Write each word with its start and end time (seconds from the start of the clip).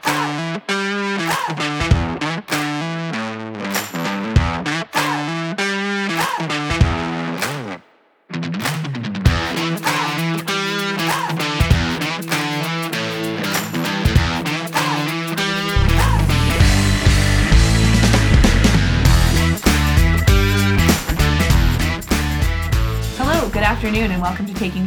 Bye. 0.00 0.21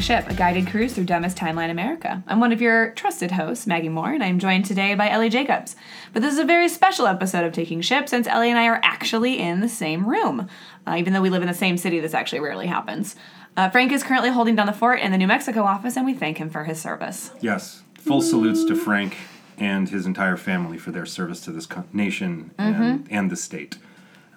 Ship, 0.06 0.30
a 0.30 0.36
guided 0.36 0.68
cruise 0.68 0.94
through 0.94 1.06
dumbest 1.06 1.36
timeline 1.36 1.72
America. 1.72 2.22
I'm 2.28 2.40
one 2.40 2.52
of 2.52 2.62
your 2.62 2.92
trusted 2.92 3.32
hosts, 3.32 3.66
Maggie 3.66 3.90
Moore, 3.90 4.12
and 4.14 4.24
I'm 4.24 4.38
joined 4.38 4.66
today 4.66 4.94
by 4.94 5.10
Ellie 5.10 5.30
Jacobs. 5.30 5.76
But 6.14 6.22
this 6.22 6.32
is 6.32 6.38
a 6.38 6.46
very 6.46 6.70
special 6.70 7.08
episode 7.08 7.44
of 7.44 7.54
Taking 7.54 7.82
Ship 7.82 8.08
since 8.08 8.28
Ellie 8.28 8.52
and 8.52 8.60
I 8.60 8.68
are 8.68 8.80
actually 8.84 9.40
in 9.40 9.62
the 9.62 9.68
same 9.68 10.08
room. 10.08 10.48
Uh, 10.86 10.98
even 11.00 11.12
though 11.12 11.24
we 11.24 11.32
live 11.32 11.42
in 11.42 11.48
the 11.48 11.56
same 11.56 11.76
city, 11.76 12.00
this 12.00 12.14
actually 12.14 12.42
rarely 12.42 12.68
happens. 12.68 13.16
Uh, 13.58 13.68
Frank 13.72 13.92
is 13.92 14.04
currently 14.04 14.30
holding 14.30 14.54
down 14.54 14.68
the 14.68 14.74
fort 14.74 15.00
in 15.00 15.12
the 15.12 15.18
New 15.18 15.26
Mexico 15.26 15.64
office, 15.64 15.98
and 15.98 16.06
we 16.06 16.14
thank 16.14 16.38
him 16.38 16.52
for 16.52 16.66
his 16.66 16.80
service. 16.80 17.32
Yes, 17.42 17.82
full 17.96 18.22
salutes 18.22 18.64
to 18.66 18.76
Frank 18.76 19.18
and 19.58 19.90
his 19.90 20.06
entire 20.06 20.38
family 20.38 20.78
for 20.78 20.92
their 20.92 21.08
service 21.08 21.42
to 21.42 21.52
this 21.52 21.66
co- 21.66 21.86
nation 21.94 22.52
and, 22.60 23.08
and 23.10 23.32
the 23.32 23.36
state. 23.36 23.80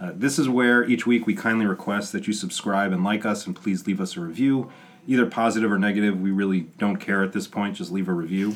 Uh, 0.01 0.13
this 0.15 0.39
is 0.39 0.49
where 0.49 0.83
each 0.85 1.07
week 1.07 1.27
we 1.27 1.35
kindly 1.35 1.67
request 1.67 2.13
that 2.13 2.27
you 2.27 2.33
subscribe 2.33 2.91
and 2.91 3.05
like 3.05 3.27
us, 3.27 3.47
and 3.47 3.55
please 3.55 3.87
leave 3.87 4.01
us 4.01 4.17
a 4.17 4.21
review, 4.23 4.71
either 5.09 5.27
positive 5.27 5.73
or 5.73 5.79
negative. 5.79 6.21
We 6.21 6.31
really 6.31 6.61
don't 6.79 6.99
care 6.99 7.25
at 7.25 7.33
this 7.33 7.49
point. 7.49 7.75
Just 7.75 7.91
leave 7.91 8.09
a 8.09 8.13
review. 8.13 8.55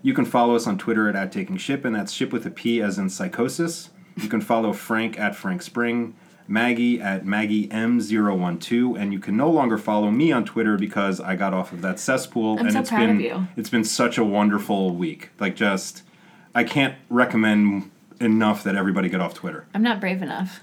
You 0.00 0.14
can 0.14 0.24
follow 0.24 0.54
us 0.54 0.66
on 0.66 0.78
Twitter 0.78 1.08
at, 1.10 1.16
at 1.16 1.30
Taking 1.30 1.58
Ship, 1.58 1.84
and 1.84 1.94
that's 1.94 2.12
ship 2.12 2.32
with 2.32 2.46
a 2.46 2.50
P 2.50 2.80
as 2.80 2.98
in 2.98 3.10
psychosis. 3.10 3.90
You 4.16 4.28
can 4.28 4.40
follow 4.40 4.72
Frank 4.72 5.18
at 5.18 5.34
Frank 5.34 5.60
Spring, 5.62 6.14
Maggie 6.48 7.00
at 7.00 7.26
Maggie 7.26 7.68
M012, 7.68 8.98
and 8.98 9.12
you 9.12 9.18
can 9.18 9.36
no 9.36 9.50
longer 9.50 9.76
follow 9.76 10.10
me 10.10 10.32
on 10.32 10.44
Twitter 10.44 10.78
because 10.78 11.20
I 11.20 11.36
got 11.36 11.52
off 11.52 11.72
of 11.72 11.82
that 11.82 11.98
cesspool. 12.00 12.58
I'm 12.58 12.66
and 12.66 12.72
so 12.72 12.80
it's 12.80 12.88
proud 12.88 13.10
of 13.10 13.16
been 13.16 13.20
you. 13.20 13.46
it's 13.56 13.68
been 13.68 13.84
such 13.84 14.16
a 14.16 14.24
wonderful 14.24 14.94
week. 14.94 15.30
Like 15.38 15.54
just 15.54 16.02
I 16.54 16.64
can't 16.64 16.94
recommend 17.08 17.90
enough 18.20 18.62
that 18.64 18.76
everybody 18.76 19.08
get 19.08 19.20
off 19.20 19.34
Twitter. 19.34 19.66
I'm 19.74 19.82
not 19.82 20.00
brave 20.00 20.22
enough. 20.22 20.60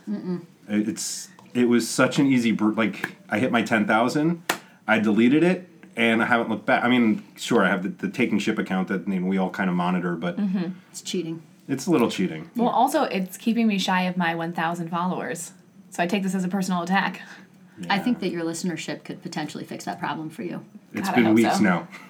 It's 0.68 1.30
it 1.54 1.70
was 1.70 1.88
such 1.88 2.20
an 2.20 2.28
easy 2.28 2.52
br- 2.52 2.74
like 2.74 3.16
I 3.30 3.40
hit 3.40 3.52
my 3.52 3.62
10,000, 3.62 4.44
I 4.88 5.00
deleted 5.00 5.44
it 5.44 5.68
and 5.96 6.22
I 6.22 6.26
haven't 6.26 6.50
looked 6.50 6.66
back. 6.66 6.84
I 6.84 6.88
mean, 6.90 7.24
sure, 7.36 7.64
I 7.66 7.70
have 7.70 7.84
the, 7.84 7.90
the 7.90 8.10
taking 8.10 8.40
ship 8.40 8.58
account 8.58 8.88
that 8.90 9.08
you 9.08 9.20
know, 9.20 9.28
we 9.28 9.38
all 9.38 9.50
kind 9.50 9.70
of 9.70 9.76
monitor, 9.76 10.16
but 10.16 10.38
Mm-hmm. 10.38 10.72
It's 10.92 11.02
cheating. 11.02 11.42
it's 11.68 11.86
a 11.88 11.92
little 11.92 12.10
cheating. 12.10 12.50
Well, 12.56 12.70
also, 12.70 13.04
it's 13.04 13.38
keeping 13.38 13.68
me 13.68 13.78
shy 13.80 14.04
of 14.04 14.16
my 14.18 14.34
1,000 14.36 14.90
followers. 14.90 15.52
So 15.90 16.04
I 16.04 16.08
take 16.08 16.24
this 16.24 16.36
as 16.36 16.44
a 16.44 16.48
personal 16.48 16.84
attack. 16.84 17.22
I 17.90 18.00
think 18.00 18.20
that 18.22 18.30
your 18.30 18.44
listenership 18.44 19.04
could 19.04 19.22
potentially 19.22 19.64
fix 19.64 19.86
that 19.86 20.00
problem 20.00 20.32
for 20.32 20.42
you. 20.42 20.66
It's 20.94 21.10
God, 21.10 21.16
been 21.16 21.34
weeks 21.36 21.58
so. 21.58 21.64
now. 21.64 21.88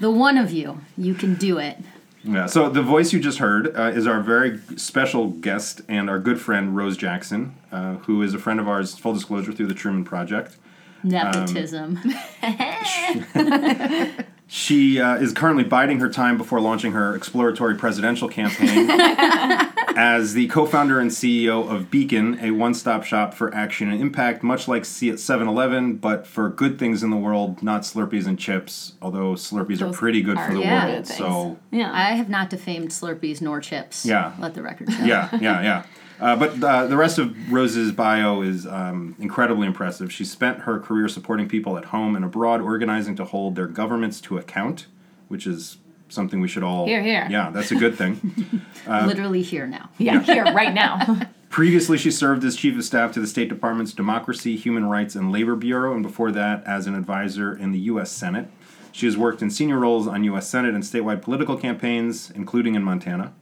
The 0.00 0.10
one 0.10 0.36
of 0.36 0.50
you, 0.50 0.80
you 0.96 1.14
can 1.14 1.34
do 1.34 1.58
it. 1.58 1.76
Yeah. 2.24 2.46
So 2.46 2.68
the 2.68 2.82
voice 2.82 3.12
you 3.12 3.20
just 3.20 3.38
heard 3.38 3.74
uh, 3.76 3.92
is 3.94 4.06
our 4.06 4.20
very 4.20 4.58
special 4.76 5.28
guest 5.28 5.80
and 5.88 6.10
our 6.10 6.18
good 6.18 6.40
friend 6.40 6.76
Rose 6.76 6.96
Jackson, 6.96 7.54
uh, 7.70 7.94
who 7.96 8.20
is 8.22 8.34
a 8.34 8.38
friend 8.38 8.58
of 8.58 8.68
ours. 8.68 8.98
Full 8.98 9.14
disclosure 9.14 9.52
through 9.52 9.68
the 9.68 9.74
Truman 9.74 10.04
Project. 10.04 10.56
Nepotism. 11.02 11.98
She 14.50 14.98
uh, 14.98 15.16
is 15.16 15.34
currently 15.34 15.62
biding 15.62 16.00
her 16.00 16.08
time 16.08 16.38
before 16.38 16.58
launching 16.58 16.92
her 16.92 17.14
exploratory 17.14 17.74
presidential 17.74 18.30
campaign 18.30 18.88
as 19.94 20.32
the 20.32 20.48
co 20.48 20.64
founder 20.64 20.98
and 20.98 21.10
CEO 21.10 21.70
of 21.70 21.90
Beacon, 21.90 22.38
a 22.40 22.52
one 22.52 22.72
stop 22.72 23.04
shop 23.04 23.34
for 23.34 23.54
action 23.54 23.90
and 23.92 24.00
impact, 24.00 24.42
much 24.42 24.66
like 24.66 24.86
7 24.86 25.46
Eleven, 25.46 25.96
but 25.96 26.26
for 26.26 26.48
good 26.48 26.78
things 26.78 27.02
in 27.02 27.10
the 27.10 27.16
world, 27.16 27.62
not 27.62 27.82
Slurpees 27.82 28.26
and 28.26 28.38
chips, 28.38 28.94
although 29.02 29.34
Slurpees 29.34 29.80
Those 29.80 29.82
are 29.82 29.92
pretty 29.92 30.22
good 30.22 30.38
are 30.38 30.48
for 30.48 30.54
the 30.54 30.60
yeah, 30.60 30.92
world. 30.94 31.06
So, 31.06 31.58
Yeah. 31.70 31.92
I 31.92 32.12
have 32.14 32.30
not 32.30 32.48
defamed 32.48 32.88
Slurpees 32.88 33.42
nor 33.42 33.60
chips. 33.60 34.06
Yeah. 34.06 34.32
Let 34.38 34.54
the 34.54 34.62
record 34.62 34.90
show. 34.90 35.04
yeah, 35.04 35.28
yeah, 35.32 35.60
yeah. 35.60 35.82
Uh, 36.20 36.36
but 36.36 36.62
uh, 36.62 36.86
the 36.86 36.96
rest 36.96 37.18
of 37.18 37.52
Rose's 37.52 37.92
bio 37.92 38.42
is 38.42 38.66
um, 38.66 39.14
incredibly 39.18 39.66
impressive. 39.66 40.12
She 40.12 40.24
spent 40.24 40.60
her 40.60 40.80
career 40.80 41.08
supporting 41.08 41.48
people 41.48 41.76
at 41.78 41.86
home 41.86 42.16
and 42.16 42.24
abroad, 42.24 42.60
organizing 42.60 43.14
to 43.16 43.24
hold 43.24 43.54
their 43.54 43.66
governments 43.66 44.20
to 44.22 44.38
account, 44.38 44.86
which 45.28 45.46
is 45.46 45.78
something 46.08 46.40
we 46.40 46.48
should 46.48 46.62
all. 46.62 46.86
Here, 46.86 47.02
here. 47.02 47.26
Yeah, 47.30 47.50
that's 47.50 47.70
a 47.70 47.76
good 47.76 47.96
thing. 47.96 48.62
Literally 48.86 49.42
here 49.42 49.66
now. 49.66 49.90
yeah, 49.98 50.20
here, 50.22 50.44
right 50.44 50.74
now. 50.74 51.20
Previously, 51.50 51.96
she 51.96 52.10
served 52.10 52.44
as 52.44 52.56
chief 52.56 52.76
of 52.76 52.84
staff 52.84 53.12
to 53.12 53.20
the 53.20 53.26
State 53.26 53.48
Department's 53.48 53.92
Democracy, 53.92 54.56
Human 54.56 54.86
Rights, 54.86 55.14
and 55.14 55.32
Labor 55.32 55.56
Bureau, 55.56 55.94
and 55.94 56.02
before 56.02 56.30
that, 56.32 56.62
as 56.66 56.86
an 56.86 56.94
advisor 56.94 57.56
in 57.56 57.72
the 57.72 57.78
U.S. 57.80 58.10
Senate. 58.10 58.50
She 58.92 59.06
has 59.06 59.16
worked 59.16 59.42
in 59.42 59.50
senior 59.50 59.78
roles 59.78 60.06
on 60.06 60.24
U.S. 60.24 60.48
Senate 60.48 60.74
and 60.74 60.82
statewide 60.82 61.22
political 61.22 61.56
campaigns, 61.56 62.30
including 62.32 62.74
in 62.74 62.82
Montana, 62.82 63.32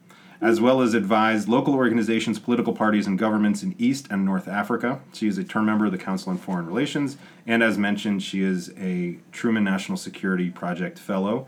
as 0.41 0.61
well 0.61 0.81
as 0.81 0.95
advised 0.95 1.49
local 1.49 1.75
organizations, 1.75 2.39
political 2.39 2.73
parties, 2.73 3.07
and 3.07 3.19
governments 3.19 3.63
in 3.63 3.75
East 3.79 4.07
and 4.11 4.25
North 4.25 4.49
Africa. 4.49 5.01
She 5.13 5.29
is 5.29 5.39
a 5.39 5.45
term 5.45 5.67
member 5.67 5.87
of 5.87 5.93
the 5.93 5.99
Council 5.99 6.31
on 6.31 6.39
Foreign 6.39 6.67
Relations, 6.67 7.17
and 7.47 7.63
as 7.63 7.79
mentioned, 7.79 8.23
she 8.23 8.43
is 8.43 8.73
a 8.79 9.19
Truman 9.33 9.65
National 9.65 9.97
Security 9.97 10.51
Project 10.51 10.99
Fellow 10.99 11.47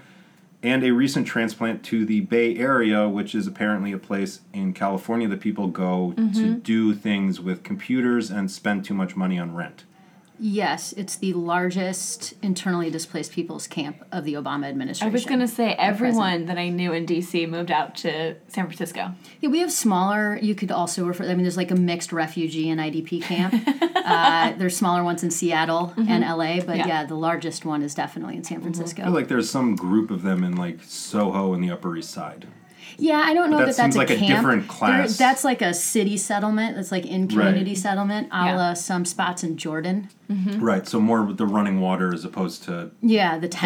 and 0.63 0.83
a 0.83 0.91
recent 0.91 1.27
transplant 1.27 1.85
to 1.85 2.05
the 2.05 2.21
Bay 2.23 2.57
Area, 2.57 3.09
which 3.09 3.35
is 3.35 3.47
apparently 3.47 3.93
a 3.93 3.99
place 3.99 4.41
in 4.53 4.73
California 4.73 5.29
that 5.29 5.41
people 5.41 5.69
go 5.69 6.13
to 6.17 6.23
mm-hmm. 6.23 6.59
do 6.59 6.95
things 6.95 7.41
with 7.41 7.63
computers 7.63 8.31
and 8.31 8.51
spend 8.51 8.85
too 8.85 8.95
much 8.95 9.15
money 9.15 9.39
on 9.39 9.55
rent. 9.55 9.85
Yes, 10.41 10.93
it's 10.93 11.17
the 11.17 11.33
largest 11.33 12.35
internally 12.43 12.91
displaced 12.91 13.33
people's 13.33 13.67
camp 13.67 14.05
of 14.13 14.25
the 14.25 14.35
Obama 14.35 14.67
administration. 14.67 15.09
I 15.09 15.13
was 15.13 15.25
going 15.25 15.41
to 15.41 15.49
say, 15.49 15.73
everyone 15.73 16.47
that 16.47 16.57
I 16.59 16.69
knew 16.69 16.93
in 16.93 17.07
DC 17.07 17.49
moved 17.49 17.71
out 17.73 17.97
to 17.97 18.37
San 18.47 18.67
Francisco. 18.67 19.13
Yeah, 19.41 19.49
we 19.51 19.59
have 19.59 19.73
smaller. 19.73 20.39
You 20.41 20.55
could 20.55 20.71
also 20.71 21.05
refer. 21.07 21.25
I 21.25 21.29
mean, 21.29 21.43
there's 21.43 21.57
like 21.57 21.73
a 21.73 21.77
mixed 21.77 22.13
refugee 22.13 22.71
and 22.71 22.81
IDP 22.81 23.21
camp. 23.23 23.53
uh, 23.97 24.53
there's 24.57 24.77
smaller 24.77 25.03
ones 25.03 25.25
in 25.25 25.31
Seattle 25.33 25.93
and 25.97 26.23
LA, 26.25 26.61
but 26.61 26.77
Yeah. 26.77 26.87
yeah. 26.87 27.05
the 27.05 27.17
largest 27.17 27.65
one 27.65 27.83
is 27.83 27.95
definitely 27.95 28.37
in 28.37 28.45
San 28.45 28.61
Francisco. 28.61 29.03
I 29.03 29.05
feel 29.07 29.15
like 29.15 29.29
there's 29.29 29.51
some 29.51 29.75
group 29.75 30.11
of 30.11 30.23
them 30.23 30.45
in 30.45 30.57
like 30.57 30.83
Soho 30.85 31.53
and 31.53 31.65
the 31.65 31.71
Upper 31.73 31.97
East 31.97 32.11
Side. 32.11 32.47
Yeah, 32.97 33.19
I 33.25 33.35
don't 33.35 33.51
know 33.51 33.59
that 33.59 33.67
that, 33.67 33.77
that's 33.77 33.95
seems 33.95 33.97
like 33.97 34.11
a 34.11 34.17
camp. 34.17 34.29
different 34.29 34.63
There- 34.63 34.77
class. 34.77 35.17
that's 35.19 35.45
like 35.45 35.63
a 35.63 35.75
city 35.75 36.17
settlement. 36.17 36.77
That's 36.77 36.91
like 36.91 37.07
in 37.07 37.29
community 37.29 37.71
Right. 37.71 37.79
settlement, 37.79 38.29
a 38.33 38.45
Yeah. 38.47 38.57
la 38.57 38.75
some 38.75 39.05
spots 39.05 39.43
in 39.45 39.57
Jordan. 39.57 40.09
Right, 40.29 40.87
so 40.87 41.01
more 41.01 41.23
with 41.23 41.39
the 41.39 41.47
running 41.47 41.81
water 41.81 42.13
as 42.13 42.25
opposed 42.25 42.63
to 42.65 42.91
Yeah, 43.01 43.39
the 43.39 43.49
tents. 43.49 43.63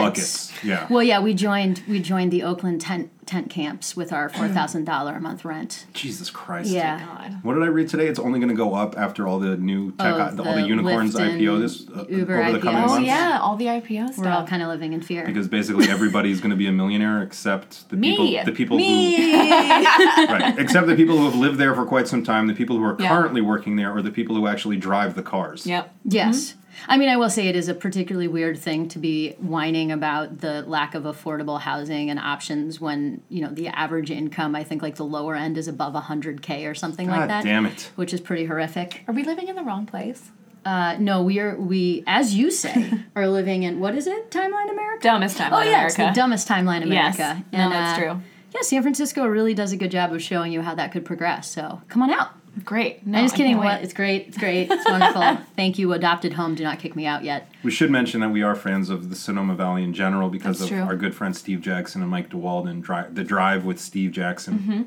buckets. 0.50 0.64
Yeah. 0.64 0.86
Well, 0.88 1.02
yeah, 1.02 1.20
we 1.20 1.34
joined 1.34 1.82
we 1.88 1.98
joined 2.00 2.30
the 2.30 2.42
Oakland 2.44 2.80
tent 2.80 3.10
tent 3.26 3.48
camps 3.50 3.96
with 3.96 4.12
our 4.12 4.28
four 4.28 4.46
thousand 4.48 4.84
dollar 4.84 5.14
a 5.16 5.20
month 5.20 5.44
rent. 5.44 5.86
Jesus 5.92 6.30
Christ. 6.30 6.70
Yeah. 6.70 7.00
God. 7.04 7.38
What 7.42 7.54
did 7.54 7.62
I 7.64 7.66
read 7.66 7.88
today? 7.88 8.06
It's 8.06 8.18
only 8.18 8.38
going 8.38 8.50
to 8.50 8.54
go 8.54 8.74
up 8.74 8.96
after 8.96 9.26
all 9.26 9.38
the 9.40 9.56
new 9.56 9.90
tech, 9.92 10.14
Oh, 10.14 10.20
all 10.20 10.30
the 10.30 10.42
the 10.42 10.66
unicorns 10.68 11.14
Lyft 11.14 11.30
and 11.30 11.40
IPO 11.40 11.60
this 11.60 11.88
uh, 11.88 12.04
Uber 12.08 12.42
over 12.42 12.52
the 12.52 12.58
coming 12.60 12.82
IPOs. 12.82 12.88
Oh, 12.90 12.98
yeah, 12.98 13.38
all 13.40 13.56
the 13.56 13.66
IPO 13.66 14.18
We're 14.18 14.28
all 14.28 14.46
kind 14.46 14.62
of 14.62 14.68
living 14.68 14.92
in 14.92 15.00
fear. 15.02 15.24
Because 15.26 15.48
basically 15.48 15.88
everybody's 15.88 16.40
going 16.40 16.50
to 16.50 16.56
be 16.56 16.66
a 16.66 16.72
millionaire 16.72 17.22
except 17.22 17.88
the 17.90 17.96
Me. 17.96 18.10
people 18.16 18.44
the 18.44 18.52
people 18.52 18.78
who 18.78 18.84
Me. 18.84 19.32
right 19.42 20.54
except 20.58 20.86
the 20.86 20.94
people 20.96 21.16
who 21.18 21.24
have 21.24 21.34
lived 21.36 21.58
there 21.58 21.74
for 21.74 21.84
quite 21.86 22.06
some 22.08 22.22
time 22.24 22.46
the 22.46 22.54
people 22.54 22.76
who 22.76 22.84
are 22.84 22.96
Yeah. 22.98 23.08
currently 23.08 23.40
working 23.40 23.76
there 23.76 23.92
or 23.94 24.02
the 24.02 24.10
people 24.10 24.36
who 24.36 24.46
actually 24.46 24.76
drive 24.76 25.14
the 25.14 25.22
cars 25.22 25.66
yep. 25.66 25.94
Yes. 26.04 26.51
I 26.88 26.96
mean, 26.98 27.08
I 27.08 27.16
will 27.16 27.30
say 27.30 27.48
it 27.48 27.56
is 27.56 27.68
a 27.68 27.74
particularly 27.74 28.28
weird 28.28 28.58
thing 28.58 28.88
to 28.88 28.98
be 28.98 29.32
whining 29.38 29.92
about 29.92 30.38
the 30.40 30.62
lack 30.62 30.94
of 30.94 31.04
affordable 31.04 31.60
housing 31.60 32.10
and 32.10 32.18
options 32.18 32.80
when, 32.80 33.22
you 33.28 33.42
know, 33.42 33.50
the 33.50 33.68
average 33.68 34.10
income, 34.10 34.54
I 34.54 34.64
think 34.64 34.82
like 34.82 34.96
the 34.96 35.04
lower 35.04 35.34
end 35.34 35.58
is 35.58 35.68
above 35.68 35.94
100K 35.94 36.68
or 36.70 36.74
something 36.74 37.06
God 37.08 37.18
like 37.20 37.28
that. 37.28 37.44
damn 37.44 37.66
it 37.66 37.90
Which 37.96 38.12
is 38.14 38.20
pretty 38.20 38.44
horrific. 38.46 39.04
Are 39.06 39.14
we 39.14 39.22
living 39.24 39.48
in 39.48 39.56
the 39.56 39.62
wrong 39.64 39.86
place? 39.86 40.30
Uh, 40.64 40.96
no, 40.98 41.22
we 41.22 41.40
are, 41.40 41.56
we, 41.56 42.04
as 42.06 42.34
you 42.34 42.50
say, 42.50 42.92
are 43.16 43.26
living 43.28 43.64
in, 43.64 43.80
what 43.80 43.96
is 43.96 44.06
it? 44.06 44.30
Timeline 44.30 44.70
America? 44.70 45.02
Dumbest 45.02 45.36
time 45.36 45.52
Oh, 45.52 45.60
in 45.60 45.66
yeah, 45.68 45.86
it's 45.86 45.96
the 45.96 46.10
dumbest 46.14 46.46
timeline 46.46 46.86
Yes. 46.88 47.16
America. 47.16 47.44
No, 47.52 47.68
that's 47.70 47.98
true. 47.98 48.20
Yeah, 48.54 48.60
San 48.60 48.82
Francisco 48.82 49.26
really 49.26 49.54
does 49.54 49.72
a 49.72 49.76
good 49.76 49.90
job 49.90 50.12
of 50.12 50.22
showing 50.22 50.52
you 50.52 50.62
how 50.62 50.74
that 50.74 50.92
could 50.92 51.04
progress. 51.04 51.50
So 51.50 51.80
come 51.88 52.02
on 52.02 52.10
out. 52.10 52.30
Great. 52.64 53.06
No, 53.06 53.18
I'm 53.18 53.24
just 53.24 53.34
kidding. 53.34 53.54
can't 53.54 53.64
What? 53.64 53.82
It's 53.82 53.94
great. 53.94 54.28
It's 54.28 54.36
great. 54.38 54.70
It's 54.70 54.84
wonderful. 54.84 55.38
Thank 55.56 55.78
you, 55.78 55.92
adopted 55.94 56.34
home. 56.34 56.54
Do 56.54 56.62
not 56.64 56.78
kick 56.78 56.94
me 56.94 57.06
out 57.06 57.24
yet. 57.24 57.50
we 57.64 57.70
should 57.70 57.90
mention 57.90 58.20
that 58.20 58.28
we 58.28 58.42
are 58.42 58.54
fans 58.54 58.90
of 58.90 59.08
the 59.10 59.16
sonoma 59.16 59.54
valley 59.54 59.82
in 59.84 59.94
general 59.94 60.28
because 60.28 60.58
That's 60.58 60.70
of 60.70 60.76
true. 60.78 60.86
our 60.86 60.96
good 60.96 61.14
friend 61.14 61.34
steve 61.36 61.60
jackson 61.60 62.02
and 62.02 62.10
mike 62.10 62.28
dewald 62.30 62.68
and 62.68 62.82
dri- 62.82 63.04
the 63.10 63.24
drive 63.24 63.64
with 63.64 63.80
steve 63.80 64.10
jackson 64.12 64.58
Mm-hmm. 64.58 64.82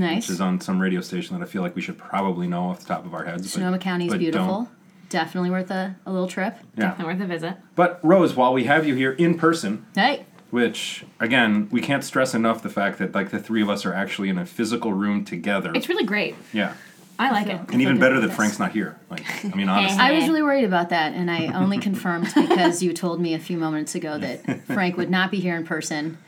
Nice. 0.00 0.16
which 0.28 0.30
is 0.30 0.40
on 0.40 0.60
some 0.60 0.80
radio 0.80 1.00
station 1.00 1.36
that 1.38 1.44
i 1.44 1.48
feel 1.48 1.62
like 1.62 1.74
we 1.74 1.82
should 1.82 1.98
probably 1.98 2.46
know 2.46 2.68
off 2.70 2.80
the 2.80 2.86
top 2.86 3.04
of 3.04 3.12
our 3.14 3.24
heads 3.24 3.42
but- 3.42 3.50
Sonoma 3.50 3.78
County 3.78 4.06
is 4.06 4.12
but 4.12 4.18
beautiful. 4.20 4.46
don't. 4.46 4.68
Definitely 5.08 5.50
worth 5.50 5.70
a, 5.72 5.96
a 6.06 6.12
little 6.12 6.28
trip. 6.28 6.56
yeah 6.76 6.90
Definitely 6.90 7.14
worth 7.14 7.22
a 7.22 7.26
visit. 7.26 7.56
but 7.74 7.98
rose 8.04 8.34
while 8.36 8.52
we 8.52 8.64
have 8.64 8.86
you 8.86 8.94
here 8.94 9.12
in 9.12 9.36
person 9.36 9.84
Hey. 9.94 10.24
Which 10.50 11.04
again, 11.20 11.68
we 11.70 11.80
can't 11.80 12.02
stress 12.02 12.34
enough 12.34 12.60
the 12.62 12.68
fact 12.70 12.98
that 12.98 13.14
like 13.14 13.30
the 13.30 13.38
three 13.38 13.62
of 13.62 13.70
us 13.70 13.84
are 13.86 13.94
actually 13.94 14.28
in 14.30 14.36
a 14.38 14.44
physical 14.44 14.92
room 14.92 15.24
together. 15.24 15.70
It's 15.76 15.88
really 15.88 16.04
great. 16.04 16.34
yeah. 16.52 16.74
I 17.20 17.30
like 17.30 17.46
it. 17.48 17.60
And 17.72 17.82
even 17.82 17.98
better 17.98 18.18
that 18.20 18.32
Frank's 18.32 18.58
not 18.58 18.72
here. 18.72 18.98
Like, 19.10 19.22
I 19.44 19.48
mean, 19.56 19.68
honestly. 19.68 19.98
I 20.00 20.12
was 20.12 20.26
really 20.26 20.42
worried 20.42 20.64
about 20.64 20.88
that, 20.88 21.12
and 21.12 21.30
I 21.30 21.46
only 21.48 21.78
confirmed 21.78 22.32
because 22.34 22.82
you 22.82 22.92
told 22.92 23.20
me 23.20 23.34
a 23.34 23.38
few 23.38 23.58
moments 23.58 23.94
ago 23.94 24.18
that 24.18 24.64
Frank 24.66 24.96
would 24.96 25.10
not 25.10 25.30
be 25.30 25.38
here 25.40 25.56
in 25.56 25.64
person. 25.66 26.18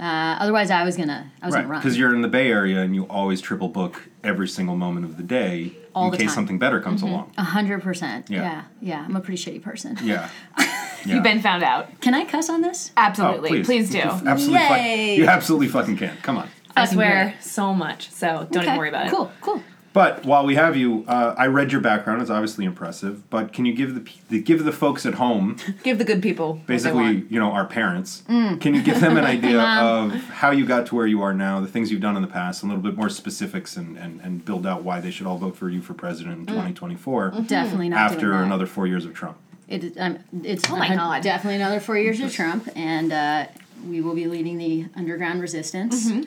Uh, 0.00 0.36
otherwise, 0.38 0.70
I 0.70 0.84
was 0.84 0.96
gonna, 0.96 1.30
I 1.42 1.46
was 1.46 1.54
Right, 1.54 1.62
gonna 1.62 1.72
run. 1.72 1.80
because 1.80 1.98
you're 1.98 2.14
in 2.14 2.22
the 2.22 2.28
Bay 2.28 2.50
Area 2.52 2.80
and 2.82 2.94
you 2.94 3.04
always 3.08 3.40
triple 3.40 3.66
book 3.68 4.08
every 4.22 4.46
single 4.46 4.76
moment 4.76 5.04
of 5.04 5.16
the 5.16 5.24
day 5.24 5.72
All 5.92 6.04
in 6.06 6.10
the 6.12 6.16
case 6.18 6.26
time. 6.28 6.34
something 6.36 6.58
better 6.58 6.80
comes 6.80 7.02
along. 7.02 7.32
A 7.36 7.42
hundred 7.42 7.82
percent. 7.82 8.30
Yeah. 8.30 8.42
Yeah, 8.42 8.62
yeah. 8.80 9.04
I'm 9.04 9.16
a 9.16 9.20
pretty 9.20 9.42
shitty 9.42 9.62
person. 9.62 9.98
Yeah. 10.02 10.28
Yeah. 11.06 11.14
You've 11.14 11.22
been 11.22 11.40
found 11.40 11.62
out. 11.62 12.00
Can 12.00 12.12
I 12.12 12.24
cuss 12.24 12.50
on 12.50 12.60
this? 12.60 12.90
Oh, 12.96 13.00
Absolutely. 13.02 13.62
please. 13.62 13.88
do. 13.88 13.98
You 13.98 14.02
absolutely, 14.04 14.58
fuck- 14.58 14.76
Yay. 14.78 15.14
you 15.16 15.26
absolutely 15.28 15.68
fucking 15.68 15.96
can. 15.96 16.16
Come 16.22 16.36
on. 16.38 16.48
I 16.76 16.82
Fucking 16.82 16.94
swear 16.96 17.34
so 17.40 17.72
much. 17.72 18.10
So 18.10 18.48
don't 18.50 18.64
even 18.64 18.76
worry 18.76 18.88
about 18.88 19.06
it. 19.06 19.10
Cool, 19.10 19.30
cool. 19.40 19.62
But 19.98 20.24
while 20.24 20.46
we 20.46 20.54
have 20.54 20.76
you, 20.76 21.04
uh, 21.08 21.34
I 21.36 21.46
read 21.48 21.72
your 21.72 21.80
background. 21.80 22.22
It's 22.22 22.30
obviously 22.30 22.64
impressive. 22.64 23.28
But 23.30 23.52
can 23.52 23.64
you 23.66 23.74
give 23.74 23.96
the, 23.96 24.08
the 24.28 24.40
give 24.40 24.62
the 24.64 24.70
folks 24.70 25.04
at 25.04 25.14
home, 25.14 25.56
Give 25.82 25.98
the 25.98 26.04
good 26.04 26.22
people 26.22 26.52
what 26.54 26.66
they 26.68 26.74
basically, 26.74 27.02
want. 27.16 27.32
you 27.32 27.40
know, 27.40 27.50
our 27.50 27.64
parents, 27.66 28.22
Mm. 28.28 28.60
can 28.60 28.74
you 28.74 28.82
give 28.84 29.00
them 29.00 29.16
an 29.16 29.24
idea 29.24 29.60
of 29.82 30.12
how 30.30 30.52
you 30.52 30.64
got 30.66 30.86
to 30.86 30.94
where 30.94 31.08
you 31.08 31.20
are 31.22 31.34
now, 31.34 31.58
the 31.60 31.66
things 31.66 31.90
you've 31.90 32.00
done 32.00 32.14
in 32.14 32.22
the 32.22 32.28
past, 32.28 32.62
a 32.62 32.66
little 32.66 32.80
bit 32.80 32.96
more 32.96 33.08
specifics, 33.08 33.76
and, 33.76 33.96
and, 33.98 34.20
and 34.20 34.44
build 34.44 34.68
out 34.68 34.84
why 34.84 35.00
they 35.00 35.10
should 35.10 35.26
all 35.26 35.36
vote 35.36 35.56
for 35.56 35.68
you 35.68 35.82
for 35.82 35.94
president 35.94 36.38
in 36.38 36.44
Mm. 36.46 36.50
2024 36.76 37.32
Definitely 37.48 37.88
not 37.88 37.98
after 37.98 38.20
doing 38.20 38.38
that. 38.38 38.44
another 38.44 38.66
four 38.66 38.86
years 38.86 39.04
of 39.04 39.14
Trump. 39.14 39.36
It, 39.66 39.82
is- 39.82 39.96
um, 39.98 40.18
it's 40.44 40.70
Oh 40.70 40.76
my 40.76 40.94
God. 40.94 41.24
definitely 41.24 41.56
another 41.56 41.80
four 41.80 41.98
years 41.98 42.20
of 42.20 42.32
Trump, 42.32 42.68
and 42.76 43.12
uh, 43.12 43.46
we 43.84 44.00
will 44.00 44.14
be 44.14 44.28
leading 44.28 44.58
the 44.58 44.86
underground 44.94 45.40
resistance. 45.40 46.08
Mm-hmm. 46.08 46.22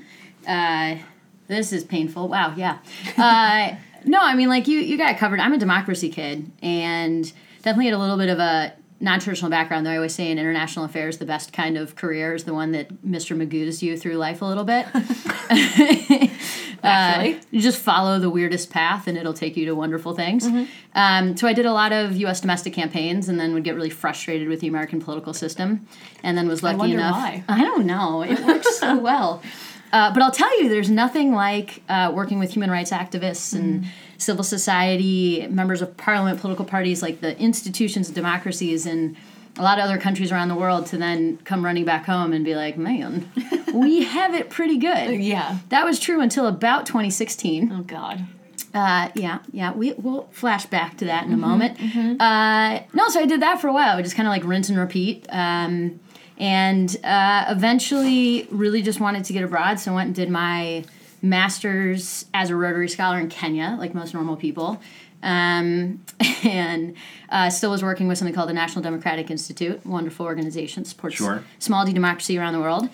Uh, 0.46 1.02
this 1.52 1.74
is 1.74 1.84
painful. 1.84 2.28
Wow, 2.28 2.54
yeah. 2.56 2.80
Uh, 3.18 3.76
no, 4.06 4.20
I 4.22 4.34
mean, 4.36 4.50
like 4.50 4.68
you, 4.68 4.80
you 4.80 4.98
got 4.98 5.12
it 5.12 5.18
covered. 5.18 5.40
I'm 5.40 5.54
a 5.54 5.58
democracy 5.58 6.10
kid, 6.10 6.50
and 6.64 7.32
definitely 7.58 7.86
had 7.86 7.94
a 7.94 8.00
little 8.00 8.18
bit 8.18 8.30
of 8.30 8.40
a 8.40 8.74
non-traditional 9.02 9.52
background. 9.52 9.86
Though 9.86 9.92
I 9.92 9.98
always 9.98 10.16
say 10.16 10.32
in 10.32 10.40
international 10.40 10.86
affairs, 10.86 11.18
the 11.18 11.26
best 11.26 11.52
kind 11.52 11.78
of 11.78 11.96
career 11.96 12.34
is 12.34 12.46
the 12.46 12.54
one 12.54 12.72
that 12.72 13.04
Mr. 13.04 13.36
Magoo's 13.36 13.84
you 13.84 13.98
through 13.98 14.16
life 14.16 14.42
a 14.42 14.46
little 14.46 14.64
bit. 14.64 14.88
Actually. 16.84 17.40
you 17.52 17.62
just 17.62 17.80
follow 17.80 18.20
the 18.20 18.30
weirdest 18.30 18.72
path 18.72 19.08
and 19.08 19.16
it'll 19.18 19.34
take 19.34 19.56
you 19.56 19.66
to 19.66 19.76
wonderful 19.76 20.16
things. 20.16 20.48
Mm-hmm. 20.48 20.64
Um, 20.96 21.38
so 21.38 21.48
I 21.48 21.54
did 21.54 21.66
a 21.66 21.74
lot 21.74 21.92
of 21.92 22.16
U.S. 22.18 22.42
domestic 22.42 22.74
campaigns 22.74 23.30
and 23.30 23.40
then 23.40 23.54
would 23.54 23.64
get 23.64 23.76
really 23.76 23.90
frustrated 23.90 24.48
with 24.48 24.62
the 24.62 24.68
American 24.68 25.00
political 25.00 25.34
system, 25.34 25.88
and 26.24 26.38
then 26.38 26.48
was 26.48 26.64
lucky 26.64 26.78
wonder 26.78 26.96
enough. 26.96 27.16
why. 27.16 27.44
I 27.48 27.62
don't 27.62 27.86
know. 27.86 28.24
It 28.24 28.40
works 28.40 28.78
so 28.78 28.98
well. 28.98 29.44
Uh, 29.92 30.14
but 30.14 30.24
I'll 30.24 30.32
tell 30.32 30.62
you, 30.62 30.70
there's 30.70 30.90
nothing 30.90 31.34
like 31.34 31.84
uh, 31.90 32.12
working 32.14 32.40
with 32.40 32.52
human 32.52 32.72
rights 32.72 32.92
activists 32.92 33.54
and 33.54 33.86
civil 34.18 34.44
society, 34.44 35.48
members 35.48 35.82
of 35.82 35.98
parliament, 35.98 36.40
political 36.40 36.66
parties, 36.66 37.02
like 37.02 37.22
the 37.22 37.38
institutions 37.40 38.10
of 38.10 38.16
democracies 38.16 38.86
and 38.86 39.18
a 39.58 39.62
lot 39.62 39.80
of 39.80 39.86
other 39.86 39.98
countries 39.98 40.32
around 40.32 40.48
the 40.48 40.56
world 40.56 40.86
to 40.88 40.98
then 40.98 41.38
come 41.40 41.66
running 41.66 41.84
back 41.84 42.06
home 42.06 42.32
and 42.32 42.46
be 42.46 42.56
like, 42.56 42.78
man, 42.78 43.30
we 43.74 44.04
have 44.04 44.34
it 44.34 44.50
pretty 44.50 44.78
good. 44.78 45.20
Yeah. 45.20 45.58
That 45.70 45.86
was 45.86 46.00
true 46.00 46.22
until 46.22 46.48
about 46.48 46.86
2016. 46.86 47.72
Oh 47.72 47.84
God. 47.84 48.26
Uh, 48.74 49.10
yeah, 49.16 49.40
yeah. 49.52 49.74
We 49.74 49.92
we'll 49.94 50.30
flash 50.32 50.66
back 50.66 50.98
to 50.98 51.06
that 51.06 51.26
in 51.26 51.34
a 51.34 51.38
moment. 51.38 51.78
Uh, 52.22 52.84
no, 52.94 53.10
so 53.10 53.20
I 53.20 53.26
did 53.26 53.42
that 53.42 53.60
for 53.60 53.68
a 53.68 53.74
while. 53.74 54.02
Just 54.02 54.16
kind 54.16 54.28
of 54.28 54.32
like 54.32 54.46
rinse 54.46 54.70
and 54.70 54.78
repeat. 54.78 55.26
Um, 55.30 56.00
and 56.38 56.96
uh, 57.04 57.46
eventually, 57.50 58.48
really 58.50 58.82
just 58.82 59.00
wanted 59.00 59.26
to 59.26 59.34
get 59.34 59.44
abroad, 59.44 59.80
so 59.80 59.92
I 59.92 59.96
went 59.96 60.08
and 60.08 60.16
did 60.16 60.30
my 60.30 60.84
master's 61.22 62.26
as 62.34 62.50
a 62.50 62.56
Rotary 62.56 62.90
Scholar 62.90 63.20
in 63.20 63.30
Kenya, 63.30 63.76
like 63.80 63.94
most 63.94 64.14
normal 64.14 64.36
people. 64.36 64.82
Um, 65.24 66.04
and 66.44 66.96
uh, 67.30 67.50
still 67.50 67.72
was 67.72 67.84
working 67.84 68.08
with 68.08 68.18
something 68.18 68.34
called 68.34 68.50
the 68.50 68.54
National 68.54 68.82
Democratic 68.82 69.30
Institute, 69.30 69.86
wonderful 69.86 70.26
organization, 70.26 70.84
supports 70.84 71.16
Sure. 71.16 71.44
small 71.60 71.86
d 71.86 71.94
democracy 71.94 72.38
around 72.38 72.54
the 72.54 72.60
world. 72.60 72.90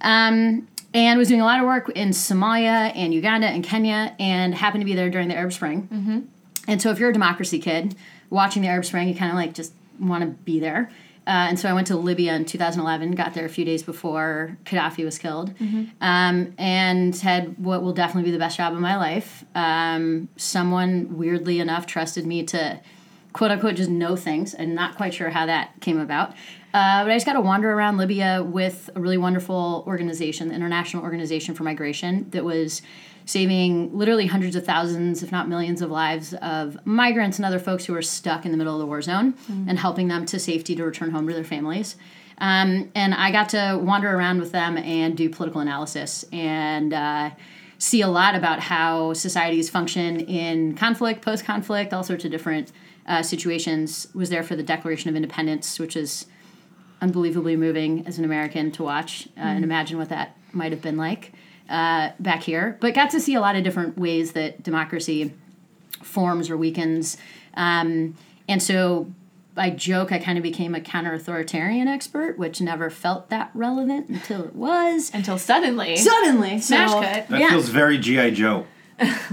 Um, 0.00 0.68
and 0.94 1.18
was 1.18 1.28
doing 1.28 1.40
a 1.40 1.44
lot 1.44 1.58
of 1.58 1.64
work 1.64 1.88
in 1.90 2.10
Somalia 2.10 2.94
and 2.94 3.14
Uganda 3.14 3.46
and 3.46 3.64
Kenya, 3.64 4.14
and 4.18 4.54
happened 4.54 4.82
to 4.82 4.84
be 4.84 4.94
there 4.94 5.08
during 5.10 5.28
the 5.28 5.34
Arab 5.36 5.52
Spring. 5.52 5.88
Mm-hmm. 5.92 6.20
And 6.68 6.82
so, 6.82 6.90
if 6.90 6.98
you're 6.98 7.10
a 7.10 7.12
democracy 7.14 7.58
kid 7.58 7.96
watching 8.30 8.62
the 8.62 8.68
Arab 8.68 8.84
Spring, 8.84 9.08
you 9.08 9.14
kind 9.14 9.30
of 9.30 9.36
like 9.36 9.54
just 9.54 9.72
want 9.98 10.22
to 10.22 10.30
be 10.30 10.60
there. 10.60 10.90
Uh, 11.26 11.50
and 11.50 11.58
so 11.58 11.68
I 11.68 11.72
went 11.72 11.86
to 11.88 11.96
Libya 11.96 12.34
in 12.34 12.44
2011, 12.44 13.12
got 13.12 13.34
there 13.34 13.44
a 13.44 13.48
few 13.48 13.64
days 13.64 13.82
before 13.82 14.56
Gaddafi 14.64 15.04
was 15.04 15.18
killed, 15.18 15.54
um, 16.00 16.54
and 16.58 17.16
had 17.16 17.58
what 17.58 17.82
will 17.82 17.92
definitely 17.92 18.24
be 18.28 18.32
the 18.32 18.40
best 18.40 18.56
job 18.56 18.72
of 18.72 18.80
my 18.80 18.96
life. 18.96 19.44
Um, 19.54 20.28
someone, 20.36 21.16
weirdly 21.16 21.60
enough, 21.60 21.86
trusted 21.86 22.26
me 22.26 22.42
to 22.46 22.80
quote 23.32 23.50
unquote 23.50 23.76
just 23.76 23.90
know 23.90 24.16
things. 24.16 24.54
I'm 24.58 24.74
not 24.74 24.96
quite 24.96 25.14
sure 25.14 25.30
how 25.30 25.46
that 25.46 25.80
came 25.80 25.98
about. 25.98 26.30
Uh, 26.74 27.04
but 27.04 27.10
I 27.10 27.16
just 27.16 27.26
got 27.26 27.34
to 27.34 27.40
wander 27.40 27.70
around 27.70 27.98
Libya 27.98 28.42
with 28.42 28.88
a 28.94 29.00
really 29.00 29.18
wonderful 29.18 29.84
organization, 29.86 30.48
the 30.48 30.54
International 30.54 31.02
Organization 31.02 31.54
for 31.54 31.64
Migration, 31.64 32.30
that 32.30 32.44
was 32.44 32.80
saving 33.24 33.96
literally 33.96 34.26
hundreds 34.26 34.56
of 34.56 34.64
thousands, 34.64 35.22
if 35.22 35.32
not 35.32 35.48
millions, 35.48 35.82
of 35.82 35.90
lives 35.90 36.34
of 36.34 36.84
migrants 36.86 37.38
and 37.38 37.46
other 37.46 37.58
folks 37.58 37.84
who 37.84 37.94
are 37.94 38.02
stuck 38.02 38.44
in 38.44 38.50
the 38.52 38.58
middle 38.58 38.74
of 38.74 38.80
the 38.80 38.86
war 38.86 39.02
zone 39.02 39.34
and 39.68 39.78
helping 39.78 40.08
them 40.08 40.26
to 40.26 40.38
safety 40.38 40.74
to 40.76 40.84
return 40.84 41.10
home 41.10 41.26
to 41.28 41.34
their 41.34 41.44
families. 41.44 41.96
Um, 42.38 42.90
and 42.94 43.14
I 43.14 43.30
got 43.30 43.50
to 43.50 43.78
wander 43.80 44.10
around 44.10 44.40
with 44.40 44.52
them 44.52 44.76
and 44.76 45.16
do 45.16 45.30
political 45.30 45.60
analysis 45.60 46.24
and 46.32 46.92
uh, 46.92 47.30
see 47.78 48.00
a 48.00 48.08
lot 48.08 48.34
about 48.34 48.58
how 48.60 49.12
societies 49.12 49.70
function 49.70 50.20
in 50.20 50.74
conflict, 50.74 51.22
post 51.22 51.44
conflict, 51.44 51.92
all 51.92 52.02
sorts 52.02 52.24
of 52.24 52.30
different 52.30 52.72
uh, 53.06 53.22
situations. 53.22 54.08
Was 54.14 54.30
there 54.30 54.42
for 54.42 54.56
the 54.56 54.62
Declaration 54.62 55.08
of 55.10 55.16
Independence, 55.16 55.78
which 55.78 55.96
is 55.96 56.26
unbelievably 57.00 57.56
moving 57.56 58.06
as 58.06 58.18
an 58.18 58.24
American 58.24 58.70
to 58.72 58.82
watch 58.82 59.28
uh, 59.36 59.40
and 59.40 59.64
imagine 59.64 59.98
what 59.98 60.08
that 60.08 60.36
might 60.52 60.72
have 60.72 60.82
been 60.82 60.96
like 60.96 61.32
uh, 61.68 62.10
back 62.18 62.42
here. 62.42 62.76
But 62.80 62.94
got 62.94 63.10
to 63.10 63.20
see 63.20 63.34
a 63.34 63.40
lot 63.40 63.56
of 63.56 63.64
different 63.64 63.98
ways 63.98 64.32
that 64.32 64.62
democracy 64.62 65.32
forms 66.02 66.50
or 66.50 66.56
weakens. 66.56 67.16
Um, 67.54 68.16
and 68.48 68.62
so 68.62 69.12
I 69.56 69.70
joke 69.70 70.12
I 70.12 70.18
kind 70.18 70.38
of 70.38 70.42
became 70.42 70.74
a 70.74 70.80
counter 70.80 71.12
authoritarian 71.14 71.88
expert, 71.88 72.38
which 72.38 72.60
never 72.60 72.90
felt 72.90 73.28
that 73.30 73.50
relevant 73.54 74.08
until 74.08 74.44
it 74.44 74.54
was. 74.54 75.10
Until 75.12 75.38
suddenly. 75.38 75.96
Suddenly, 75.96 76.60
Smash 76.60 76.90
so, 76.90 77.00
cut. 77.00 77.28
That 77.28 77.40
yeah, 77.40 77.50
feels 77.50 77.68
very 77.68 77.98
G.I. 77.98 78.30
Joe. 78.30 78.66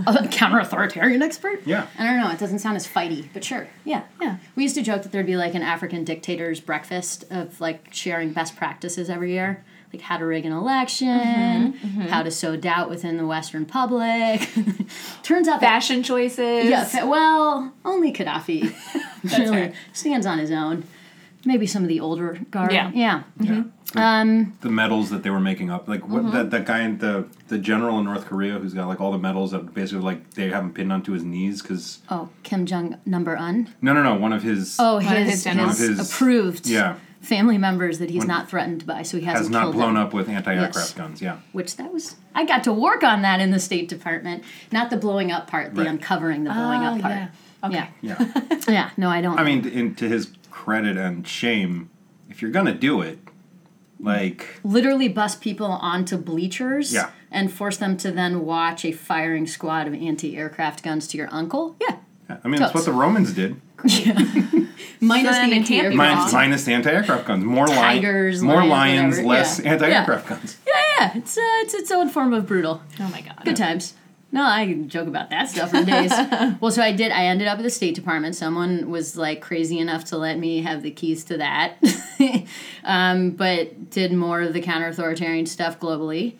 a 0.08 0.28
counter 0.30 0.60
authoritarian 0.60 1.22
expert. 1.22 1.62
Yeah. 1.66 1.88
I 1.98 2.06
don't 2.06 2.20
know. 2.20 2.32
It 2.32 2.40
doesn't 2.40 2.60
sound 2.60 2.76
as 2.76 2.88
fighty, 2.88 3.28
but 3.34 3.44
sure. 3.44 3.68
Yeah, 3.86 4.04
yeah. 4.20 4.38
We 4.56 4.64
used 4.64 4.76
to 4.76 4.82
joke 4.82 5.04
that 5.04 5.12
there'd 5.12 5.26
be 5.26 5.38
like 5.38 5.54
an 5.54 5.62
African 5.62 6.04
dictator's 6.04 6.60
breakfast 6.60 7.26
of 7.30 7.60
like 7.62 7.94
sharing 7.94 8.34
best 8.34 8.56
practices 8.56 9.10
every 9.10 9.34
year, 9.34 9.64
like 9.94 10.02
how 10.02 10.18
to 10.18 10.26
rig 10.26 10.46
an 10.46 10.52
election, 10.52 11.08
mm-hmm, 11.08 11.88
mm-hmm. 11.88 12.02
how 12.02 12.22
to 12.24 12.32
sow 12.32 12.56
doubt 12.56 12.90
within 12.90 13.18
the 13.18 13.26
Western 13.26 13.66
public. 13.66 14.48
Turns 15.24 15.48
out 15.48 15.60
that 15.62 15.68
Fashion 15.70 16.04
choices. 16.04 16.66
yeah, 16.70 16.84
fa- 16.84 17.08
well, 17.08 17.74
only 17.86 18.14
Gaddafi 18.14 18.62
really 19.24 19.48
fair. 19.48 19.74
stands 19.94 20.26
on 20.26 20.38
his 20.40 20.52
own. 20.52 20.84
Maybe 21.46 21.66
some 21.66 21.84
of 21.84 21.88
the 21.90 22.02
older 22.02 22.38
guard. 22.52 22.72
Yeah. 22.74 22.90
Mm-hmm. 22.90 23.00
yeah. 23.00 23.24
Yeah. 23.42 23.64
Um, 23.96 24.56
the 24.62 24.70
medals 24.70 25.10
that 25.10 25.24
they 25.24 25.32
were 25.32 25.40
making 25.40 25.72
up, 25.72 25.88
like 25.88 26.08
what 26.08 26.32
that, 26.32 26.52
that 26.52 26.66
guy 26.68 26.92
the 26.92 27.26
the 27.48 27.58
general 27.58 27.98
in 27.98 28.06
North 28.06 28.26
Korea 28.28 28.60
who's 28.60 28.76
got 28.76 28.88
like 28.88 29.02
all 29.02 29.12
the 29.12 29.18
medals 29.18 29.50
that 29.50 29.74
basically 29.74 30.04
like 30.04 30.36
they 30.36 30.50
have 30.50 30.64
him 30.64 30.74
pinned 30.74 30.94
onto 30.94 31.14
his 31.14 31.24
knees 31.24 31.64
because 31.64 31.98
oh, 32.10 32.30
Kim 32.44 32.68
Jong 32.68 32.98
number 33.08 33.36
un. 33.36 33.74
no 33.82 33.94
no 33.94 34.04
no 34.04 34.14
one 34.14 34.32
of 34.32 34.44
his 34.44 34.76
Oh, 34.80 34.98
of 34.98 35.04
his, 35.06 35.30
his 35.32 35.44
generals. 35.44 35.80
his 35.80 35.90
One 35.90 35.92
of 35.94 35.98
his- 35.98 36.12
approved 36.14 36.68
yeah 36.68 36.98
family 37.22 37.58
members 37.58 38.00
that 38.00 38.10
he's 38.10 38.20
When- 38.20 38.28
not 38.30 38.50
threatened 38.50 38.86
by, 38.86 39.02
so 39.04 39.18
he 39.18 39.26
hasn't 39.26 39.46
has 39.46 39.50
not 39.50 39.64
killed 39.64 39.76
blown 39.76 39.94
them. 39.96 40.04
up 40.04 40.14
with 40.14 40.30
anti-aircraft 40.30 40.76
Yes. 40.76 40.94
guns. 40.94 41.22
Yeah, 41.22 41.38
Which 41.52 41.76
that 41.78 41.92
was 41.94 42.16
I 42.34 42.46
got 42.46 42.64
to 42.66 42.74
work 42.74 43.04
on 43.04 43.22
that 43.24 43.42
in 43.42 43.52
the 43.52 43.60
State 43.60 43.90
Department, 43.90 44.44
not 44.72 44.90
the 44.90 44.98
blowing 44.98 45.32
up 45.32 45.48
part, 45.50 45.76
the 45.76 45.82
Right. 45.82 45.90
uncovering 45.90 46.44
the 46.46 46.52
blowing 46.52 46.82
Oh, 46.82 46.96
up 46.96 47.02
part. 47.02 47.14
yeah. 47.14 47.28
Okay. 47.62 47.90
Yeah, 48.02 48.16
yeah. 48.42 48.56
yeah. 48.70 48.90
No, 48.96 49.10
I 49.10 49.20
don't. 49.22 49.38
I 49.38 49.44
mean, 49.44 49.68
in, 49.68 49.96
to 49.96 50.08
his 50.08 50.32
credit 50.50 50.96
and 50.98 51.28
shame, 51.28 51.90
if 52.30 52.42
you're 52.42 52.52
gonna 52.52 52.74
do 52.74 53.02
it, 53.02 53.20
like 54.00 54.60
literally 54.64 55.10
bust 55.10 55.42
people 55.42 55.66
onto 55.68 56.16
bleachers 56.18 56.94
Yeah. 56.94 57.10
and 57.30 57.52
force 57.52 57.76
them 57.78 57.98
to 57.98 58.12
then 58.12 58.46
watch 58.46 58.86
a 58.86 58.94
firing 58.94 59.46
squad 59.46 59.88
of 59.88 59.94
anti-aircraft 59.94 60.84
guns 60.84 61.06
to 61.08 61.18
your 61.18 61.28
uncle. 61.34 61.76
Yeah, 61.82 61.98
yeah. 62.30 62.38
I 62.44 62.48
mean 62.48 62.62
that's 62.62 62.74
what 62.74 62.86
the 62.86 62.94
Romans 62.94 63.34
did. 63.34 63.60
minus 65.00 65.36
then 65.36 65.50
the 65.50 65.56
it 65.58 65.66
can't 65.66 65.70
be 65.70 65.76
anti-aircraft. 65.76 65.96
Minus, 65.96 66.34
minus 66.34 66.64
the 66.66 66.74
anti-aircraft 66.74 67.26
guns. 67.26 67.44
More 67.44 67.68
li- 67.68 67.76
more 67.76 68.66
lions, 68.66 68.70
lions, 68.70 69.18
whatever, 69.18 69.28
less 69.28 69.60
yeah. 69.60 69.72
anti-aircraft 69.72 70.28
guns. 70.28 70.58
Yeah, 70.68 70.74
yeah. 71.00 71.18
It's 71.18 71.38
uh, 71.38 71.42
it's 71.62 71.74
its 71.74 71.92
own 71.92 72.10
form 72.10 72.34
of 72.34 72.46
brutal. 72.46 72.82
Oh 73.00 73.10
my 73.10 73.22
god. 73.22 73.42
Good 73.44 73.56
times. 73.56 73.94
No, 74.32 74.44
I 74.44 74.74
joke 74.86 75.08
about 75.08 75.32
that 75.32 75.50
stuff 75.50 75.72
for 75.72 75.84
days. 75.84 76.12
well, 76.62 76.72
so 76.72 76.84
I 76.84 76.92
did. 76.92 77.12
I 77.12 77.26
ended 77.26 77.48
up 77.48 77.58
at 77.58 77.64
the 77.64 77.70
State 77.70 77.96
Department. 77.96 78.36
Someone 78.36 78.92
was 78.92 79.18
like 79.18 79.42
crazy 79.42 79.80
enough 79.80 80.06
to 80.06 80.18
let 80.18 80.38
me 80.38 80.62
have 80.62 80.84
the 80.84 80.92
keys 80.92 81.24
to 81.26 81.38
that, 81.38 81.78
um, 82.84 83.32
but 83.32 83.90
did 83.90 84.14
more 84.14 84.42
of 84.42 84.54
the 84.54 84.62
counter-authoritarian 84.62 85.48
stuff 85.48 85.80
globally, 85.80 86.36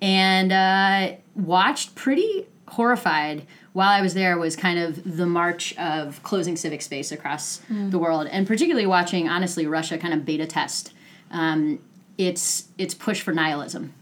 and 0.00 0.52
uh, 0.52 1.16
watched 1.34 1.94
pretty 1.94 2.46
horrified 2.68 3.46
while 3.74 3.90
I 3.90 4.00
was 4.00 4.14
there 4.14 4.38
was 4.38 4.54
kind 4.54 4.78
of 4.78 5.16
the 5.16 5.26
march 5.26 5.76
of 5.76 6.22
closing 6.22 6.56
civic 6.56 6.80
space 6.80 7.12
across 7.12 7.60
the 7.90 7.98
world, 7.98 8.28
and 8.28 8.46
particularly 8.46 8.86
watching, 8.86 9.28
honestly, 9.28 9.66
Russia 9.66 9.98
kind 9.98 10.14
of 10.14 10.24
beta 10.24 10.46
test 10.46 10.94
um, 11.32 11.80
its 12.16 12.68
its 12.78 12.94
push 12.94 13.20
for 13.20 13.34
nihilism 13.34 13.92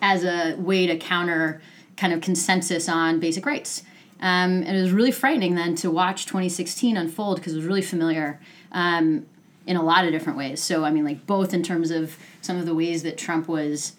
as 0.00 0.24
a 0.24 0.56
way 0.56 0.86
to 0.86 0.96
counter 0.96 1.60
kind 1.96 2.12
of 2.14 2.22
consensus 2.22 2.88
on 2.88 3.20
basic 3.20 3.44
rights. 3.46 3.82
Um, 4.20 4.62
and 4.62 4.76
it 4.76 4.80
was 4.80 4.92
really 4.92 5.12
frightening 5.12 5.54
then 5.54 5.74
to 5.76 5.90
watch 5.90 6.26
2016 6.26 6.96
unfold 6.96 7.36
because 7.36 7.52
it 7.52 7.56
was 7.56 7.66
really 7.66 7.82
familiar 7.82 8.40
um, 8.72 9.26
in 9.66 9.76
a 9.76 9.82
lot 9.82 10.06
of 10.06 10.10
different 10.10 10.38
ways. 10.38 10.62
So, 10.62 10.84
I 10.84 10.90
mean, 10.90 11.04
like 11.04 11.26
both 11.26 11.52
in 11.52 11.62
terms 11.62 11.90
of 11.90 12.16
some 12.40 12.56
of 12.56 12.64
the 12.64 12.74
ways 12.74 13.02
that 13.02 13.18
Trump 13.18 13.46
was 13.46 13.92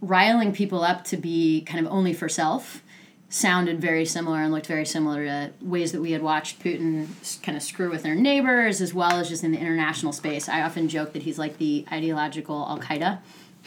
riling 0.00 0.52
people 0.52 0.82
up 0.82 1.04
to 1.04 1.16
be 1.16 1.62
kind 1.62 1.84
of 1.84 1.92
only 1.92 2.12
for 2.12 2.28
self 2.28 2.82
sounded 3.32 3.80
very 3.80 4.04
similar 4.04 4.38
and 4.38 4.52
looked 4.52 4.66
very 4.66 4.84
similar 4.84 5.24
to 5.24 5.52
ways 5.62 5.92
that 5.92 6.00
we 6.00 6.10
had 6.10 6.20
watched 6.20 6.58
Putin 6.58 7.06
kind 7.42 7.56
of 7.56 7.62
screw 7.62 7.88
with 7.88 8.02
their 8.02 8.16
neighbors 8.16 8.80
as 8.80 8.92
well 8.92 9.12
as 9.12 9.28
just 9.28 9.44
in 9.44 9.52
the 9.52 9.58
international 9.58 10.12
space. 10.12 10.48
I 10.48 10.62
often 10.62 10.88
joke 10.88 11.12
that 11.12 11.22
he's 11.22 11.38
like 11.38 11.56
the 11.58 11.86
ideological 11.92 12.66
Al 12.68 12.80
Qaeda. 12.80 13.20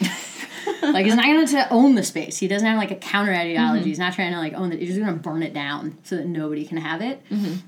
like 0.82 1.06
he's 1.06 1.14
not 1.14 1.24
going 1.24 1.46
to 1.46 1.68
own 1.70 1.94
the 1.94 2.02
space. 2.02 2.38
He 2.38 2.46
doesn't 2.46 2.66
have 2.66 2.76
like 2.76 2.90
a 2.90 2.96
counter 2.96 3.32
ideology. 3.32 3.80
Mm-hmm. 3.80 3.88
He's 3.88 3.98
not 3.98 4.12
trying 4.12 4.32
to 4.32 4.38
like 4.38 4.52
own 4.52 4.70
it. 4.70 4.80
He's 4.80 4.90
just 4.90 5.00
going 5.00 5.14
to 5.14 5.20
burn 5.20 5.42
it 5.42 5.54
down 5.54 5.96
so 6.02 6.16
that 6.16 6.26
nobody 6.26 6.66
can 6.66 6.76
have 6.76 7.00
it. 7.00 7.22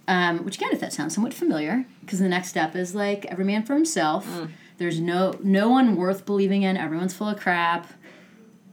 Um, 0.06 0.44
which 0.44 0.56
again, 0.56 0.70
if 0.72 0.80
that 0.80 0.92
sounds 0.92 1.14
somewhat 1.14 1.32
familiar, 1.32 1.86
because 2.02 2.18
the 2.18 2.28
next 2.28 2.48
step 2.48 2.76
is 2.76 2.94
like 2.94 3.24
every 3.26 3.44
man 3.44 3.62
for 3.64 3.72
himself. 3.72 4.26
Mm. 4.28 4.50
There's 4.76 5.00
no 5.00 5.38
no 5.42 5.70
one 5.70 5.96
worth 5.96 6.26
believing 6.26 6.62
in. 6.62 6.76
Everyone's 6.76 7.14
full 7.14 7.30
of 7.30 7.40
crap. 7.40 7.90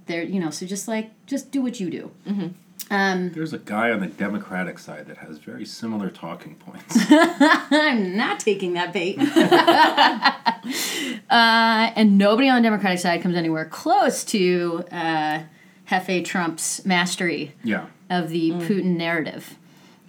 There, 0.07 0.23
you 0.23 0.41
know. 0.41 0.49
So 0.49 0.65
just 0.65 0.89
like 0.89 1.11
just 1.25 1.51
do 1.51 1.61
what 1.61 1.79
you 1.79 1.89
do. 1.89 2.11
Mm-hmm. 2.27 2.47
Um, 2.91 3.31
There's 3.31 3.53
a 3.53 3.59
guy 3.59 3.91
on 3.91 4.01
the 4.01 4.07
Democratic 4.07 4.77
side 4.77 5.07
that 5.07 5.17
has 5.17 5.37
very 5.37 5.65
similar 5.65 6.09
talking 6.09 6.55
points. 6.55 6.97
I'm 7.09 8.15
not 8.15 8.39
taking 8.39 8.73
that 8.73 8.93
bait. 8.93 9.17
uh, 11.29 11.91
and 11.95 12.17
nobody 12.17 12.49
on 12.49 12.61
the 12.61 12.67
Democratic 12.67 12.99
side 12.99 13.21
comes 13.21 13.35
anywhere 13.35 13.65
close 13.65 14.23
to 14.25 14.83
uh, 14.91 15.43
Hefe 15.89 16.25
Trump's 16.25 16.85
mastery 16.85 17.53
yeah. 17.63 17.85
of 18.09 18.29
the 18.29 18.51
Putin 18.51 18.97
narrative. 18.97 19.57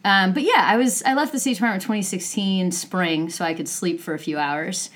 Um, 0.05 0.35
but 0.35 0.43
yeah, 0.43 0.65
I 0.67 0.77
was 0.77 1.03
I 1.05 1.15
left 1.15 1.33
the 1.33 1.41
State 1.41 1.55
Department 1.55 1.83
in 1.83 1.87
2016 1.87 2.73
spring 2.73 3.31
so 3.31 3.45
I 3.45 3.55
could 3.55 3.69
sleep 3.69 4.01
for 4.01 4.13
a 4.13 4.19
few 4.19 4.39
hours, 4.39 4.91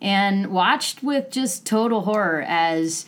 and 0.00 0.46
watched 0.46 1.02
with 1.02 1.30
just 1.30 1.66
total 1.66 2.02
horror 2.02 2.42
as 2.48 3.04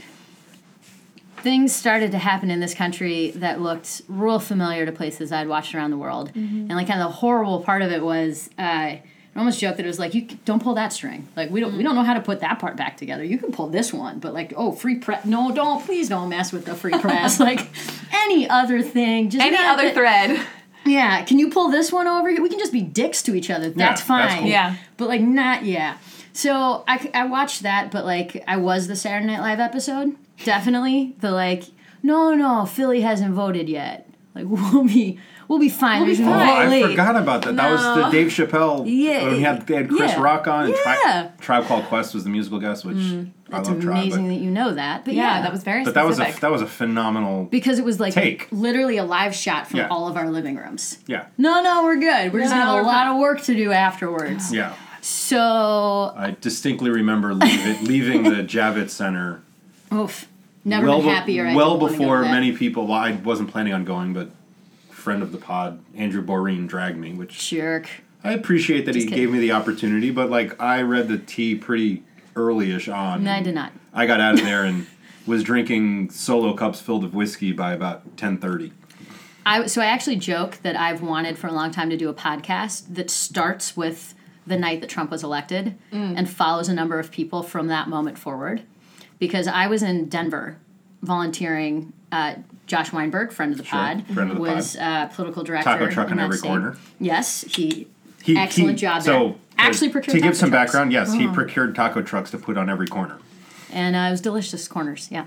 things 1.42 1.74
started 1.74 2.10
to 2.12 2.18
happen 2.18 2.50
in 2.50 2.60
this 2.60 2.74
country 2.74 3.30
that 3.32 3.60
looked 3.60 4.02
real 4.08 4.38
familiar 4.38 4.84
to 4.86 4.92
places 4.92 5.32
I'd 5.32 5.48
watched 5.48 5.74
around 5.74 5.90
the 5.90 5.96
world. 5.98 6.32
And 6.34 6.68
like 6.70 6.86
kind 6.88 7.00
of 7.00 7.08
the 7.08 7.14
horrible 7.16 7.60
part 7.62 7.82
of 7.82 7.90
it 7.92 8.02
was 8.02 8.50
uh, 8.58 8.62
I 8.62 9.02
almost 9.36 9.60
joked 9.60 9.76
that 9.76 9.84
it 9.84 9.88
was 9.88 9.98
like 9.98 10.14
you 10.14 10.22
don't 10.44 10.62
pull 10.62 10.74
that 10.74 10.92
string. 10.92 11.28
Like 11.36 11.50
we 11.50 11.60
don't 11.60 11.76
we 11.76 11.82
don't 11.82 11.94
know 11.94 12.02
how 12.04 12.14
to 12.14 12.20
put 12.20 12.40
that 12.40 12.58
part 12.58 12.76
back 12.76 12.96
together. 12.96 13.22
You 13.22 13.38
can 13.38 13.52
pull 13.52 13.68
this 13.68 13.92
one, 13.92 14.18
but 14.18 14.32
like 14.34 14.52
oh 14.56 14.72
free 14.72 14.96
press. 14.96 15.24
No, 15.24 15.52
don't 15.52 15.84
please 15.84 16.08
don't 16.08 16.28
mess 16.28 16.52
with 16.52 16.64
the 16.64 16.74
free 16.74 16.98
press. 16.98 17.38
like 17.50 17.68
any 18.12 18.48
other 18.48 18.82
thing, 18.82 19.30
just 19.30 19.44
Any 19.44 19.56
other 19.56 19.84
that- 19.84 19.94
thread. 19.94 20.46
yeah, 20.86 21.22
can 21.24 21.38
you 21.38 21.50
pull 21.50 21.68
this 21.70 21.92
one 21.92 22.06
over? 22.06 22.28
We 22.40 22.48
can 22.48 22.58
just 22.58 22.72
be 22.72 22.80
dicks 22.82 23.22
to 23.24 23.34
each 23.34 23.50
other. 23.50 23.68
That's 23.70 24.00
that's 24.00 24.02
fine. 24.02 24.38
cool. 24.40 24.48
Yeah. 24.48 24.76
But 24.96 25.08
like 25.08 25.20
not 25.20 25.64
yeah. 25.64 25.98
So 26.36 26.84
I, 26.86 27.10
I 27.14 27.26
watched 27.26 27.62
that, 27.62 27.90
but 27.90 28.04
like 28.04 28.44
I 28.46 28.56
was 28.58 28.88
the 28.88 28.96
Saturday 28.96 29.26
Night 29.26 29.40
Live 29.40 29.58
episode. 29.58 30.16
Definitely 30.44 31.16
the 31.20 31.30
like 31.30 31.64
no 32.02 32.34
no 32.34 32.66
Philly 32.66 33.00
hasn't 33.00 33.32
voted 33.34 33.68
yet. 33.68 34.08
Like 34.34 34.44
we'll 34.48 34.84
be 34.84 35.18
we'll 35.48 35.58
be 35.58 35.70
fine. 35.70 36.04
We'll 36.04 36.14
be 36.14 36.22
no 36.22 36.34
Oh, 36.34 36.38
I 36.38 36.82
forgot 36.82 37.16
about 37.16 37.42
that. 37.42 37.56
That 37.56 37.70
was 37.72 37.82
the 37.82 38.10
Dave 38.10 38.28
Chappelle. 38.28 38.80
Uh, 38.80 38.84
yeah, 38.84 39.24
when 39.24 39.34
he 39.36 39.40
had, 39.40 39.66
they 39.66 39.76
had 39.76 39.88
Chris 39.88 40.12
yeah. 40.12 40.20
Rock 40.20 40.46
on. 40.46 40.66
And 40.66 40.74
Tri- 40.76 41.00
Yeah. 41.04 41.30
Tribe 41.40 41.64
Called 41.64 41.84
Quest 41.86 42.12
was 42.12 42.24
the 42.24 42.30
musical 42.30 42.58
guest, 42.58 42.84
which 42.84 42.96
mm. 42.98 43.30
I 43.48 43.56
That's 43.56 43.70
love 43.70 43.80
Tribe. 43.80 43.96
amazing 44.02 44.24
But, 44.24 44.34
that 44.34 44.40
you 44.40 44.50
know 44.50 44.74
that. 44.74 45.06
But 45.06 45.14
Yeah, 45.14 45.36
yeah, 45.36 45.42
that 45.42 45.52
was 45.52 45.64
very 45.64 45.84
but 45.84 45.94
that 45.94 46.04
was 46.04 46.16
specific. 46.16 46.38
a 46.38 46.40
that 46.42 46.50
was 46.50 46.60
a 46.60 46.66
phenomenal. 46.66 47.44
because 47.44 47.78
it 47.78 47.84
was 47.86 47.98
like 47.98 48.12
Take. 48.12 48.48
literally 48.52 48.98
a 48.98 49.04
live 49.04 49.34
shot 49.34 49.68
from 49.68 49.78
Yeah. 49.78 49.88
all 49.88 50.06
of 50.06 50.18
our 50.18 50.28
living 50.30 50.56
rooms. 50.56 50.98
Yeah, 51.06 51.26
No, 51.38 51.62
no, 51.62 51.84
we're 51.84 51.96
good. 51.96 52.34
We're 52.34 52.40
just 52.40 52.52
gonna 52.52 52.66
have 52.66 52.80
a 52.80 52.82
lot 52.82 53.06
fine. 53.06 53.14
of 53.14 53.20
work 53.20 53.40
to 53.44 53.54
do 53.54 53.72
afterwards. 53.72 54.52
yeah. 54.52 54.74
So, 55.06 56.12
I 56.16 56.36
distinctly 56.40 56.90
remember 56.90 57.32
leaving, 57.32 57.84
leaving 57.84 58.22
the 58.24 58.30
Javits 58.42 58.90
Center 58.90 59.40
oof, 59.92 60.26
never 60.64 60.84
well, 60.84 60.98
been 60.98 61.10
happier. 61.10 61.44
Well 61.44 61.78
didn't 61.78 61.80
wanna 61.82 61.92
go 61.92 61.98
before 61.98 62.22
many 62.22 62.50
people. 62.50 62.88
Well, 62.88 62.98
I 62.98 63.12
wasn't 63.12 63.52
planning 63.52 63.72
on 63.72 63.84
going, 63.84 64.14
but 64.14 64.30
friend 64.90 65.22
of 65.22 65.30
the 65.30 65.38
pod, 65.38 65.78
Andrew 65.94 66.24
Boreen, 66.24 66.66
dragged 66.66 66.98
me, 66.98 67.12
which 67.12 67.38
jerk. 67.48 67.88
I 68.24 68.32
appreciate 68.32 68.84
that 68.86 68.96
he 68.96 69.02
kidding. 69.04 69.16
gave 69.16 69.30
me 69.30 69.38
the 69.38 69.52
opportunity. 69.52 70.10
But 70.10 70.28
like, 70.28 70.60
I 70.60 70.82
read 70.82 71.06
the 71.06 71.18
tea 71.18 71.54
pretty 71.54 72.02
early-ish 72.34 72.88
on. 72.88 73.22
No, 73.22 73.32
I 73.32 73.42
did 73.42 73.54
not. 73.54 73.70
I 73.94 74.06
got 74.06 74.20
out 74.20 74.34
of 74.34 74.40
there 74.44 74.64
and 74.64 74.88
was 75.26 75.44
drinking 75.44 76.10
solo 76.10 76.52
cups 76.52 76.80
filled 76.80 77.04
of 77.04 77.14
whiskey 77.14 77.52
by 77.52 77.74
about 77.74 78.16
ten 78.16 78.38
thirty. 78.38 78.72
I 79.46 79.66
so 79.66 79.80
I 79.80 79.86
actually 79.86 80.16
joke 80.16 80.58
that 80.62 80.74
I've 80.74 81.00
wanted 81.00 81.38
for 81.38 81.46
a 81.46 81.52
long 81.52 81.70
time 81.70 81.90
to 81.90 81.96
do 81.96 82.08
a 82.08 82.14
podcast 82.14 82.92
that 82.96 83.08
starts 83.08 83.76
with 83.76 84.14
the 84.46 84.56
night 84.56 84.80
that 84.80 84.88
Trump 84.90 85.10
was 85.10 85.22
elected 85.24 85.74
and 85.92 86.28
follows 86.28 86.68
a 86.68 86.74
number 86.74 86.98
of 86.98 87.10
people 87.10 87.42
from 87.42 87.66
that 87.68 87.88
moment 87.88 88.18
forward. 88.18 88.62
Because 89.18 89.46
I 89.48 89.66
was 89.66 89.82
in 89.82 90.08
Denver 90.08 90.58
volunteering. 91.02 91.92
Uh, 92.12 92.34
Josh 92.66 92.92
Weinberg, 92.92 93.32
friend 93.32 93.52
of 93.52 93.58
the 93.58 93.64
Sure, 93.64 93.78
pod, 93.78 94.04
friend 94.12 94.30
of 94.30 94.36
the 94.36 94.42
was 94.42 94.76
Uh, 94.76 95.06
political 95.06 95.42
director. 95.44 95.70
Taco 95.70 95.88
truck 95.88 96.06
in 96.08 96.14
in 96.14 96.18
every 96.20 96.36
state. 96.38 96.48
corner. 96.48 96.76
Yes, 97.00 97.42
he. 97.48 97.86
He, 98.22 98.36
Excellent 98.36 98.70
he- 98.72 98.76
job 98.76 99.02
So 99.02 99.10
there. 99.12 99.28
to- 99.30 99.34
Actually 99.58 99.88
procured 99.90 100.14
to 100.16 100.20
give 100.20 100.32
taco 100.32 100.36
some 100.38 100.50
trucks. 100.50 100.72
background, 100.72 100.92
yes, 100.92 101.12
he 101.12 101.26
Oh. 101.28 101.32
procured 101.32 101.74
taco 101.76 102.02
trucks 102.02 102.30
to 102.32 102.38
put 102.38 102.56
on 102.56 102.68
every 102.68 102.86
corner. 102.88 103.18
and 103.72 103.94
uh, 103.96 104.00
it 104.00 104.10
was 104.10 104.20
delicious 104.20 104.66
corners. 104.68 105.08
Yeah. 105.12 105.24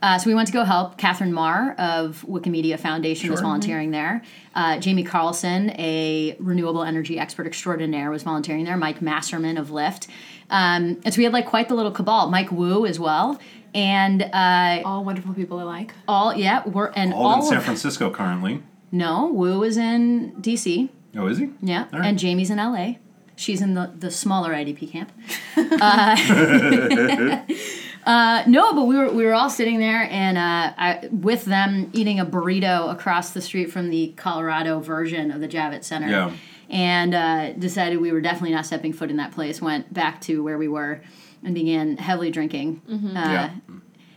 Uh, 0.00 0.16
so 0.16 0.30
we 0.30 0.34
went 0.34 0.46
to 0.46 0.52
go 0.52 0.62
help. 0.64 0.96
Katherine 0.96 1.32
Maher 1.32 1.74
of 1.78 2.24
Wikimedia 2.28 2.78
Foundation 2.78 3.30
was 3.30 3.38
Sure. 3.40 3.46
volunteering 3.46 3.90
there. 3.90 4.22
Uh, 4.54 4.78
Jamie 4.78 5.02
Carlson, 5.02 5.70
a 5.70 6.36
renewable 6.38 6.84
energy 6.84 7.18
expert 7.18 7.46
extraordinaire, 7.46 8.08
was 8.10 8.22
volunteering 8.22 8.64
there. 8.64 8.76
Mike 8.76 9.00
Masserman 9.00 9.58
of 9.58 9.70
Lyft. 9.70 10.06
Um, 10.50 11.00
and 11.04 11.12
so 11.12 11.18
we 11.18 11.24
had 11.24 11.32
like 11.32 11.46
quite 11.46 11.68
the 11.68 11.74
little 11.74 11.90
cabal. 11.90 12.30
Mike 12.30 12.52
Wu 12.52 12.86
as 12.86 13.00
well. 13.00 13.40
And 13.74 14.22
uh, 14.22 14.82
All 14.84 15.04
wonderful 15.04 15.34
people 15.34 15.60
alike. 15.60 15.92
all, 16.06 16.32
yeah, 16.34 16.62
we're, 16.66 16.90
and 16.94 17.12
All, 17.12 17.26
all, 17.26 17.40
in 17.40 17.46
San 17.46 17.58
of, 17.58 17.64
Francisco 17.64 18.10
currently. 18.10 18.62
no, 18.92 19.26
Wu 19.26 19.62
is 19.64 19.76
in 19.76 20.32
DC. 20.40 20.88
Oh, 21.16 21.26
is 21.26 21.38
he? 21.38 21.50
Yeah. 21.60 21.86
All 21.92 21.98
right. 21.98 22.08
And 22.08 22.18
Jamie's 22.18 22.50
in 22.50 22.58
LA. 22.58 22.94
She's 23.36 23.60
in 23.60 23.74
the, 23.74 23.92
the 23.96 24.10
smaller 24.10 24.52
IDP 24.54 24.90
camp. 24.90 25.12
uh, 28.08 28.42
no, 28.46 28.72
but 28.72 28.84
we 28.84 28.96
were 28.96 29.12
we 29.12 29.26
were 29.26 29.34
all 29.34 29.50
sitting 29.50 29.78
there 29.78 30.08
and 30.10 30.38
uh, 30.38 30.72
I, 30.78 31.08
with 31.12 31.44
them 31.44 31.90
eating 31.92 32.18
a 32.18 32.24
burrito 32.24 32.90
across 32.90 33.32
the 33.32 33.42
street 33.42 33.70
from 33.70 33.90
the 33.90 34.14
Colorado 34.16 34.80
version 34.80 35.30
of 35.30 35.42
the 35.42 35.48
Javits 35.48 35.84
Center. 35.84 36.08
Yeah. 36.08 36.32
And 36.70 37.14
uh, 37.14 37.52
decided 37.52 38.00
we 38.00 38.10
were 38.10 38.22
definitely 38.22 38.52
not 38.52 38.64
stepping 38.64 38.94
foot 38.94 39.10
in 39.10 39.18
that 39.18 39.32
place. 39.32 39.60
Went 39.60 39.92
back 39.92 40.22
to 40.22 40.42
where 40.42 40.56
we 40.56 40.68
were 40.68 41.02
and 41.44 41.54
began 41.54 41.98
heavily 41.98 42.30
drinking. 42.30 42.80
Uh, 42.88 43.12
yeah. 43.14 43.50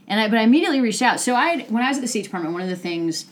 and 0.08 0.20
I, 0.22 0.30
but 0.30 0.38
I 0.38 0.44
immediately 0.44 0.80
reached 0.80 1.02
out. 1.02 1.20
So 1.20 1.36
I, 1.36 1.64
when 1.64 1.84
I 1.84 1.90
was 1.90 1.98
at 1.98 2.02
the 2.02 2.08
State 2.08 2.24
Department, 2.24 2.54
one 2.54 2.64
of 2.64 2.70
the 2.70 2.78
things 2.78 3.26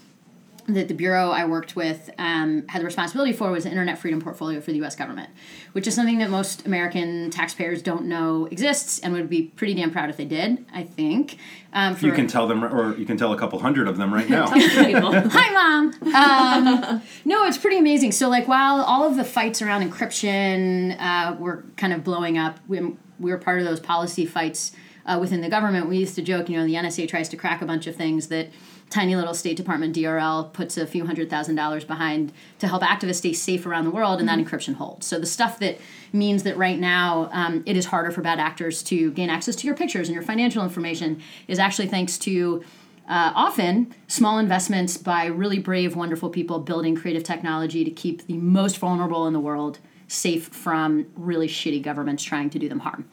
that 0.73 0.87
the 0.87 0.93
bureau 0.93 1.31
I 1.31 1.45
worked 1.45 1.75
with 1.75 2.09
um, 2.17 2.67
had 2.67 2.81
the 2.81 2.85
responsibility 2.85 3.33
for 3.33 3.51
was 3.51 3.63
the 3.63 3.69
Internet 3.69 3.97
Freedom 3.97 4.21
Portfolio 4.21 4.61
for 4.61 4.71
the 4.71 4.77
U.S. 4.77 4.95
government, 4.95 5.29
which 5.73 5.87
is 5.87 5.95
something 5.95 6.19
that 6.19 6.29
most 6.29 6.65
American 6.65 7.29
taxpayers 7.31 7.81
don't 7.81 8.05
know 8.05 8.45
exists 8.51 8.99
and 8.99 9.13
would 9.13 9.29
be 9.29 9.43
pretty 9.43 9.73
damn 9.73 9.91
proud 9.91 10.09
if 10.09 10.17
they 10.17 10.25
did. 10.25 10.65
I 10.73 10.83
think. 10.83 11.37
Um, 11.73 11.95
for, 11.95 12.05
You 12.05 12.11
can 12.11 12.27
tell 12.27 12.47
them, 12.47 12.63
or 12.63 12.97
you 12.97 13.05
can 13.05 13.17
tell 13.17 13.33
a 13.33 13.37
couple 13.37 13.59
hundred 13.59 13.87
of 13.87 13.97
them 13.97 14.13
right 14.13 14.29
now. 14.29 14.47
Hi, 14.51 15.51
mom. 15.53 15.93
Um, 16.13 17.01
no, 17.25 17.45
it's 17.45 17.57
pretty 17.57 17.77
amazing. 17.77 18.11
So, 18.11 18.29
like, 18.29 18.47
while 18.47 18.81
all 18.81 19.03
of 19.03 19.15
the 19.15 19.23
fights 19.23 19.61
around 19.61 19.89
encryption 19.89 20.99
uh, 20.99 21.35
were 21.37 21.65
kind 21.77 21.93
of 21.93 22.03
blowing 22.03 22.37
up, 22.37 22.59
we, 22.67 22.79
we 23.19 23.31
were 23.31 23.37
part 23.37 23.59
of 23.59 23.65
those 23.65 23.79
policy 23.79 24.25
fights 24.25 24.71
uh, 25.05 25.17
within 25.19 25.41
the 25.41 25.49
government. 25.49 25.87
We 25.89 25.97
used 25.97 26.15
to 26.15 26.21
joke, 26.21 26.49
you 26.49 26.57
know, 26.57 26.65
the 26.65 26.75
NSA 26.75 27.07
tries 27.07 27.29
to 27.29 27.37
crack 27.37 27.61
a 27.61 27.65
bunch 27.65 27.87
of 27.87 27.95
things 27.95 28.27
that 28.27 28.49
tiny 28.89 29.15
little 29.15 29.33
State 29.33 29.57
Department 29.57 29.95
DRL 29.95 30.51
puts 30.53 30.77
a 30.77 30.87
few 30.87 31.05
hundred 31.05 31.29
thousand 31.29 31.55
dollars 31.55 31.85
behind 31.85 32.31
to 32.59 32.67
help 32.67 32.81
activists 32.81 33.15
stay 33.15 33.33
safe 33.33 33.65
around 33.65 33.85
the 33.85 33.91
world, 33.91 34.19
and 34.19 34.27
that 34.27 34.39
encryption 34.39 34.75
holds. 34.75 35.05
So 35.05 35.19
the 35.19 35.25
stuff 35.25 35.59
that 35.59 35.77
means 36.11 36.43
that 36.43 36.57
right 36.57 36.79
now 36.79 37.29
um, 37.31 37.63
it 37.65 37.77
is 37.77 37.85
harder 37.85 38.11
for 38.11 38.21
bad 38.21 38.39
actors 38.39 38.81
to 38.83 39.11
gain 39.11 39.29
access 39.29 39.55
to 39.57 39.67
your 39.67 39.75
pictures 39.75 40.07
and 40.07 40.15
your 40.15 40.23
financial 40.23 40.63
information 40.63 41.21
is 41.47 41.59
actually 41.59 41.87
thanks 41.87 42.17
to 42.19 42.63
uh, 43.07 43.31
often 43.35 43.93
small 44.07 44.37
investments 44.37 44.97
by 44.97 45.25
really 45.25 45.59
brave, 45.59 45.95
wonderful 45.95 46.29
people 46.29 46.59
building 46.59 46.95
creative 46.95 47.23
technology 47.23 47.83
to 47.83 47.91
keep 47.91 48.25
the 48.27 48.37
most 48.37 48.77
vulnerable 48.77 49.25
in 49.25 49.33
the 49.33 49.39
world 49.39 49.79
safe 50.07 50.47
from 50.47 51.05
really 51.15 51.47
shitty 51.47 51.81
governments 51.81 52.23
trying 52.23 52.49
to 52.49 52.59
do 52.59 52.69
them 52.69 52.79
harm. 52.79 53.07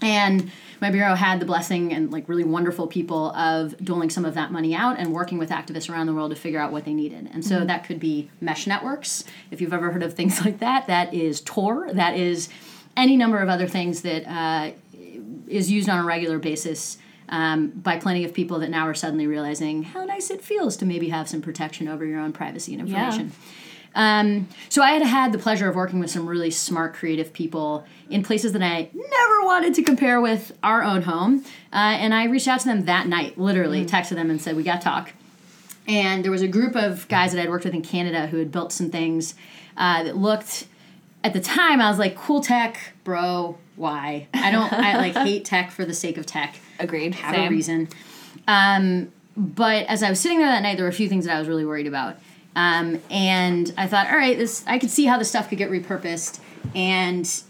And 0.00 0.50
my 0.80 0.90
bureau 0.90 1.14
had 1.14 1.40
the 1.40 1.46
blessing 1.46 1.92
and 1.92 2.12
like 2.12 2.28
really 2.28 2.44
wonderful 2.44 2.86
people 2.86 3.32
of 3.32 3.76
doling 3.84 4.10
some 4.10 4.24
of 4.24 4.34
that 4.34 4.52
money 4.52 4.74
out 4.74 4.98
and 4.98 5.12
working 5.12 5.38
with 5.38 5.50
activists 5.50 5.90
around 5.90 6.06
the 6.06 6.14
world 6.14 6.30
to 6.30 6.36
figure 6.36 6.60
out 6.60 6.70
what 6.70 6.84
they 6.84 6.94
needed. 6.94 7.28
And 7.32 7.44
so 7.44 7.64
that 7.64 7.84
could 7.84 7.98
be 7.98 8.30
mesh 8.40 8.66
networks. 8.66 9.24
If 9.50 9.60
you've 9.60 9.72
ever 9.72 9.90
heard 9.90 10.02
of 10.02 10.14
things 10.14 10.40
like 10.44 10.60
that, 10.60 10.86
that 10.86 11.12
is 11.12 11.40
Tor. 11.40 11.92
That 11.92 12.16
is 12.16 12.48
any 12.96 13.16
number 13.16 13.38
of 13.38 13.48
other 13.48 13.66
things 13.66 14.02
that 14.02 14.24
uh, 14.26 14.72
is 15.48 15.70
used 15.70 15.88
on 15.88 15.98
a 15.98 16.04
regular 16.04 16.38
basis 16.38 16.98
um, 17.28 17.68
by 17.68 17.98
plenty 17.98 18.24
of 18.24 18.32
people 18.32 18.60
that 18.60 18.70
now 18.70 18.86
are 18.86 18.94
suddenly 18.94 19.26
realizing 19.26 19.82
how 19.82 20.04
nice 20.04 20.30
it 20.30 20.42
feels 20.42 20.76
to 20.78 20.86
maybe 20.86 21.08
have 21.10 21.28
some 21.28 21.42
protection 21.42 21.88
over 21.88 22.04
your 22.04 22.20
own 22.20 22.32
privacy 22.32 22.72
and 22.72 22.82
information. 22.82 23.32
Um, 23.94 24.48
so 24.68 24.82
I 24.82 24.92
had 24.92 25.02
had 25.02 25.32
the 25.32 25.38
pleasure 25.38 25.68
of 25.68 25.74
working 25.74 25.98
with 25.98 26.10
some 26.10 26.26
really 26.26 26.50
smart, 26.50 26.94
creative 26.94 27.32
people 27.32 27.84
in 28.10 28.22
places 28.22 28.52
that 28.52 28.62
I 28.62 28.90
never 28.94 29.44
wanted 29.44 29.74
to 29.74 29.82
compare 29.82 30.20
with 30.20 30.56
our 30.62 30.82
own 30.82 31.02
home. 31.02 31.44
Uh, 31.72 31.96
and 31.98 32.14
I 32.14 32.24
reached 32.24 32.48
out 32.48 32.60
to 32.60 32.66
them 32.66 32.84
that 32.84 33.06
night, 33.08 33.38
literally 33.38 33.84
texted 33.84 34.14
them 34.16 34.30
and 34.30 34.40
said, 34.40 34.56
"We 34.56 34.62
got 34.62 34.80
to 34.80 34.84
talk." 34.84 35.12
And 35.86 36.24
there 36.24 36.30
was 36.30 36.42
a 36.42 36.48
group 36.48 36.76
of 36.76 37.08
guys 37.08 37.32
that 37.32 37.42
I'd 37.42 37.48
worked 37.48 37.64
with 37.64 37.74
in 37.74 37.82
Canada 37.82 38.26
who 38.26 38.36
had 38.38 38.52
built 38.52 38.72
some 38.72 38.90
things 38.90 39.34
uh, 39.76 40.02
that 40.04 40.16
looked. 40.16 40.66
At 41.24 41.32
the 41.32 41.40
time, 41.40 41.80
I 41.80 41.90
was 41.90 41.98
like, 41.98 42.16
"Cool 42.16 42.40
tech, 42.40 42.78
bro. 43.04 43.58
Why? 43.74 44.28
I 44.34 44.50
don't. 44.50 44.72
I 44.72 44.96
like 44.96 45.14
hate 45.26 45.44
tech 45.44 45.70
for 45.70 45.84
the 45.84 45.94
sake 45.94 46.16
of 46.16 46.26
tech. 46.26 46.56
Agreed. 46.78 47.14
Have 47.16 47.34
Same. 47.34 47.48
a 47.48 47.50
reason." 47.50 47.88
Um, 48.46 49.12
but 49.36 49.86
as 49.86 50.02
I 50.02 50.10
was 50.10 50.20
sitting 50.20 50.38
there 50.38 50.48
that 50.48 50.62
night, 50.62 50.76
there 50.76 50.84
were 50.84 50.90
a 50.90 50.94
few 50.94 51.08
things 51.08 51.24
that 51.24 51.34
I 51.34 51.38
was 51.38 51.48
really 51.48 51.64
worried 51.64 51.86
about. 51.86 52.16
Um, 52.58 53.00
and 53.08 53.72
I 53.78 53.86
thought, 53.86 54.08
all 54.10 54.16
right, 54.16 54.36
this 54.36 54.64
I 54.66 54.80
could 54.80 54.90
see 54.90 55.04
how 55.04 55.16
this 55.16 55.28
stuff 55.28 55.48
could 55.48 55.58
get 55.58 55.70
repurposed, 55.70 56.40
and 56.74 57.42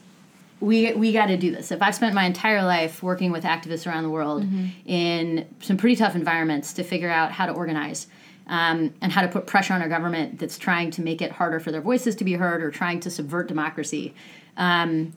we 0.61 0.93
we 0.93 1.15
got 1.15 1.27
to 1.27 1.39
do 1.39 1.51
this. 1.51 1.73
If 1.73 1.81
I've 1.81 1.95
spent 1.95 2.15
my 2.15 2.27
entire 2.27 2.63
life 2.63 3.03
working 3.03 3.33
with 3.33 3.45
activists 3.45 3.87
around 3.87 4.03
the 4.03 4.11
world 4.11 4.45
in 4.85 5.47
some 5.61 5.79
pretty 5.79 5.97
tough 5.97 6.15
environments 6.15 6.75
to 6.75 6.83
figure 6.83 7.09
out 7.09 7.33
how 7.33 7.47
to 7.47 7.53
organize 7.53 8.07
um, 8.49 8.93
and 9.01 9.11
how 9.11 9.23
to 9.23 9.29
put 9.29 9.47
pressure 9.47 9.73
on 9.73 9.81
our 9.81 9.89
government 9.89 10.39
that's 10.39 10.59
trying 10.59 10.91
to 10.91 11.01
make 11.01 11.23
it 11.23 11.33
harder 11.33 11.59
for 11.59 11.73
their 11.73 11.81
voices 11.81 12.15
to 12.17 12.25
be 12.25 12.35
heard 12.35 12.63
or 12.63 12.71
trying 12.71 13.01
to 13.01 13.11
subvert 13.11 13.49
democracy, 13.49 14.15
um, 14.59 15.15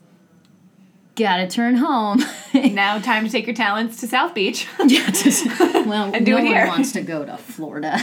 gotta 1.16 1.46
turn 1.46 1.76
home. 1.76 2.22
Now, 2.54 2.98
time 2.98 3.24
to 3.24 3.30
take 3.30 3.46
your 3.46 3.56
talents 3.56 4.00
to 4.00 4.06
South 4.06 4.34
Beach. 4.34 4.66
Yeah, 4.86 5.10
just, 5.10 5.46
well, 5.58 6.10
And 6.14 6.24
do 6.24 6.32
no 6.32 6.38
it 6.38 6.50
one 6.50 6.68
wants 6.68 6.92
to 6.92 7.02
go 7.02 7.24
to 7.24 7.36
Florida. 7.38 7.98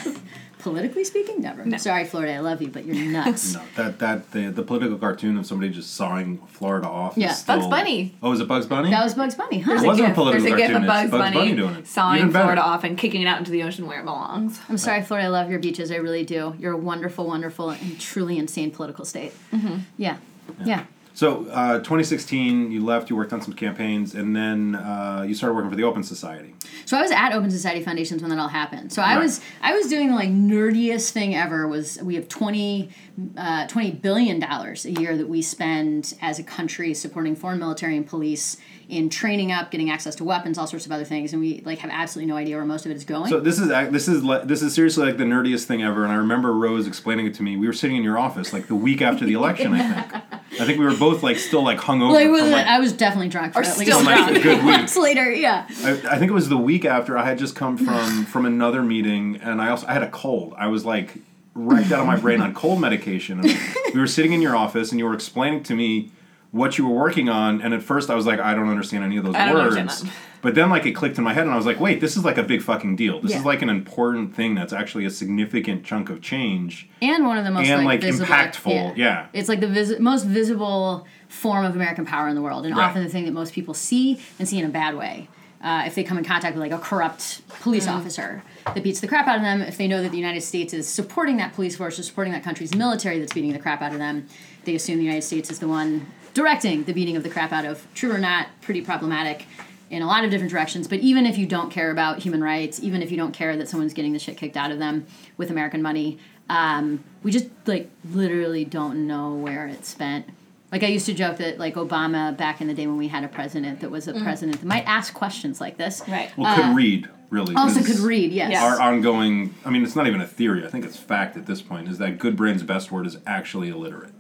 Politically 0.60 1.06
speaking, 1.06 1.42
never. 1.42 1.78
Sorry, 1.80 2.04
Florida, 2.04 2.34
I 2.34 2.40
love 2.40 2.62
you, 2.62 2.68
but 2.68 2.86
you're 2.86 2.96
nuts. 2.96 3.56
No, 3.60 3.62
that 3.78 4.00
that 4.00 4.32
the, 4.32 4.52
the 4.52 4.62
political 4.62 4.98
cartoon 4.98 5.38
of 5.38 5.46
somebody 5.46 5.72
just 5.72 5.94
sawing 5.96 6.38
Florida 6.48 6.88
off. 6.88 7.18
Yeah. 7.18 7.32
is 7.32 7.38
still, 7.38 7.56
Bugs 7.58 7.68
Bunny. 7.68 8.14
Oh, 8.22 8.34
is 8.34 8.42
it 8.42 8.48
Bugs 8.48 8.66
Bunny? 8.66 8.90
That 8.90 9.04
was 9.04 9.14
Bugs 9.14 9.36
Bunny, 9.36 9.60
huh? 9.60 9.72
It 9.74 9.86
wasn't 9.86 10.08
a 10.08 10.10
gif. 10.10 10.16
political 10.16 10.44
There's 10.44 10.54
a 10.54 10.58
gif 10.58 10.70
of 10.76 10.82
cartoon, 10.84 10.84
it's 10.84 11.12
Bugs, 11.12 11.12
Bugs 11.12 11.34
Bunny 11.36 11.56
doing 11.56 11.76
it. 11.76 11.88
sawing 11.88 12.20
Even 12.20 12.32
better. 12.32 12.44
Florida 12.44 12.62
off 12.62 12.84
and 12.84 12.98
kicking 12.98 13.22
it 13.22 13.26
out 13.26 13.40
into 13.40 13.52
the 13.52 13.64
ocean 13.64 13.88
where 13.88 14.00
it 14.02 14.04
belongs. 14.06 14.60
I'm 14.68 14.78
sorry, 14.78 15.02
Florida. 15.02 15.28
I 15.28 15.30
love 15.30 15.50
your 15.50 15.60
beaches. 15.60 15.92
I 15.92 15.96
really 15.96 16.26
do. 16.26 16.54
You're 16.60 16.74
a 16.74 16.78
wonderful, 16.78 17.26
wonderful, 17.26 17.70
and 17.70 18.00
truly 18.00 18.38
insane 18.38 18.72
political 18.72 19.06
state. 19.06 19.34
Mm-hmm. 19.54 19.78
Yeah. 19.98 20.18
yeah. 20.66 20.86
So, 21.20 21.44
uh, 21.50 21.80
2016, 21.80 22.72
you 22.72 22.82
left. 22.82 23.10
You 23.10 23.18
worked 23.18 23.34
on 23.34 23.42
some 23.42 23.52
campaigns, 23.52 24.16
and 24.16 24.34
then 24.34 24.76
uh, 24.76 25.26
you 25.28 25.34
started 25.36 25.54
working 25.54 25.70
for 25.70 25.76
the 25.76 25.84
Open 25.84 26.02
Society. 26.02 26.56
So 26.86 26.98
I 26.98 27.02
was 27.02 27.12
at 27.12 27.34
Open 27.34 27.52
Society 27.52 27.84
Foundations 27.84 28.22
when 28.22 28.30
that 28.32 28.40
all 28.40 28.48
happened. 28.48 28.94
So 28.94 29.02
I 29.02 29.16
Right. 29.16 29.24
was 29.24 29.42
I 29.62 29.74
was 29.74 29.88
doing 29.88 30.08
the 30.08 30.16
like 30.16 30.30
nerdiest 30.30 31.10
thing 31.10 31.36
ever. 31.36 31.68
Was 31.68 32.02
we 32.02 32.16
have 32.16 32.30
20, 32.30 32.90
uh, 33.36 33.68
20 33.68 33.92
billion 33.92 34.40
dollars 34.40 34.86
a 34.86 34.92
year 34.92 35.18
that 35.18 35.28
we 35.28 35.42
spend 35.42 36.14
as 36.22 36.40
a 36.40 36.44
country 36.44 36.94
supporting 36.94 37.36
foreign 37.36 37.60
military 37.60 37.98
and 37.98 38.08
police 38.08 38.56
in 38.90 39.10
training 39.10 39.52
up, 39.52 39.70
getting 39.72 39.90
access 39.92 40.16
to 40.16 40.24
weapons, 40.24 40.58
all 40.58 40.66
sorts 40.68 40.86
of 40.88 40.92
other 40.92 41.04
things, 41.06 41.32
and 41.32 41.40
we 41.42 41.62
like 41.66 41.78
have 41.80 41.92
absolutely 41.94 42.28
no 42.32 42.36
idea 42.38 42.56
where 42.56 42.66
most 42.66 42.86
of 42.86 42.92
it 42.92 42.96
is 42.96 43.06
going. 43.06 43.30
So 43.30 43.40
this 43.40 43.60
is 43.60 43.68
this 43.70 44.08
is 44.08 44.24
this 44.46 44.62
is 44.62 44.74
seriously 44.74 45.06
like 45.06 45.18
the 45.18 45.24
nerdiest 45.26 45.66
thing 45.66 45.84
ever. 45.84 46.04
And 46.04 46.12
I 46.12 46.16
remember 46.16 46.52
Rose 46.54 46.88
explaining 46.88 47.28
it 47.28 47.34
to 47.36 47.44
me. 47.44 47.56
We 47.56 47.68
were 47.68 47.74
sitting 47.74 47.96
in 47.98 48.04
your 48.04 48.18
office 48.18 48.52
like 48.52 48.68
the 48.68 48.76
week 48.76 49.02
after 49.02 49.26
the 49.26 49.34
election. 49.34 49.74
I 49.74 50.02
think. 50.02 50.24
I 50.60 50.66
think 50.66 50.80
we 50.80 50.86
were 50.86 50.96
both 50.98 51.22
like 51.24 51.38
still 51.38 51.64
like 51.64 51.78
hungover. 51.80 52.14
like, 52.14 52.24
from, 52.26 52.32
was, 52.34 52.52
like, 52.52 52.66
I 52.66 52.80
was 52.80 52.92
definitely 52.92 53.30
drunk 53.30 53.54
for 53.54 53.60
Or 53.60 53.64
at 53.64 53.78
least 53.78 53.92
still 53.92 54.02
a 54.02 54.04
drunk. 54.04 54.30
few 54.30 54.40
A 54.40 54.44
good 54.44 54.58
week. 54.58 54.66
months 54.66 54.98
later. 55.08 55.32
Yeah. 55.32 55.68
I, 55.84 55.92
I 56.10 56.18
think 56.18 56.32
it 56.32 56.34
was 56.34 56.50
the 56.50 56.58
week 56.58 56.84
after 56.84 57.18
I 57.18 57.26
had 57.26 57.38
just 57.38 57.56
come 57.56 57.78
from 57.78 58.26
from 58.26 58.46
another 58.46 58.82
meeting, 58.82 59.38
and 59.38 59.62
I 59.62 59.70
also 59.70 59.86
I 59.88 59.94
had 59.94 60.04
a 60.04 60.10
cold. 60.10 60.56
I 60.58 60.68
was 60.68 60.84
like 60.84 61.14
wrecked 61.54 61.92
out 61.92 62.00
of 62.00 62.08
my 62.08 62.16
brain 62.18 62.42
on 62.42 62.54
cold 62.54 62.82
medication. 62.82 63.40
And 63.40 63.56
we 63.94 64.00
were 64.00 64.08
sitting 64.08 64.34
in 64.34 64.42
your 64.42 64.56
office, 64.56 64.92
and 64.92 65.00
you 65.00 65.06
were 65.06 65.14
explaining 65.14 65.62
to 65.64 65.76
me 65.76 66.12
what 66.52 66.78
you 66.78 66.88
were 66.88 66.96
working 66.96 67.30
on. 67.30 67.62
And 67.62 67.74
at 67.74 67.82
first, 67.84 68.10
I 68.10 68.16
was 68.16 68.26
like, 68.26 68.40
I 68.40 68.54
don't 68.54 68.70
understand 68.70 69.04
any 69.04 69.18
of 69.18 69.24
those 69.24 69.36
words. 69.36 70.04
But 70.42 70.56
then, 70.56 70.70
like, 70.70 70.86
it 70.86 70.94
clicked 70.94 71.18
in 71.18 71.24
my 71.26 71.34
head, 71.34 71.44
and 71.44 71.52
I 71.52 71.58
was 71.58 71.66
like, 71.66 71.82
wait, 71.82 72.00
this 72.00 72.16
is 72.16 72.24
like 72.24 72.38
a 72.38 72.44
big 72.44 72.62
fucking 72.62 72.96
deal. 72.96 73.20
This 73.22 73.32
Yeah. 73.32 73.40
is 73.40 73.46
like 73.46 73.62
an 73.62 73.68
important 73.70 74.34
thing 74.34 74.56
that's 74.56 74.72
actually 74.72 75.04
a 75.06 75.10
significant 75.10 75.84
chunk 75.84 76.10
of 76.10 76.22
change. 76.22 76.90
and 77.02 77.26
one 77.26 77.38
of 77.38 77.44
the 77.44 77.52
most 77.52 77.68
And, 77.68 77.84
like, 77.86 78.02
like, 78.02 78.12
visible, 78.12 78.34
impactful, 78.34 78.96
yeah. 78.98 79.26
it's 79.34 79.50
like 79.50 79.60
the 79.60 79.68
vis- 79.68 80.00
most 80.00 80.24
visible 80.26 81.06
form 81.28 81.66
of 81.66 81.76
American 81.76 82.06
power 82.06 82.30
in 82.30 82.36
the 82.36 82.42
world, 82.42 82.66
and 82.66 82.76
Right. 82.76 82.86
often 82.86 83.04
the 83.04 83.10
thing 83.10 83.26
that 83.26 83.34
most 83.34 83.54
people 83.54 83.74
see 83.74 84.20
and 84.40 84.48
see 84.48 84.58
in 84.60 84.66
a 84.66 84.70
bad 84.70 84.96
way. 84.96 85.28
Uh, 85.62 85.84
if 85.86 85.94
they 85.94 86.06
come 86.06 86.18
in 86.18 86.24
contact 86.24 86.56
with 86.56 86.62
like 86.64 86.72
a 86.72 86.78
corrupt 86.82 87.42
police 87.60 87.86
officer 87.86 88.42
that 88.64 88.82
beats 88.82 89.02
the 89.02 89.08
crap 89.10 89.28
out 89.28 89.36
of 89.36 89.42
them, 89.42 89.62
if 89.62 89.78
they 89.78 89.90
know 89.90 90.02
that 90.02 90.10
the 90.12 90.18
United 90.18 90.40
States 90.42 90.74
is 90.74 90.88
supporting 90.88 91.36
that 91.36 91.54
police 91.54 91.76
force 91.76 92.00
or 92.00 92.04
supporting 92.04 92.32
that 92.32 92.44
country's 92.46 92.74
military 92.74 93.20
that's 93.20 93.34
beating 93.34 93.52
the 93.52 93.60
crap 93.60 93.82
out 93.82 93.92
of 93.92 93.98
them, 94.00 94.26
they 94.64 94.74
assume 94.74 94.98
the 95.00 95.04
United 95.04 95.24
States 95.24 95.52
is 95.52 95.60
the 95.60 95.68
one 95.68 96.06
directing 96.34 96.84
the 96.84 96.94
beating 96.94 97.16
of 97.16 97.24
the 97.24 97.30
crap 97.30 97.52
out 97.52 97.66
of. 97.66 97.86
True 97.94 98.12
or 98.12 98.18
not, 98.18 98.48
pretty 98.62 98.82
problematic 98.82 99.46
in 99.90 100.02
a 100.02 100.08
lot 100.08 100.24
of 100.24 100.30
different 100.32 100.52
directions. 100.52 100.88
But 100.88 101.00
even 101.00 101.26
if 101.26 101.38
you 101.38 101.46
don't 101.46 101.72
care 101.72 101.90
about 101.92 102.20
human 102.20 102.44
rights, 102.44 102.80
even 102.82 103.02
if 103.02 103.12
you 103.12 103.18
don't 103.18 103.32
care 103.34 103.56
that 103.58 103.68
someone's 103.68 103.94
getting 103.94 104.14
the 104.14 104.20
shit 104.20 104.38
kicked 104.38 104.58
out 104.58 104.72
of 104.72 104.80
them 104.80 105.06
with 105.38 105.50
American 105.50 105.82
money, 105.82 106.20
um, 106.50 107.04
we 107.24 107.32
just 107.32 107.48
like 107.66 107.90
literally 108.12 108.66
don't 108.66 109.08
know 109.08 109.34
where 109.34 109.68
it's 109.68 109.88
spent. 109.90 110.28
Like 110.72 110.84
I 110.84 110.88
used 110.88 111.08
to 111.08 111.14
joke 111.16 111.38
that 111.38 111.58
like 111.58 111.74
Obama 111.76 112.36
back 112.38 112.62
in 112.62 112.68
the 112.68 112.76
day 112.76 112.86
when 112.86 112.98
we 112.98 113.08
had 113.08 113.24
a 113.24 113.28
president 113.28 113.80
that 113.80 113.90
was 113.90 114.08
a 114.08 114.14
president 114.14 114.60
that 114.60 114.68
might 114.68 114.84
ask 114.88 115.14
questions 115.14 115.60
like 115.60 115.78
this. 115.78 116.04
Right. 116.08 116.32
Well, 116.38 116.56
could 116.56 116.76
read 116.76 117.10
really. 117.32 117.56
Uh, 117.56 117.62
Also 117.62 117.80
'cause 117.80 117.88
could 117.88 118.00
read, 118.00 118.32
yes. 118.32 118.52
Yes. 118.52 118.64
Our 118.64 118.80
ongoing, 118.80 119.56
I 119.66 119.72
mean, 119.72 119.84
it's 119.84 119.96
not 119.96 120.06
even 120.06 120.22
a 120.22 120.28
theory. 120.28 120.64
I 120.64 120.70
think 120.70 120.86
it's 120.86 120.96
fact 120.98 121.36
at 121.38 121.48
this 121.48 121.64
point. 121.64 121.88
Is 121.88 121.98
that 121.98 122.20
good 122.20 122.36
brain's 122.36 122.62
best 122.62 122.92
word 122.92 123.08
is 123.08 123.18
actually 123.26 123.70
illiterate. 123.70 124.14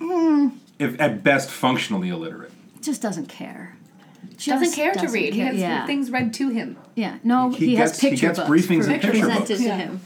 Hmm. 0.00 0.48
If 0.78 1.00
at 1.00 1.22
best 1.22 1.50
functionally 1.50 2.08
illiterate. 2.08 2.52
Just 2.80 3.02
doesn't 3.02 3.26
care. 3.28 3.76
She 4.36 4.50
doesn't 4.52 4.72
care 4.72 4.92
to 4.92 5.00
doesn't 5.00 5.12
read. 5.12 5.34
He 5.34 5.40
has 5.40 5.56
yeah. 5.56 5.84
things 5.86 6.10
read 6.10 6.32
to 6.34 6.48
him. 6.50 6.76
Yeah, 6.94 7.18
no, 7.24 7.50
He 7.50 7.66
he, 7.70 7.76
has 7.76 7.90
gets- 7.90 8.00
he 8.00 8.10
picture 8.10 8.26
gets 8.28 8.38
books 8.38 8.50
briefings 8.50 8.84
and 8.84 8.94
picture 9.00 9.10
presented 9.10 9.38
books. 9.48 9.48
to 9.48 9.62
Yeah. 9.64 9.76
him. 9.76 10.00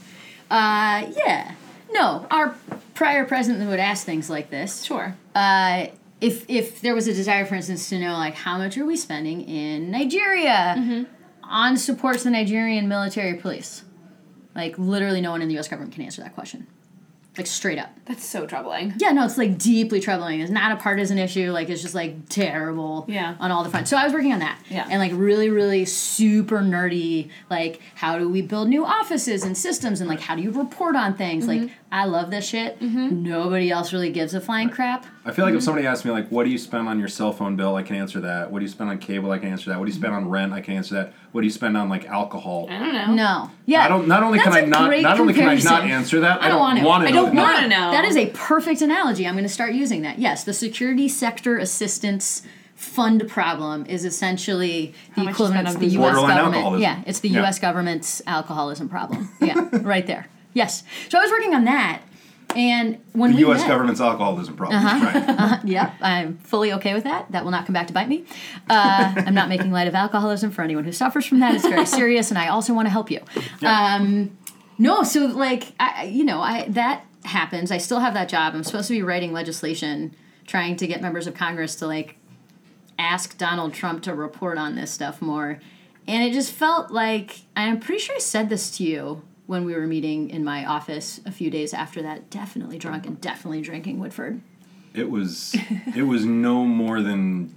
Uh, 0.49 1.11
yeah, 1.17 1.51
no, 1.91 2.25
our 2.31 2.55
prior 2.95 3.25
president 3.25 3.69
would 3.69 3.79
ask 3.79 4.05
things 4.05 4.29
like 4.29 4.49
this. 4.49 4.83
Sure. 4.83 5.15
Uh, 5.35 5.87
if 6.21 6.45
if 6.49 6.81
there 6.81 6.95
was 6.95 7.07
a 7.07 7.13
desire, 7.13 7.45
for 7.45 7.55
instance, 7.55 7.89
to 7.89 7.99
know 7.99 8.13
like 8.13 8.33
how 8.35 8.57
much 8.57 8.77
are 8.77 8.85
we 8.85 8.95
spending 8.97 9.41
in 9.41 9.91
Nigeria 9.91 10.75
Mm-hmm. 10.77 11.03
on 11.43 11.77
support 11.77 12.17
to 12.19 12.23
the 12.25 12.29
Nigerian 12.31 12.87
military 12.87 13.35
police, 13.35 13.83
like 14.55 14.77
literally 14.79 15.21
no 15.21 15.31
one 15.31 15.41
in 15.41 15.47
the 15.47 15.55
U.S. 15.55 15.67
government 15.67 15.93
can 15.93 16.03
answer 16.03 16.21
that 16.21 16.33
question, 16.33 16.65
like 17.37 17.47
straight 17.47 17.79
up. 17.79 17.89
That's 18.05 18.25
so 18.25 18.45
troubling. 18.45 18.93
Yeah, 18.97 19.11
no, 19.11 19.25
it's 19.25 19.37
like 19.37 19.57
deeply 19.57 19.99
troubling. 19.99 20.41
It's 20.41 20.51
not 20.51 20.71
a 20.71 20.75
partisan 20.75 21.17
issue. 21.17 21.51
Like 21.51 21.69
it's 21.69 21.81
just 21.81 21.95
like 21.95 22.29
terrible. 22.29 23.05
Yeah. 23.07 23.35
On 23.39 23.51
all 23.51 23.63
the 23.63 23.69
fronts. 23.69 23.89
So 23.89 23.97
I 23.97 24.03
was 24.03 24.13
working 24.13 24.33
on 24.33 24.39
that. 24.39 24.59
Yeah. 24.69 24.87
And 24.89 24.99
like 24.99 25.11
really, 25.15 25.49
really 25.49 25.85
super 25.85 26.59
nerdy. 26.59 27.29
Like 27.49 27.81
how 27.95 28.19
do 28.19 28.29
we 28.29 28.41
build 28.41 28.69
new 28.69 28.85
offices 28.85 29.43
and 29.43 29.57
systems 29.57 29.99
and 29.99 30.09
like 30.09 30.19
how 30.19 30.35
do 30.35 30.43
you 30.43 30.51
report 30.51 30.95
on 30.95 31.15
things? 31.15 31.47
Mm-hmm. 31.47 31.63
Like 31.63 31.71
I 31.91 32.05
love 32.05 32.29
this 32.29 32.45
shit. 32.45 32.79
Mm-hmm. 32.79 33.23
Nobody 33.23 33.71
else 33.71 33.93
really 33.93 34.11
gives 34.11 34.33
a 34.33 34.41
flying 34.41 34.69
crap. 34.69 35.05
I 35.25 35.31
feel 35.31 35.45
like 35.45 35.51
Mm-hmm. 35.51 35.57
if 35.59 35.63
somebody 35.63 35.87
asked 35.87 36.03
me 36.03 36.11
like, 36.11 36.27
"What 36.29 36.43
do 36.43 36.49
you 36.49 36.57
spend 36.57 36.87
on 36.89 36.99
your 36.99 37.07
cell 37.07 37.31
phone 37.31 37.55
bill?" 37.55 37.75
I 37.75 37.83
can 37.83 37.95
answer 37.95 38.19
that. 38.21 38.51
What 38.51 38.59
do 38.59 38.65
you 38.65 38.69
spend 38.71 38.89
on 38.89 38.97
cable? 38.97 39.31
I 39.31 39.39
can 39.39 39.49
answer 39.49 39.69
that. 39.69 39.79
What 39.79 39.85
do 39.85 39.91
you 39.91 39.97
spend 39.97 40.13
on 40.13 40.29
rent? 40.29 40.51
I 40.51 40.59
can 40.61 40.75
answer 40.75 40.95
that. 40.95 41.13
What 41.31 41.41
do 41.41 41.47
you 41.47 41.51
spend 41.51 41.77
on 41.77 41.87
like 41.87 42.05
alcohol? 42.05 42.67
I 42.69 42.77
don't 42.79 42.93
know. 42.93 43.13
No. 43.13 43.51
Yeah. 43.65 43.85
I 43.85 43.87
don't. 43.87 44.07
Not 44.07 44.21
only 44.23 44.39
can 44.39 44.51
I 44.51 44.57
I 44.57 44.59
a 44.59 44.67
not. 44.67 44.87
great 44.89 45.01
Not 45.03 45.19
only 45.19 45.33
can 45.33 45.47
I 45.47 45.55
not 45.55 45.83
answer 45.83 46.19
that. 46.19 46.41
I, 46.41 46.49
don't 46.49 46.59
want 46.59 46.79
to. 46.79 46.85
want 46.85 47.03
to. 47.03 47.07
I 47.07 47.11
know 47.11 47.25
don't 47.27 47.35
that. 47.35 47.41
want 47.41 47.59
to 47.63 47.67
know. 47.69 47.91
That 47.91 48.03
is 48.05 48.17
a 48.17 48.27
perfect 48.31 48.81
analogy. 48.81 49.25
I'm 49.25 49.33
going 49.35 49.43
to 49.45 49.49
start 49.49 49.73
using 49.73 50.01
that. 50.01 50.19
Yes, 50.19 50.43
the 50.43 50.53
security 50.53 51.07
sector 51.07 51.57
assistance 51.57 52.41
fund 52.75 53.25
problem 53.29 53.85
is 53.85 54.03
essentially 54.03 54.93
the 55.15 55.23
much 55.23 55.35
equivalent 55.35 55.69
of 55.69 55.79
the? 55.79 55.87
U.S. 55.87 56.15
Government. 56.15 56.39
alcoholism. 56.55 56.81
Yeah, 56.81 57.01
it's 57.05 57.19
the 57.21 57.29
Yeah. 57.29 57.39
U.S. 57.41 57.59
government's 57.59 58.21
alcoholism 58.27 58.89
problem. 58.89 59.29
Yeah, 59.41 59.69
right 59.83 60.05
there. 60.05 60.27
Yes. 60.53 60.83
So 61.09 61.17
I 61.17 61.21
was 61.21 61.31
working 61.31 61.53
on 61.55 61.63
that, 61.65 62.01
And 62.55 62.99
when 63.13 63.31
The 63.33 63.39
U.S. 63.39 63.61
met, 63.61 63.67
government's 63.67 63.99
alcoholism 64.01 64.55
problem, 64.55 64.85
Uh-huh. 64.85 65.37
right? 65.37 65.59
Yep, 65.65 65.93
I'm 66.01 66.37
fully 66.39 66.73
okay 66.73 66.93
with 66.93 67.03
that. 67.05 67.31
That 67.31 67.43
will 67.43 67.51
not 67.51 67.65
come 67.65 67.73
back 67.73 67.87
to 67.87 67.93
bite 67.93 68.07
me. 68.09 68.25
Uh, 68.69 69.13
I'm 69.15 69.33
not 69.33 69.49
making 69.49 69.71
light 69.71 69.87
of 69.87 69.95
alcoholism 69.95 70.51
for 70.51 70.61
anyone 70.61 70.83
who 70.83 70.91
suffers 70.91 71.25
from 71.25 71.39
that. 71.39 71.55
It's 71.55 71.67
very 71.67 71.85
serious, 72.01 72.29
and 72.29 72.37
I 72.37 72.47
also 72.49 72.73
want 72.73 72.85
to 72.85 72.89
help 72.91 73.09
you. 73.11 73.21
Um, 73.65 74.37
no, 74.77 75.03
so 75.03 75.25
like 75.27 75.73
I, 75.79 76.03
you 76.05 76.23
know, 76.23 76.41
I 76.41 76.67
that 76.69 77.05
happens. 77.25 77.71
I 77.71 77.77
still 77.77 77.99
have 77.99 78.13
that 78.15 78.29
job. 78.29 78.53
I'm 78.55 78.63
supposed 78.63 78.87
to 78.89 78.93
be 78.93 79.01
writing 79.03 79.31
legislation, 79.33 80.15
trying 80.47 80.75
to 80.77 80.87
get 80.87 81.01
members 81.01 81.27
of 81.27 81.33
Congress 81.33 81.75
to 81.77 81.87
like 81.87 82.17
ask 82.99 83.37
Donald 83.37 83.73
Trump 83.73 84.03
to 84.03 84.13
report 84.13 84.57
on 84.57 84.75
this 84.75 84.91
stuff 84.91 85.21
more. 85.21 85.59
And 86.07 86.23
it 86.23 86.33
just 86.33 86.51
felt 86.51 86.91
like 86.91 87.41
I'm 87.55 87.79
pretty 87.79 87.99
sure 88.01 88.15
I 88.15 88.19
said 88.19 88.49
this 88.49 88.69
to 88.77 88.83
you 88.83 89.23
when 89.45 89.65
we 89.65 89.73
were 89.73 89.87
meeting 89.87 90.29
in 90.29 90.43
my 90.43 90.65
office 90.65 91.19
a 91.25 91.31
few 91.31 91.49
days 91.49 91.73
after 91.73 92.01
that. 92.01 92.29
Definitely 92.29 92.77
drunk 92.77 93.05
and 93.05 93.19
definitely 93.19 93.61
drinking 93.61 93.99
Woodford. 93.99 94.41
It 94.93 95.09
was 95.09 95.55
it 95.95 96.03
was 96.03 96.25
no 96.25 96.65
more 96.65 97.01
than 97.01 97.53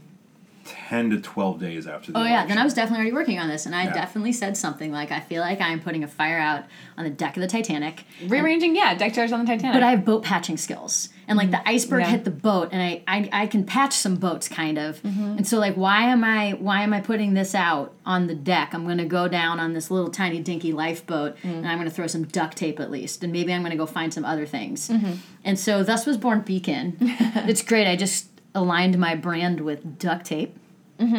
ten 0.66 1.11
to 1.11 1.20
twelve 1.20 1.59
days 1.61 1.87
after 1.87 2.12
the 2.12 2.18
Oh 2.18 2.24
yeah, 2.24 2.46
then 2.46 2.59
I 2.59 2.64
was 2.64 2.74
definitely 2.74 3.02
already 3.02 3.12
working 3.14 3.38
on 3.38 3.48
this, 3.48 3.66
and 3.66 3.74
I 3.74 3.85
Yeah. 3.85 3.92
definitely 3.92 4.33
said 4.33 4.57
something 4.57 4.92
like, 4.92 5.11
"I 5.12 5.20
feel 5.20 5.40
like 5.42 5.61
I'm 5.61 5.81
putting 5.81 6.05
a 6.05 6.09
fire 6.09 6.38
out 6.38 6.64
on 6.98 7.05
the 7.05 7.11
deck 7.11 7.37
of 7.37 7.40
the 7.40 7.46
Titanic, 7.48 8.05
Rearranging, 8.26 8.74
yeah, 8.76 8.94
deck 8.94 9.14
chairs 9.14 9.33
on 9.33 9.40
the 9.40 9.46
Titanic. 9.46 9.74
but 9.74 9.83
I 9.83 9.90
have 9.90 10.05
boat 10.05 10.22
patching 10.24 10.57
skills, 10.57 11.11
and 11.29 11.37
like 11.38 11.50
the 11.50 11.66
iceberg 11.68 12.00
Yeah. 12.02 12.11
hit 12.11 12.24
the 12.24 12.31
boat, 12.31 12.70
and 12.72 12.83
I, 12.83 13.02
I 13.07 13.29
I 13.42 13.46
can 13.46 13.64
patch 13.64 13.92
some 13.94 14.16
boats 14.16 14.48
kind 14.48 14.79
of, 14.79 15.02
Mm-hmm. 15.02 15.38
and 15.38 15.46
so 15.46 15.59
like 15.59 15.74
why 15.74 16.02
am 16.05 16.24
I 16.24 16.52
why 16.52 16.83
am 16.83 16.92
I 16.92 17.00
putting 17.00 17.35
this 17.35 17.55
out 17.55 17.92
on 18.05 18.26
the 18.26 18.35
deck? 18.35 18.74
I'm 18.74 18.87
gonna 18.87 19.05
go 19.07 19.29
down 19.29 19.61
on 19.61 19.72
this 19.72 19.90
little 19.90 20.11
tiny 20.11 20.40
dinky 20.40 20.72
lifeboat, 20.72 21.37
Mm. 21.42 21.59
and 21.59 21.68
I'm 21.68 21.79
gonna 21.79 21.90
throw 21.90 22.07
some 22.07 22.24
duct 22.24 22.57
tape 22.57 22.81
at 22.81 22.90
least, 22.90 23.22
and 23.22 23.33
maybe 23.33 23.52
I'm 23.52 23.62
gonna 23.62 23.76
go 23.76 23.87
find 23.87 24.12
some 24.12 24.24
other 24.24 24.46
things, 24.46 24.88
Mm-hmm. 24.88 25.12
and 25.44 25.59
so 25.59 25.83
thus 25.83 26.07
was 26.07 26.16
born 26.16 26.40
Beacon. 26.40 26.96
it's 27.00 27.62
great. 27.62 27.87
I 27.87 27.96
just 27.96 28.26
aligned 28.56 28.98
my 28.98 29.14
brand 29.14 29.60
with 29.60 29.98
duct 29.98 30.26
tape. 30.26 30.56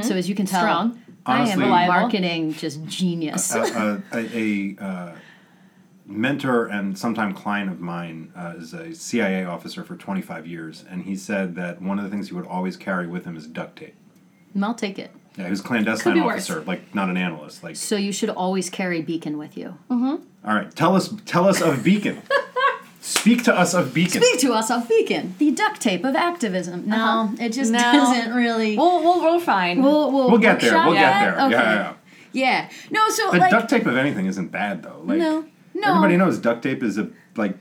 So 0.02 0.16
as 0.16 0.28
you 0.28 0.36
can 0.36 0.46
tell, 0.46 0.64
Mm-hmm. 0.66 0.92
Strong. 0.92 1.02
I 1.26 1.50
am 1.50 1.62
a 1.62 1.66
Reliable. 1.66 1.94
marketing 1.94 2.54
just 2.54 2.84
genius. 2.86 3.54
a, 3.54 3.62
a, 3.62 4.18
a, 4.18 4.76
a 4.80 4.84
uh, 4.84 5.12
mentor 6.06 6.66
and 6.68 6.98
sometime 6.98 7.34
client 7.34 7.70
of 7.70 7.80
mine 7.80 8.32
uh, 8.36 8.54
is 8.58 8.74
a 8.74 8.94
CIA 8.96 9.44
officer 9.44 9.84
for 9.84 9.96
25 9.96 10.48
years, 10.48 10.84
and 10.90 11.04
he 11.04 11.16
said 11.16 11.56
that 11.56 11.82
one 11.82 12.00
of 12.00 12.06
the 12.06 12.10
things 12.10 12.30
he 12.30 12.34
would 12.34 12.46
always 12.48 12.78
carry 12.78 13.08
with 13.08 13.26
him 13.26 13.36
is 13.36 13.46
duct 13.46 13.78
tape. 13.78 13.96
I'll 14.62 14.74
take 14.74 14.98
it. 14.98 15.12
Yeah, 15.38 15.44
he 15.46 15.50
was 15.52 15.60
a 15.60 15.64
clandestine 15.64 16.14
Could 16.14 16.20
be 16.20 16.26
worse. 16.26 16.50
officer, 16.50 16.62
like 16.62 16.96
not 16.96 17.10
an 17.10 17.18
analyst. 17.18 17.62
Like, 17.64 17.76
So 17.76 17.96
you 17.98 18.12
should 18.12 18.30
always 18.30 18.70
carry 18.72 19.02
Beacon 19.02 19.38
with 19.38 19.56
you. 19.58 19.78
all 19.92 20.20
right, 20.44 20.74
tell 20.76 20.96
us, 20.96 21.14
tell 21.26 21.48
us 21.48 21.62
of 21.62 21.84
Beacon. 21.84 22.22
Speak 23.08 23.44
to 23.46 23.54
us 23.58 23.74
of 23.74 23.94
Beacon. 23.94 24.22
Speak 24.22 24.40
to 24.42 24.52
us 24.54 24.70
of 24.70 24.88
Beacon, 24.90 25.34
the 25.38 25.52
duct 25.52 25.80
tape 25.80 26.04
of 26.04 26.14
activism. 26.16 26.88
No, 26.88 27.34
it 27.40 27.54
just 27.54 27.72
No. 27.72 27.80
doesn't 27.80 28.34
really. 28.34 28.76
we'll, 28.78 29.02
we'll, 29.02 29.22
we'll 29.22 29.40
find. 29.40 29.82
we'll, 29.82 30.12
we'll, 30.12 30.30
We'll 30.30 30.40
get 30.40 30.60
there. 30.60 30.72
workshop 30.74 30.86
We'll 30.88 30.96
get 30.96 31.02
that? 31.02 31.36
there. 31.38 31.46
Okay. 31.46 31.52
Yeah, 31.56 31.74
yeah, 31.74 31.94
yeah. 32.34 32.70
Yeah. 32.70 32.70
No, 32.92 33.10
so 33.10 33.32
But 33.32 33.40
like 33.40 33.52
duct 33.52 33.70
tape 33.70 33.86
of 33.86 33.96
anything 33.96 34.26
isn't 34.26 34.50
bad 34.50 34.84
though. 34.84 35.02
Like, 35.06 35.20
no, 35.20 35.46
no. 35.74 35.90
everybody 35.90 36.18
knows 36.18 36.38
duct 36.38 36.62
tape 36.64 36.84
is 36.84 36.98
a 36.98 37.10
like 37.38 37.58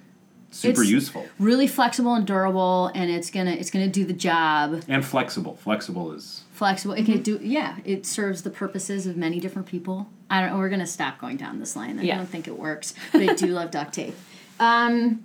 super 0.50 0.80
It's- 0.82 0.88
useful 0.90 1.26
really 1.38 1.66
flexible 1.68 2.14
and 2.14 2.26
durable, 2.26 2.90
and 2.94 3.08
it's 3.10 3.30
gonna 3.30 3.52
it's 3.52 3.70
gonna 3.70 3.88
do 3.88 4.04
the 4.04 4.12
job. 4.12 4.82
and 4.88 5.04
flexible. 5.04 5.56
Flexible 5.62 6.10
is 6.12 6.42
Flexible. 6.52 6.94
It 6.94 7.04
can 7.06 7.22
do. 7.22 7.38
Yeah, 7.42 7.76
it 7.84 8.04
serves 8.06 8.42
the 8.42 8.50
purposes 8.50 9.06
of 9.06 9.16
many 9.16 9.38
different 9.40 9.68
people. 9.68 10.08
I 10.28 10.40
don't. 10.40 10.50
Know. 10.50 10.58
We're 10.58 10.70
gonna 10.70 10.86
stop 10.86 11.20
going 11.20 11.36
down 11.36 11.60
this 11.60 11.76
line. 11.76 11.98
I 12.00 12.02
Yeah. 12.02 12.16
don't 12.16 12.28
think 12.28 12.48
it 12.48 12.58
works, 12.58 12.94
but 13.12 13.20
I 13.22 13.34
do 13.34 13.46
love 13.48 13.70
duct 13.70 13.92
tape. 13.94 14.16
Um, 14.58 15.24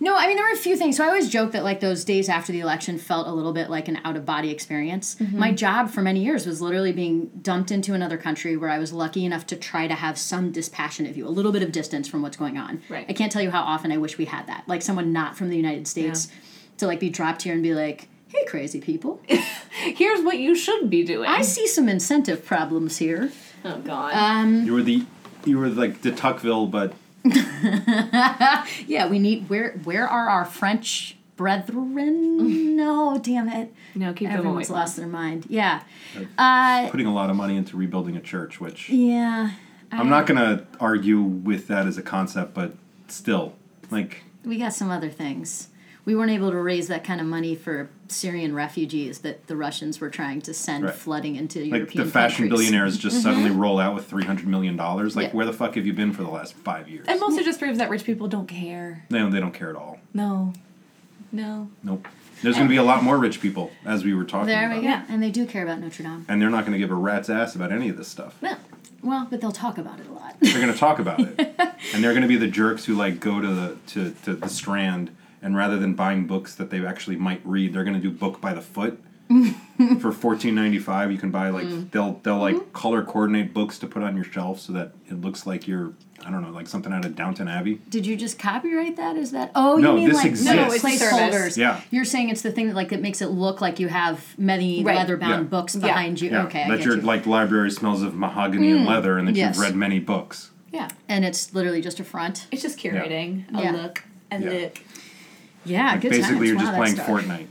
no, 0.00 0.16
I 0.16 0.26
mean 0.26 0.36
there 0.36 0.44
were 0.44 0.52
a 0.52 0.56
few 0.56 0.76
things. 0.76 0.96
So 0.96 1.04
I 1.04 1.08
always 1.08 1.28
joke 1.28 1.52
that 1.52 1.64
like 1.64 1.80
those 1.80 2.04
days 2.04 2.28
after 2.28 2.52
the 2.52 2.60
election 2.60 2.98
felt 2.98 3.26
a 3.26 3.32
little 3.32 3.52
bit 3.52 3.70
like 3.70 3.88
an 3.88 3.98
out 4.04 4.16
of 4.16 4.24
body 4.24 4.50
experience. 4.50 5.14
Mm-hmm. 5.16 5.38
My 5.38 5.52
job 5.52 5.90
for 5.90 6.02
many 6.02 6.24
years 6.24 6.46
was 6.46 6.60
literally 6.60 6.92
being 6.92 7.30
dumped 7.40 7.70
into 7.70 7.94
another 7.94 8.16
country 8.16 8.56
where 8.56 8.70
I 8.70 8.78
was 8.78 8.92
lucky 8.92 9.24
enough 9.24 9.46
to 9.48 9.56
try 9.56 9.86
to 9.86 9.94
have 9.94 10.18
some 10.18 10.52
dispassionate 10.52 11.14
view, 11.14 11.26
a 11.26 11.30
little 11.30 11.52
bit 11.52 11.62
of 11.62 11.72
distance 11.72 12.08
from 12.08 12.22
what's 12.22 12.36
going 12.36 12.58
on. 12.58 12.82
Right. 12.88 13.06
I 13.08 13.12
can't 13.12 13.30
tell 13.32 13.42
you 13.42 13.50
how 13.50 13.62
often 13.62 13.92
I 13.92 13.96
wish 13.96 14.18
we 14.18 14.26
had 14.26 14.46
that. 14.46 14.64
Like 14.66 14.82
someone 14.82 15.12
not 15.12 15.36
from 15.36 15.48
the 15.48 15.56
United 15.56 15.86
States 15.86 16.28
to 16.78 16.86
like 16.86 17.00
be 17.00 17.10
dropped 17.10 17.42
here 17.42 17.54
and 17.54 17.62
be 17.62 17.74
like, 17.74 18.08
"Hey, 18.28 18.44
crazy 18.46 18.80
people, 18.80 19.20
Here's 19.74 20.22
what 20.22 20.38
you 20.38 20.54
should 20.54 20.88
be 20.88 21.04
doing. 21.04 21.28
I 21.28 21.42
see 21.42 21.66
some 21.66 21.88
incentive 21.88 22.44
problems 22.44 22.98
here." 22.98 23.30
oh, 23.64 23.78
God. 23.78 24.14
Um, 24.14 24.64
you 24.64 24.72
were 24.74 24.82
the 24.82 25.04
you 25.44 25.58
were 25.58 25.68
like 25.68 26.02
the 26.02 26.12
Tocqueville 26.12 26.66
but 26.66 26.94
Yeah, 28.86 29.08
we 29.08 29.18
need 29.18 29.48
where 29.48 29.72
where 29.84 30.06
are 30.08 30.28
our 30.28 30.44
French 30.44 31.16
brethren? 31.36 32.76
no, 32.76 33.18
damn 33.22 33.48
it. 33.48 33.72
no, 33.94 34.12
keep 34.12 34.28
them 34.28 34.38
away. 34.38 34.38
Everyone's 34.38 34.70
lost 34.70 34.96
their 34.96 35.06
mind. 35.06 35.46
Yeah. 35.48 35.82
Uh, 36.38 36.88
putting 36.90 37.06
a 37.06 37.14
lot 37.14 37.30
of 37.30 37.36
money 37.36 37.56
into 37.56 37.76
rebuilding 37.76 38.16
a 38.16 38.20
church, 38.20 38.60
which 38.60 38.88
yeah. 38.90 39.52
I'm 39.90 40.08
not 40.08 40.26
gonna 40.26 40.66
argue 40.80 41.20
with 41.20 41.68
that 41.68 41.86
as 41.86 41.98
a 41.98 42.02
concept, 42.02 42.52
but 42.54 42.74
still, 43.08 43.54
like 43.90 44.22
We 44.44 44.58
got 44.58 44.72
some 44.72 44.90
other 44.90 45.10
things. 45.10 45.68
We 46.04 46.14
weren't 46.14 46.30
able 46.32 46.50
to 46.50 46.58
raise 46.58 46.88
that 46.88 47.02
kind 47.02 47.20
of 47.20 47.26
money 47.26 47.54
for 47.54 47.88
Syrian 48.08 48.54
refugees 48.54 49.20
that 49.20 49.46
the 49.46 49.56
Russians 49.56 50.00
were 50.00 50.10
trying 50.10 50.42
to 50.42 50.52
send 50.52 50.84
Right. 50.84 50.94
flooding 50.94 51.36
into 51.36 51.60
like 51.60 51.72
European 51.72 52.04
the 52.04 52.10
fashion 52.10 52.48
countries. 52.48 52.50
billionaires 52.50 52.98
just 52.98 53.16
mm-hmm. 53.16 53.22
suddenly 53.22 53.50
roll 53.50 53.78
out 53.78 53.94
with 53.94 54.06
three 54.06 54.24
hundred 54.24 54.48
million 54.48 54.76
dollars. 54.76 55.16
Like, 55.16 55.28
Yeah. 55.28 55.36
where 55.36 55.46
the 55.46 55.52
fuck 55.52 55.76
have 55.76 55.86
you 55.86 55.92
been 55.94 56.12
for 56.12 56.22
the 56.22 56.30
last 56.30 56.54
five 56.54 56.88
years? 56.88 57.06
And 57.08 57.18
mostly 57.20 57.42
just 57.42 57.58
proves 57.58 57.78
that 57.78 57.88
rich 57.88 58.04
people 58.04 58.28
don't 58.28 58.46
care. 58.48 59.04
No, 59.08 59.30
they 59.30 59.40
don't 59.40 59.54
care 59.54 59.70
at 59.70 59.76
all. 59.76 59.98
No. 60.12 60.52
No. 61.32 61.68
Nope. 61.82 62.06
There's 62.42 62.56
gonna 62.56 62.68
be 62.68 62.76
a 62.76 62.82
lot 62.82 63.02
more 63.02 63.16
rich 63.16 63.40
people, 63.40 63.70
as 63.86 64.04
we 64.04 64.12
were 64.12 64.24
talking 64.24 64.48
There 64.48 64.66
about, 64.66 64.82
we 64.82 64.86
go. 64.86 65.00
And 65.08 65.22
they 65.22 65.30
do 65.30 65.46
care 65.46 65.62
about 65.62 65.80
Notre 65.80 66.02
Dame. 66.02 66.26
and 66.28 66.42
they're 66.42 66.50
not 66.50 66.66
gonna 66.66 66.78
give 66.78 66.90
a 66.90 66.94
rat's 66.94 67.30
ass 67.30 67.54
about 67.54 67.72
any 67.72 67.88
of 67.88 67.96
this 67.96 68.08
stuff. 68.08 68.36
Well, 68.42 68.58
well, 69.02 69.26
but 69.30 69.40
they'll 69.40 69.52
talk 69.52 69.78
about 69.78 70.00
it 70.00 70.06
a 70.06 70.12
lot. 70.12 70.36
They're 70.40 70.60
gonna 70.60 70.74
talk 70.74 70.98
about 70.98 71.20
it, 71.20 71.38
and 71.94 72.04
they're 72.04 72.12
gonna 72.14 72.26
be 72.28 72.36
the 72.36 72.46
jerks 72.48 72.84
who 72.84 72.94
like 72.94 73.20
go 73.20 73.40
to 73.40 73.46
the 73.48 73.76
to, 73.88 74.14
to 74.24 74.34
the 74.34 74.48
Strand, 74.48 75.14
and 75.44 75.54
rather 75.56 75.78
than 75.78 75.94
buying 75.94 76.26
books 76.26 76.54
that 76.56 76.70
they 76.70 76.84
actually 76.84 77.16
might 77.16 77.40
read, 77.44 77.72
they're 77.72 77.84
gonna 77.84 78.00
do 78.00 78.10
book 78.10 78.40
by 78.40 78.52
the 78.54 78.62
foot. 78.62 78.98
For 80.00 80.12
fourteen 80.12 80.54
ninety 80.54 80.78
five, 80.78 81.10
you 81.12 81.18
can 81.18 81.30
buy 81.30 81.48
like 81.50 81.90
they'll 81.90 82.20
they'll 82.22 82.38
like 82.38 82.72
color 82.72 83.02
coordinate 83.02 83.52
books 83.54 83.78
to 83.80 83.86
put 83.86 84.02
on 84.02 84.14
your 84.16 84.24
shelf 84.24 84.60
so 84.60 84.72
that 84.74 84.92
it 85.08 85.20
looks 85.20 85.46
like 85.46 85.66
you're 85.66 85.92
I 86.24 86.30
don't 86.30 86.42
know 86.42 86.50
like 86.50 86.68
something 86.68 86.92
out 86.92 87.04
of 87.04 87.16
Downton 87.16 87.48
Abbey. 87.48 87.80
Did 87.88 88.06
you 88.06 88.16
just 88.16 88.38
copyright 88.38 88.96
that? 88.96 89.16
Is 89.16 89.32
that? 89.32 89.50
Oh, 89.54 89.76
No, 89.76 89.92
you 89.92 90.00
mean 90.00 90.08
this 90.08 90.18
like 90.18 90.26
exists. 90.26 90.54
No, 90.54 90.66
it's 90.72 90.84
a 90.84 90.86
placeholders? 90.86 91.56
Yeah. 91.56 91.80
You're 91.90 92.04
saying 92.04 92.28
it's 92.30 92.42
the 92.42 92.52
thing 92.52 92.68
that 92.68 92.76
like 92.76 92.90
that 92.90 93.00
makes 93.00 93.20
it 93.22 93.26
look 93.30 93.60
like 93.60 93.80
you 93.80 93.88
have 93.88 94.38
many 94.38 94.84
Right. 94.84 94.96
leather 94.96 95.16
bound 95.16 95.44
Yeah. 95.44 95.48
books 95.48 95.74
Yeah. 95.74 95.80
behind 95.82 96.20
you. 96.20 96.30
Yeah, 96.30 96.44
Okay, 96.44 96.66
that 96.68 96.84
your 96.84 96.96
you. 96.96 97.02
Mm. 97.02 97.06
like 97.06 97.26
library 97.26 97.70
smells 97.70 98.02
of 98.02 98.14
mahogany 98.14 98.70
and 98.72 98.86
leather, 98.86 99.18
and 99.18 99.26
that 99.28 99.36
Yes. 99.36 99.56
you've 99.56 99.64
read 99.64 99.74
many 99.76 99.98
books. 100.00 100.50
Yeah. 100.72 100.88
and 101.08 101.24
it's 101.24 101.54
literally 101.54 101.80
just 101.80 101.98
a 102.00 102.04
front. 102.04 102.46
It's 102.50 102.62
just 102.62 102.78
curating 102.78 103.44
a 103.56 103.62
Yeah. 103.62 103.72
look. 103.72 104.02
A 104.32 104.38
Yeah. 104.38 104.50
look. 104.50 104.78
Yeah, 105.64 105.92
Like 105.92 106.00
good 106.02 106.10
basically, 106.10 106.34
times. 106.36 106.48
you're 106.48 106.56
just 106.58 106.72
that's 106.72 106.94
playing 106.94 106.96
dark. 106.96 107.48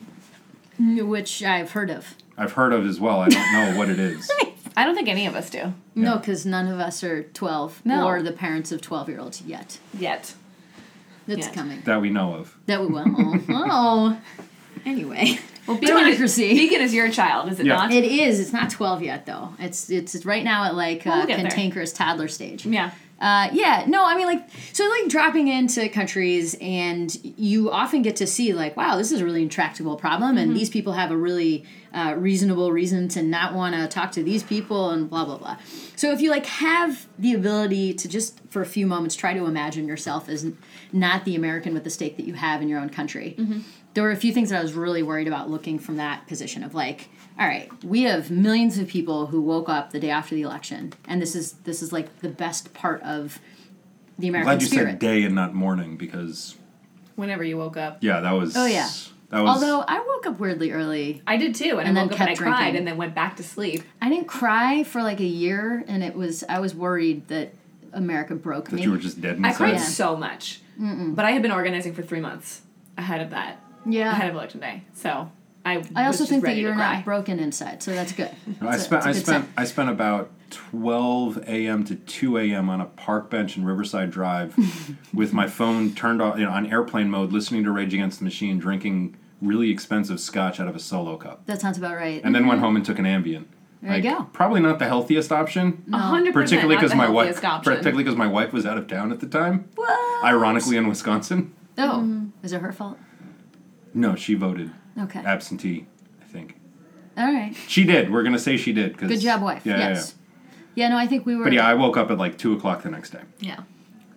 Fortnite. 0.80 1.06
Which 1.08 1.43
I've 1.43 1.71
heard 1.71 1.89
of. 1.89 2.15
I've 2.38 2.54
heard 2.54 2.73
of 2.73 2.86
as 2.86 2.99
well. 2.99 3.19
I 3.19 3.30
don't 3.30 3.52
know 3.54 3.78
what 3.78 3.89
it 3.89 3.99
is. 3.99 4.30
I 4.78 4.86
don't 4.86 4.95
think 4.95 5.08
any 5.08 5.28
of 5.28 5.36
us 5.36 5.49
do. 5.52 5.73
No, 5.93 6.17
because 6.17 6.45
none 6.45 6.67
of 6.67 6.80
us 6.80 7.04
are 7.04 7.23
12 7.23 7.82
No. 7.86 8.08
or 8.08 8.23
the 8.23 8.32
parents 8.32 8.71
of 8.71 8.82
12 8.82 9.10
year 9.10 9.19
olds 9.19 9.41
yet. 9.43 9.78
Yet. 9.97 10.34
It's 11.28 11.45
Yet. 11.45 11.56
coming. 11.56 11.82
that 11.86 12.02
we 12.02 12.10
know 12.10 12.34
of. 12.34 12.58
That 12.65 12.82
we 12.82 12.88
will. 12.88 13.06
oh. 13.49 14.19
Anyway. 14.86 15.39
Well, 15.67 15.78
Beacon 15.78 16.08
is, 16.08 16.36
Beacon 16.36 16.82
is 16.82 16.93
your 16.93 17.10
child, 17.10 17.49
is 17.49 17.60
it 17.62 17.65
Yeah. 17.65 17.76
not? 17.76 17.93
It 17.93 18.04
is. 18.04 18.39
It's 18.41 18.52
not 18.52 18.69
12 18.69 19.02
yet, 19.04 19.26
though. 19.26 19.54
It's 19.60 19.89
it's 19.89 20.26
right 20.26 20.43
now 20.43 20.65
at 20.65 20.76
like 20.76 21.04
Well, 21.06 21.13
uh, 21.13 21.17
we'll 21.19 21.28
get 21.28 21.38
there. 21.39 21.49
cantankerous 21.49 21.93
toddler 21.93 22.28
stage. 22.28 22.65
yeah. 22.65 22.91
Uh, 23.24 23.48
yeah, 23.54 23.86
no, 23.88 24.04
I 24.06 24.18
mean, 24.18 24.28
like, 24.28 24.46
so 24.74 24.84
like 24.90 25.08
dropping 25.08 25.48
into 25.48 25.88
countries, 25.88 26.58
and 26.60 27.18
you 27.24 27.72
often 27.72 28.02
get 28.02 28.18
to 28.18 28.28
see, 28.28 28.52
like, 28.52 28.76
wow, 28.76 28.98
this 28.98 29.14
is 29.14 29.22
a 29.22 29.26
really 29.26 29.42
intractable 29.42 29.96
problem, 29.96 30.38
and 30.38 30.54
these 30.54 30.70
people 30.70 30.92
have 30.92 31.10
a 31.10 31.16
really 31.16 31.64
uh, 31.93 32.15
reasonable 32.17 32.71
reason 32.71 33.08
to 33.10 33.21
not 33.21 33.53
want 33.53 33.75
to 33.75 33.88
talk 33.88 34.12
to 34.13 34.23
these 34.23 34.41
people, 34.43 34.89
and 34.89 35.10
blah, 35.10 35.25
blah, 35.25 35.38
blah. 35.38 35.58
So 35.95 36.12
if 36.12 36.21
you, 36.21 36.29
like, 36.32 36.45
have 36.47 37.08
the 37.19 37.34
ability 37.34 37.93
to 37.93 38.08
just 38.08 38.39
for 38.49 38.62
a 38.62 38.65
few 38.65 38.88
moments 38.88 39.15
try 39.15 39.34
to 39.34 39.45
imagine 39.45 39.88
yourself 39.88 40.27
as 40.29 40.51
not 40.91 41.23
the 41.25 41.36
American 41.36 41.73
with 41.73 41.84
the 41.84 41.89
stake 41.89 42.17
that 42.17 42.25
you 42.25 42.34
have 42.34 42.62
in 42.62 42.67
your 42.69 42.79
own 42.79 42.89
country, 42.89 43.38
there 43.93 44.03
were 44.03 44.12
a 44.12 44.15
few 44.15 44.34
things 44.34 44.49
that 44.49 44.60
I 44.60 44.63
was 44.63 44.73
really 44.73 45.03
worried 45.03 45.27
about 45.27 45.49
looking 45.49 45.77
from 45.77 45.97
that 45.97 46.27
position 46.27 46.63
of, 46.63 46.73
like, 46.73 47.10
all 47.39 47.47
right, 47.47 47.69
we 47.84 48.03
have 48.03 48.29
millions 48.32 48.77
of 48.77 48.88
people 48.88 49.27
who 49.27 49.41
woke 49.41 49.69
up 49.69 49.91
the 49.91 49.99
day 49.99 50.10
after 50.10 50.34
the 50.36 50.41
election, 50.43 50.93
and 51.08 51.21
this 51.21 51.36
is 51.36 51.53
this 51.63 51.82
is 51.82 51.91
like 51.91 52.19
the 52.19 52.29
best 52.29 52.73
part 52.73 53.01
of 53.03 53.39
the 54.19 54.27
I'm 54.27 54.32
American 54.36 54.45
glad 54.51 54.62
you 54.62 54.67
spirit. 54.67 54.89
said 54.91 54.99
day 54.99 55.23
and 55.23 55.34
not 55.36 55.53
morning 55.53 55.97
because 55.97 56.56
Whenever 57.15 57.43
you 57.43 57.58
woke 57.58 57.77
up. 57.77 57.99
yeah, 58.01 58.19
that 58.21 58.32
was. 58.32 58.56
Oh, 58.58 58.65
yeah. 58.65 58.89
That 59.34 59.43
was. 59.43 59.56
Although 59.63 59.84
I 59.88 60.00
woke 60.00 60.28
up 60.28 60.39
weirdly 60.39 60.72
early. 60.72 61.22
I 61.28 61.38
did 61.38 61.56
too, 61.56 61.78
and, 61.80 61.88
And 61.88 61.89
I 61.98 62.02
then 62.02 62.04
woke 62.10 62.13
up 62.13 62.19
and 62.22 62.30
I 62.30 62.32
kept 62.34 62.39
cried 62.41 62.58
drinking. 62.62 62.78
and 62.78 62.88
then 62.88 62.98
went 62.98 63.15
back 63.15 63.36
to 63.38 63.43
sleep. 63.43 63.84
I 64.02 64.10
didn't 64.10 64.28
cry 64.28 64.84
for 64.84 65.02
like 65.04 65.19
a 65.19 65.26
year, 65.26 65.84
and 65.88 66.04
it 66.04 66.15
was 66.15 66.43
I 66.48 66.60
was 66.60 66.74
worried 66.76 67.28
that 67.30 67.54
America 67.93 68.36
broke 68.36 68.69
that 68.69 68.76
me. 68.78 68.84
you 68.84 68.91
were 68.91 68.98
just 68.98 69.22
dead 69.22 69.38
Inside. 69.38 69.46
I 69.46 69.50
inside. 69.50 69.58
cried 69.58 69.74
Yeah. 69.74 69.78
so 69.86 70.15
much. 70.15 70.60
But 70.80 71.26
I 71.26 71.32
had 71.32 71.41
been 71.41 71.52
organizing 71.52 71.93
for 71.93 72.02
three 72.04 72.22
months. 72.22 72.62
ahead 72.98 73.22
of 73.22 73.32
that, 73.32 73.60
Yeah. 73.88 74.12
ahead 74.12 74.30
of 74.30 74.36
election 74.36 74.60
day. 74.60 74.84
So 74.93 75.32
I. 75.65 75.84
I 75.96 76.06
also 76.06 76.26
think 76.26 76.43
that 76.46 76.58
you're 76.58 76.76
not 76.76 77.04
broken 77.06 77.39
inside, 77.39 77.82
so 77.82 77.91
that's 77.91 78.12
good. 78.12 78.30
I 78.62 78.76
It's 78.76 78.84
a- 78.84 78.86
spent 78.86 79.06
I 79.06 79.10
it's 79.10 79.17
a 79.17 79.22
good 79.22 79.26
spent 79.28 79.46
sign. 79.46 79.54
I 79.58 79.63
spent 79.65 79.89
about 79.89 80.30
12 80.52 81.38
a.m. 81.48 81.84
to 81.86 81.96
2 81.96 82.38
a.m. 82.38 82.69
on 82.69 82.82
a 82.82 82.86
park 82.86 83.30
bench 83.32 83.58
in 83.58 83.65
Riverside 83.65 84.12
Drive 84.12 84.56
with 85.13 85.34
my 85.34 85.48
phone 85.48 85.93
turned 85.96 86.22
on 86.22 86.39
you 86.39 86.46
know, 86.46 86.52
on 86.52 86.67
airplane 86.72 87.10
mode, 87.10 87.32
listening 87.32 87.63
to 87.63 87.72
Rage 87.72 87.93
Against 87.96 88.19
the 88.19 88.26
Machine, 88.26 88.60
drinking 88.60 89.15
really 89.43 89.69
expensive 89.71 90.19
scotch 90.19 90.60
out 90.60 90.67
of 90.67 90.75
a 90.75 90.79
solo 90.79 91.17
cup, 91.17 91.45
That 91.45 91.62
sounds 91.62 91.77
about 91.77 91.95
right. 91.95 92.21
and 92.23 92.34
then 92.34 92.47
went 92.47 92.58
mm-hmm. 92.58 92.65
home 92.65 92.75
and 92.77 92.86
took 92.86 92.99
an 92.99 93.06
Ambien. 93.06 93.45
There 93.82 93.97
you 93.97 94.01
go. 94.03 94.23
Probably 94.32 94.62
not 94.62 94.79
the 94.79 94.86
healthiest 94.88 95.32
option, 95.32 95.84
A 95.91 95.97
hundred 95.97 96.34
percent 96.34 96.62
particularly 96.62 96.75
because 96.77 96.95
my 96.95 97.10
wife, 97.10 97.43
option. 97.43 97.73
particularly 97.73 98.03
because 98.06 98.17
my 98.17 98.27
wife 98.27 98.53
was 98.53 98.65
out 98.65 98.77
of 98.77 98.88
town 98.88 99.12
at 99.12 99.19
the 99.19 99.27
time, 99.27 99.67
What? 99.75 100.23
ironically 100.25 100.77
in 100.77 100.88
Wisconsin. 100.88 101.53
oh, 101.77 101.82
mm-hmm. 102.01 102.27
is 102.45 102.53
it 102.53 102.62
her 102.62 102.71
fault? 102.71 102.97
No, 103.93 104.15
she 104.15 104.36
voted 104.36 104.71
Okay. 104.97 105.19
absentee. 105.25 105.88
I 106.21 106.25
think 106.25 106.56
All 107.17 107.25
right. 107.32 107.53
she 107.67 107.84
did. 107.84 108.10
We're 108.12 108.23
gonna 108.23 108.39
say 108.39 108.56
she 108.58 108.71
did. 108.71 108.97
'cause- 108.97 109.10
Good 109.10 109.19
job, 109.19 109.41
wife. 109.41 109.65
Yeah, 109.65 109.77
yeah, 109.77 109.89
yes. 109.89 110.15
Yeah, 110.75 110.88
no, 110.88 110.97
I 110.97 111.06
think 111.06 111.25
we 111.25 111.36
were. 111.36 111.43
But 111.43 111.53
yeah, 111.53 111.67
I 111.67 111.73
woke 111.73 111.97
up 111.97 112.10
at 112.10 112.17
like 112.17 112.38
two 112.38 112.53
o'clock 112.53 112.84
the 112.84 112.89
next 112.89 113.10
day, 113.12 113.21
Yeah. 113.41 113.60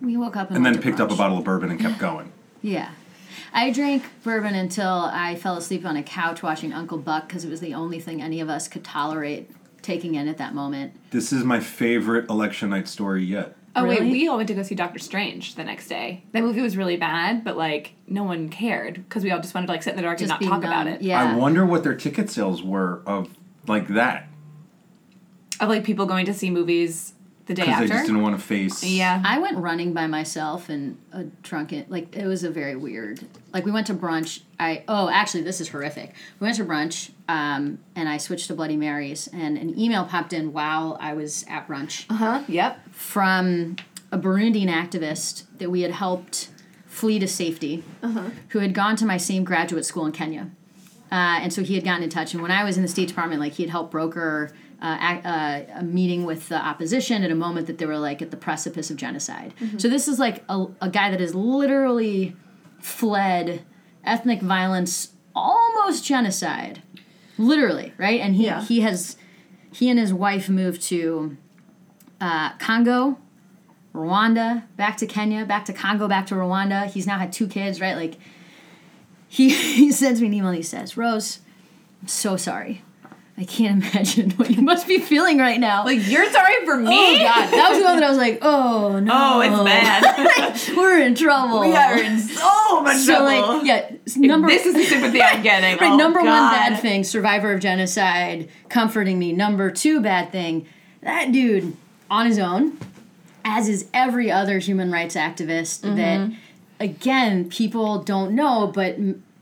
we 0.00 0.16
woke 0.16 0.36
up 0.36 0.48
and, 0.48 0.58
and 0.58 0.64
then 0.64 0.74
went 0.74 0.82
to 0.84 0.88
picked 0.88 1.00
up 1.00 1.10
a 1.10 1.16
bottle 1.16 1.38
of 1.38 1.44
bourbon 1.44 1.70
and 1.70 1.80
kept 1.80 1.98
going. 2.08 2.30
Yeah. 2.62 2.90
I 3.52 3.70
drank 3.70 4.04
bourbon 4.22 4.54
until 4.54 4.88
I 5.12 5.36
fell 5.36 5.56
asleep 5.56 5.84
on 5.84 5.96
a 5.96 6.02
couch 6.02 6.42
watching 6.42 6.72
Uncle 6.72 6.98
Buck 6.98 7.28
because 7.28 7.44
it 7.44 7.50
was 7.50 7.60
the 7.60 7.74
only 7.74 8.00
thing 8.00 8.20
any 8.22 8.40
of 8.40 8.48
us 8.48 8.68
could 8.68 8.84
tolerate 8.84 9.50
taking 9.82 10.14
in 10.14 10.28
at 10.28 10.38
that 10.38 10.54
moment. 10.54 10.92
This 11.10 11.32
is 11.32 11.44
my 11.44 11.60
favorite 11.60 12.28
election 12.28 12.70
night 12.70 12.88
story 12.88 13.24
yet. 13.24 13.56
Oh 13.74 13.82
Really? 13.84 14.00
wait, 14.00 14.10
we 14.10 14.26
all 14.28 14.38
went 14.38 14.48
to 14.48 14.54
go 14.54 14.62
see 14.62 14.74
Doctor 14.74 14.98
Strange 14.98 15.54
the 15.54 15.62
next 15.64 15.88
day. 15.88 16.22
That 16.32 16.42
movie 16.42 16.62
was 16.62 16.76
really 16.78 16.96
bad, 16.96 17.44
but 17.44 17.56
like 17.58 17.92
no 18.08 18.24
one 18.24 18.48
cared 18.48 18.94
because 18.94 19.22
we 19.22 19.30
all 19.30 19.40
just 19.40 19.54
wanted 19.54 19.66
to 19.66 19.72
like 19.74 19.82
sit 19.82 19.90
in 19.90 19.96
the 19.96 20.02
dark 20.02 20.18
Just 20.18 20.22
and 20.22 20.28
not 20.30 20.40
being 20.40 20.50
talk 20.50 20.64
about 20.64 20.86
it. 20.86 21.02
Yeah. 21.02 21.22
I 21.22 21.36
wonder 21.36 21.64
what 21.66 21.82
their 21.84 21.94
ticket 21.94 22.30
sales 22.30 22.62
were 22.62 23.02
of 23.06 23.28
like 23.66 23.88
that 23.88 24.28
Of 25.60 25.68
like 25.68 25.84
people 25.84 26.06
going 26.06 26.24
to 26.26 26.32
see 26.34 26.50
movies 26.50 27.12
the 27.46 27.54
day 27.54 27.64
because 27.64 27.80
they 27.80 27.86
just 27.88 28.06
didn't 28.06 28.22
want 28.22 28.38
to 28.38 28.44
face. 28.44 28.82
yeah. 28.84 29.22
I 29.24 29.38
went 29.38 29.56
running 29.58 29.92
by 29.92 30.06
myself 30.06 30.68
in 30.68 30.98
a 31.12 31.24
drunken 31.42 31.86
like 31.88 32.14
it 32.16 32.26
was 32.26 32.44
a 32.44 32.50
very 32.50 32.76
weird. 32.76 33.20
Like 33.54 33.64
we 33.64 33.70
went 33.72 33.86
to 33.88 33.94
brunch. 33.94 34.42
I 34.58 34.82
oh 34.88 35.08
actually 35.08 35.42
this 35.42 35.60
is 35.60 35.68
horrific. 35.68 36.12
We 36.40 36.44
went 36.46 36.56
to 36.56 36.64
brunch 36.64 37.10
um, 37.28 37.78
and 37.94 38.08
I 38.08 38.16
switched 38.18 38.48
to 38.48 38.54
Bloody 38.54 38.76
Marys 38.76 39.28
and 39.32 39.56
an 39.58 39.78
email 39.78 40.04
popped 40.04 40.32
in 40.32 40.52
while 40.52 40.96
I 41.00 41.14
was 41.14 41.44
at 41.48 41.66
brunch 41.68 42.04
Uh 42.10 42.14
huh. 42.14 42.42
Yep. 42.48 42.78
from 42.92 43.76
a 44.12 44.18
Burundian 44.18 44.68
activist 44.68 45.44
that 45.58 45.70
we 45.70 45.82
had 45.82 45.90
helped 45.92 46.48
flee 46.86 47.18
to 47.18 47.28
safety, 47.28 47.84
who 48.50 48.58
had 48.60 48.72
gone 48.72 48.96
to 48.96 49.04
my 49.04 49.16
same 49.18 49.44
graduate 49.44 49.84
school 49.84 50.06
in 50.06 50.12
Kenya. 50.12 50.50
Uh, 51.12 51.38
and 51.42 51.52
so 51.52 51.62
he 51.62 51.74
had 51.74 51.84
gotten 51.84 52.02
in 52.02 52.08
touch. 52.08 52.32
And 52.32 52.40
when 52.42 52.50
I 52.50 52.64
was 52.64 52.76
in 52.76 52.82
the 52.82 52.88
State 52.88 53.08
Department, 53.08 53.40
like 53.40 53.52
he 53.52 53.62
had 53.64 53.70
helped 53.70 53.90
broker 53.90 54.50
uh, 54.82 54.86
a, 55.24 55.28
uh, 55.28 55.80
a 55.80 55.82
meeting 55.82 56.24
with 56.24 56.48
the 56.48 56.56
opposition 56.56 57.22
at 57.22 57.30
a 57.30 57.34
moment 57.34 57.66
that 57.66 57.78
they 57.78 57.86
were 57.86 57.98
like 57.98 58.20
at 58.22 58.30
the 58.30 58.36
precipice 58.36 58.90
of 58.90 58.96
genocide. 58.96 59.54
So 59.78 59.88
this 59.88 60.06
is 60.08 60.18
like 60.18 60.44
a, 60.48 60.66
a 60.82 60.90
guy 60.90 61.10
that 61.10 61.20
has 61.20 61.34
literally 61.34 62.36
fled 62.80 63.64
ethnic 64.04 64.40
violence, 64.42 65.12
almost 65.34 66.04
genocide, 66.04 66.82
literally, 67.38 67.94
right? 67.98 68.20
And 68.20 68.36
he 68.36 68.44
Yeah. 68.46 68.62
he 68.62 68.80
has 68.80 69.16
he 69.72 69.88
and 69.90 69.98
his 69.98 70.12
wife 70.12 70.48
moved 70.48 70.82
to 70.82 71.36
uh, 72.20 72.52
Congo, 72.58 73.18
Rwanda, 73.94 74.64
back 74.76 74.96
to 74.98 75.06
Kenya, 75.06 75.44
back 75.46 75.64
to 75.66 75.72
Congo, 75.72 76.06
back 76.08 76.26
to 76.26 76.34
Rwanda. 76.34 76.86
He's 76.86 77.06
now 77.06 77.18
had 77.18 77.32
two 77.32 77.46
kids, 77.48 77.80
right? 77.80 77.96
Like 77.96 78.16
he 79.28 79.48
he 79.74 79.90
sends 79.90 80.20
me 80.20 80.26
an 80.28 80.34
email 80.34 80.48
and 80.48 80.56
he 80.56 80.62
says, 80.62 80.96
Rose, 80.96 81.40
I'm 82.02 82.08
so 82.08 82.36
sorry. 82.36 82.82
I 83.38 83.44
can't 83.44 83.82
imagine 83.84 84.30
what 84.32 84.50
you 84.50 84.62
must 84.62 84.88
be 84.88 84.98
feeling 84.98 85.36
right 85.38 85.60
now. 85.60 85.84
Like 85.84 86.08
you're 86.08 86.30
sorry 86.30 86.64
for 86.64 86.76
me. 86.78 86.88
oh 86.90 87.18
god, 87.22 87.50
that 87.52 87.68
was 87.70 87.78
the 87.80 87.84
one 87.84 87.96
that 87.96 88.04
I 88.04 88.08
was 88.08 88.16
like, 88.18 88.38
oh 88.40 88.98
no, 88.98 89.12
Oh, 89.14 89.40
it's 89.42 89.62
bad. 89.62 90.60
we're 90.76 91.00
in 91.00 91.14
trouble. 91.14 91.60
we 91.60 91.74
are 91.74 91.98
in 91.98 92.18
so 92.18 92.80
much 92.82 92.96
so 92.98 93.12
trouble. 93.16 93.58
like 93.58 93.66
yeah, 93.66 93.90
number 94.16 94.48
this 94.48 94.64
is 94.64 94.74
the 94.74 94.84
sympathy 94.84 95.20
I'm 95.22 95.42
getting. 95.42 95.78
Right, 95.80 95.92
Oh, 95.92 95.96
number 95.96 96.20
one 96.20 96.28
bad 96.50 96.80
thing, 96.80 97.04
survivor 97.04 97.52
of 97.52 97.60
genocide, 97.60 98.48
comforting 98.70 99.18
me. 99.18 99.32
Number 99.32 99.70
two 99.70 100.00
bad 100.00 100.32
thing, 100.32 100.66
that 101.02 101.30
dude 101.30 101.76
on 102.10 102.24
his 102.26 102.38
own, 102.38 102.78
as 103.44 103.68
is 103.68 103.86
every 103.92 104.30
other 104.30 104.58
human 104.60 104.90
rights 104.90 105.14
activist 105.14 105.80
Mm-hmm. 105.82 105.96
that, 105.96 106.30
again, 106.80 107.48
people 107.50 108.02
don't 108.02 108.32
know, 108.34 108.66
but 108.74 108.96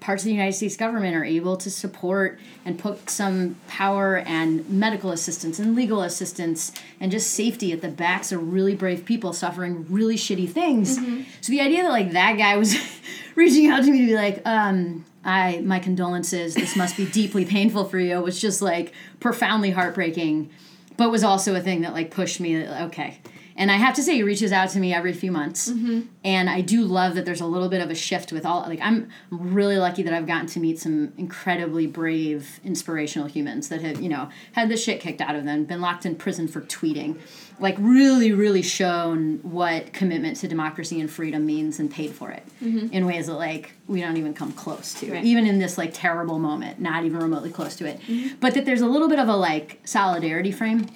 parts 0.05 0.23
of 0.23 0.27
the 0.27 0.33
United 0.33 0.53
States 0.53 0.77
government 0.77 1.17
are 1.17 1.25
able 1.25 1.57
to 1.57 1.71
support 1.71 2.39
and 2.67 2.79
put 2.79 3.09
some 3.09 3.57
power 3.69 4.19
and 4.19 4.69
medical 4.69 5.11
assistance 5.11 5.59
and 5.59 5.75
legal 5.75 6.03
assistance 6.03 6.73
and 7.01 7.11
just 7.11 7.31
safety 7.31 7.73
at 7.73 7.81
the 7.81 7.89
backs 7.89 8.31
of 8.31 8.53
really 8.53 8.75
brave 8.75 9.07
people 9.07 9.33
suffering 9.33 9.87
really 9.89 10.17
shitty 10.17 10.47
things. 10.47 10.99
Mm-hmm. 10.99 11.23
So 11.41 11.51
the 11.53 11.63
idea 11.63 11.85
that 11.85 11.89
like 11.89 12.13
that 12.13 12.37
guy 12.37 12.59
was 12.59 12.77
reaching 13.35 13.69
out 13.69 13.83
to 13.83 13.91
me 13.91 14.01
to 14.01 14.07
be 14.09 14.15
like, 14.15 14.43
um, 14.45 15.07
I 15.25 15.63
my 15.65 15.79
condolences. 15.79 16.55
This 16.55 16.77
must 16.77 16.99
be 16.99 17.07
deeply 17.07 17.47
painful 17.47 17.87
for 17.87 17.99
you. 17.99 18.21
Was 18.21 18.39
just 18.39 18.61
like 18.61 18.93
profoundly 19.21 19.71
heartbreaking, 19.71 20.51
but 20.99 21.11
was 21.11 21.25
also 21.25 21.55
a 21.55 21.63
thing 21.63 21.81
that 21.81 21.95
like 21.95 22.11
pushed 22.11 22.41
me. 22.41 22.69
Okay, 22.69 23.21
and 23.57 23.71
I 23.71 23.77
have 23.77 23.95
to 23.95 24.03
say, 24.03 24.15
he 24.15 24.23
reaches 24.23 24.53
out 24.53 24.71
to 24.71 24.81
me 24.81 24.93
every 24.93 25.13
few 25.13 25.31
months, 25.31 25.71
mm-hmm. 25.71 26.03
and 26.25 26.51
I 26.51 26.61
do 26.61 26.83
love 26.83 27.15
that 27.15 27.25
there's 27.25 27.41
a 27.41 27.47
little 27.47 27.69
bit 27.69 27.81
of 27.81 27.91
a 27.91 27.95
shift 27.95 28.33
with 28.33 28.45
all. 28.45 28.63
Like 28.63 28.81
I'm 28.83 29.09
really 29.31 29.77
lucky 29.77 30.03
that 30.03 30.13
I've 30.13 30.27
gotten 30.27 30.47
to 30.49 30.61
meet 30.61 30.79
some 30.81 31.13
incredibly 31.17 31.87
brave, 31.87 32.61
inspirational 32.65 33.29
humans 33.29 33.69
that 33.69 33.81
have 33.83 34.01
you 34.01 34.09
know 34.09 34.29
had 34.53 34.69
the 34.69 34.77
shit 34.77 35.01
kicked 35.01 35.21
out 35.21 35.37
of 35.37 35.45
them, 35.45 35.65
been 35.65 35.81
locked 35.81 36.05
in 36.05 36.17
prison 36.17 36.49
for 36.49 36.61
tweeting, 36.63 37.19
like 37.61 37.77
really, 37.79 38.33
really 38.33 38.63
shown 38.63 39.39
what 39.43 39.93
commitment 39.93 40.37
to 40.39 40.49
democracy 40.49 41.01
and 41.01 41.11
freedom 41.11 41.47
means 41.47 41.79
and 41.79 41.91
paid 41.91 42.13
for 42.13 42.31
it 42.31 42.43
mm-hmm. 42.63 42.93
in 42.93 43.07
ways 43.07 43.27
that 43.27 43.35
like 43.35 43.75
we 43.87 44.01
don't 44.01 44.17
even 44.17 44.35
come 44.35 44.53
close 44.53 44.95
to, 44.95 45.13
Right. 45.13 45.25
even 45.25 45.47
in 45.47 45.59
this 45.59 45.79
like 45.79 45.91
terrible 45.93 46.39
moment, 46.39 46.81
not 46.81 47.05
even 47.05 47.21
remotely 47.21 47.51
close 47.51 47.77
to 47.77 47.87
it. 47.87 48.01
Mm-hmm. 48.01 48.37
But 48.41 48.55
that 48.55 48.65
there's 48.65 48.81
a 48.81 48.87
little 48.87 49.09
bit 49.09 49.19
of 49.19 49.29
a 49.29 49.37
like 49.37 49.81
solidarity 49.85 50.51
frame 50.51 50.87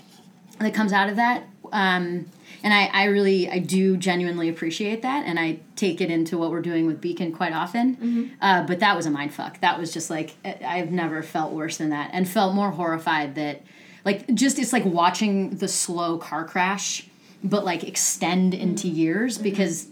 that 0.58 0.74
comes 0.74 0.92
out 0.92 1.08
of 1.08 1.16
that. 1.16 1.44
Um, 1.72 2.26
and 2.62 2.74
I, 2.74 2.86
I 2.86 3.04
really, 3.04 3.48
I 3.48 3.58
do 3.58 3.96
genuinely 3.96 4.48
appreciate 4.48 5.02
that, 5.02 5.24
and 5.26 5.38
I 5.38 5.60
take 5.76 6.00
it 6.00 6.10
into 6.10 6.38
what 6.38 6.50
we're 6.50 6.62
doing 6.62 6.86
with 6.86 7.00
Beacon 7.00 7.32
quite 7.32 7.52
often. 7.52 7.96
Mm-hmm. 7.96 8.24
Uh, 8.40 8.64
but 8.64 8.80
that 8.80 8.96
was 8.96 9.06
a 9.06 9.10
mind 9.10 9.32
fuck. 9.32 9.60
That 9.60 9.78
was 9.78 9.92
just 9.92 10.10
like 10.10 10.34
I've 10.44 10.90
never 10.90 11.22
felt 11.22 11.52
worse 11.52 11.76
than 11.76 11.90
that, 11.90 12.10
and 12.12 12.28
felt 12.28 12.54
more 12.54 12.70
horrified 12.70 13.34
that, 13.36 13.62
like, 14.04 14.32
just 14.34 14.58
it's 14.58 14.72
like 14.72 14.84
watching 14.84 15.56
the 15.56 15.68
slow 15.68 16.18
car 16.18 16.44
crash, 16.44 17.06
but 17.44 17.64
like 17.64 17.84
extend 17.84 18.52
mm-hmm. 18.52 18.62
into 18.62 18.88
years 18.88 19.34
mm-hmm. 19.34 19.44
because 19.44 19.88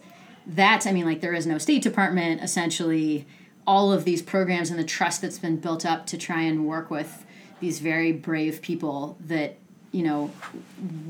that's 0.47 0.87
I 0.87 0.93
mean 0.93 1.07
like 1.07 1.21
there 1.21 1.35
is 1.35 1.47
no 1.47 1.59
State 1.59 1.83
Department 1.83 2.43
essentially. 2.43 3.27
All 3.69 3.93
of 3.93 4.05
these 4.05 4.23
programs 4.23 4.71
and 4.71 4.79
the 4.79 4.85
trust 4.85 5.23
that's 5.23 5.41
been 5.41 5.57
built 5.57 5.85
up 5.85 6.07
to 6.07 6.17
try 6.17 6.43
and 6.43 6.69
work 6.69 6.89
with 6.89 7.27
these 7.59 7.81
very 7.81 8.13
brave 8.13 8.63
people 8.63 9.19
that 9.19 9.59
you 9.97 10.03
know 10.03 10.31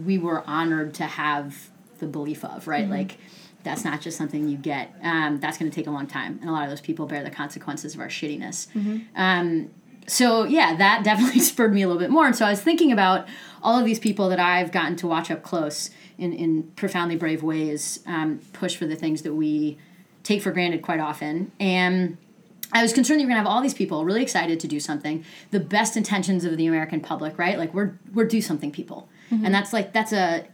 we 0.04 0.16
were 0.16 0.42
honored 0.46 0.94
to 0.94 1.04
have 1.04 1.70
the 1.98 2.06
belief 2.06 2.44
of 2.44 2.68
right? 2.68 2.88
Like 2.88 3.18
that's 3.64 3.84
not 3.84 4.00
just 4.00 4.16
something 4.16 4.48
you 4.48 4.56
get 4.56 4.94
um, 5.02 5.40
that's 5.40 5.58
going 5.58 5.68
to 5.68 5.74
take 5.74 5.88
a 5.88 5.90
long 5.90 6.06
time 6.06 6.38
and 6.40 6.48
a 6.48 6.52
lot 6.52 6.62
of 6.62 6.70
those 6.70 6.80
people 6.80 7.06
bear 7.06 7.24
the 7.24 7.30
consequences 7.30 7.94
of 7.94 8.00
our 8.00 8.06
shittiness. 8.06 8.68
Um, 9.16 9.70
so 10.06 10.44
yeah 10.44 10.76
that 10.76 11.02
definitely 11.10 11.40
spurred 11.40 11.74
me 11.74 11.82
a 11.82 11.88
little 11.88 12.00
bit 12.00 12.10
more 12.10 12.26
and 12.26 12.36
so 12.36 12.46
i 12.46 12.50
was 12.50 12.60
thinking 12.60 12.92
about 12.92 13.26
all 13.60 13.76
of 13.76 13.84
these 13.84 13.98
people 13.98 14.28
that 14.28 14.38
i've 14.38 14.70
gotten 14.70 14.94
to 14.94 15.04
watch 15.04 15.32
up 15.32 15.42
close 15.42 15.90
in, 16.16 16.32
in 16.32 16.62
profoundly 16.76 17.16
brave 17.16 17.42
ways 17.42 17.98
um, 18.06 18.40
push 18.52 18.76
for 18.76 18.86
the 18.86 18.94
things 18.94 19.22
that 19.22 19.34
we 19.34 19.76
take 20.22 20.40
for 20.40 20.52
granted 20.52 20.80
quite 20.80 21.00
often 21.00 21.50
and 21.58 22.16
I 22.72 22.82
was 22.82 22.92
concerned 22.92 23.20
that 23.20 23.22
you're 23.22 23.30
gonna 23.30 23.40
have 23.40 23.48
all 23.48 23.62
these 23.62 23.74
people 23.74 24.04
really 24.04 24.22
excited 24.22 24.60
to 24.60 24.68
do 24.68 24.80
something. 24.80 25.24
The 25.50 25.60
best 25.60 25.96
intentions 25.96 26.44
of 26.44 26.56
the 26.56 26.66
American 26.66 27.00
public, 27.00 27.38
right? 27.38 27.58
Like 27.58 27.72
we're 27.72 27.98
we're 28.12 28.24
do 28.24 28.42
something 28.42 28.70
people, 28.70 29.08
mm-hmm. 29.30 29.44
and 29.44 29.54
that's 29.54 29.72
like 29.72 29.92
that's 29.92 30.12
a 30.12 30.46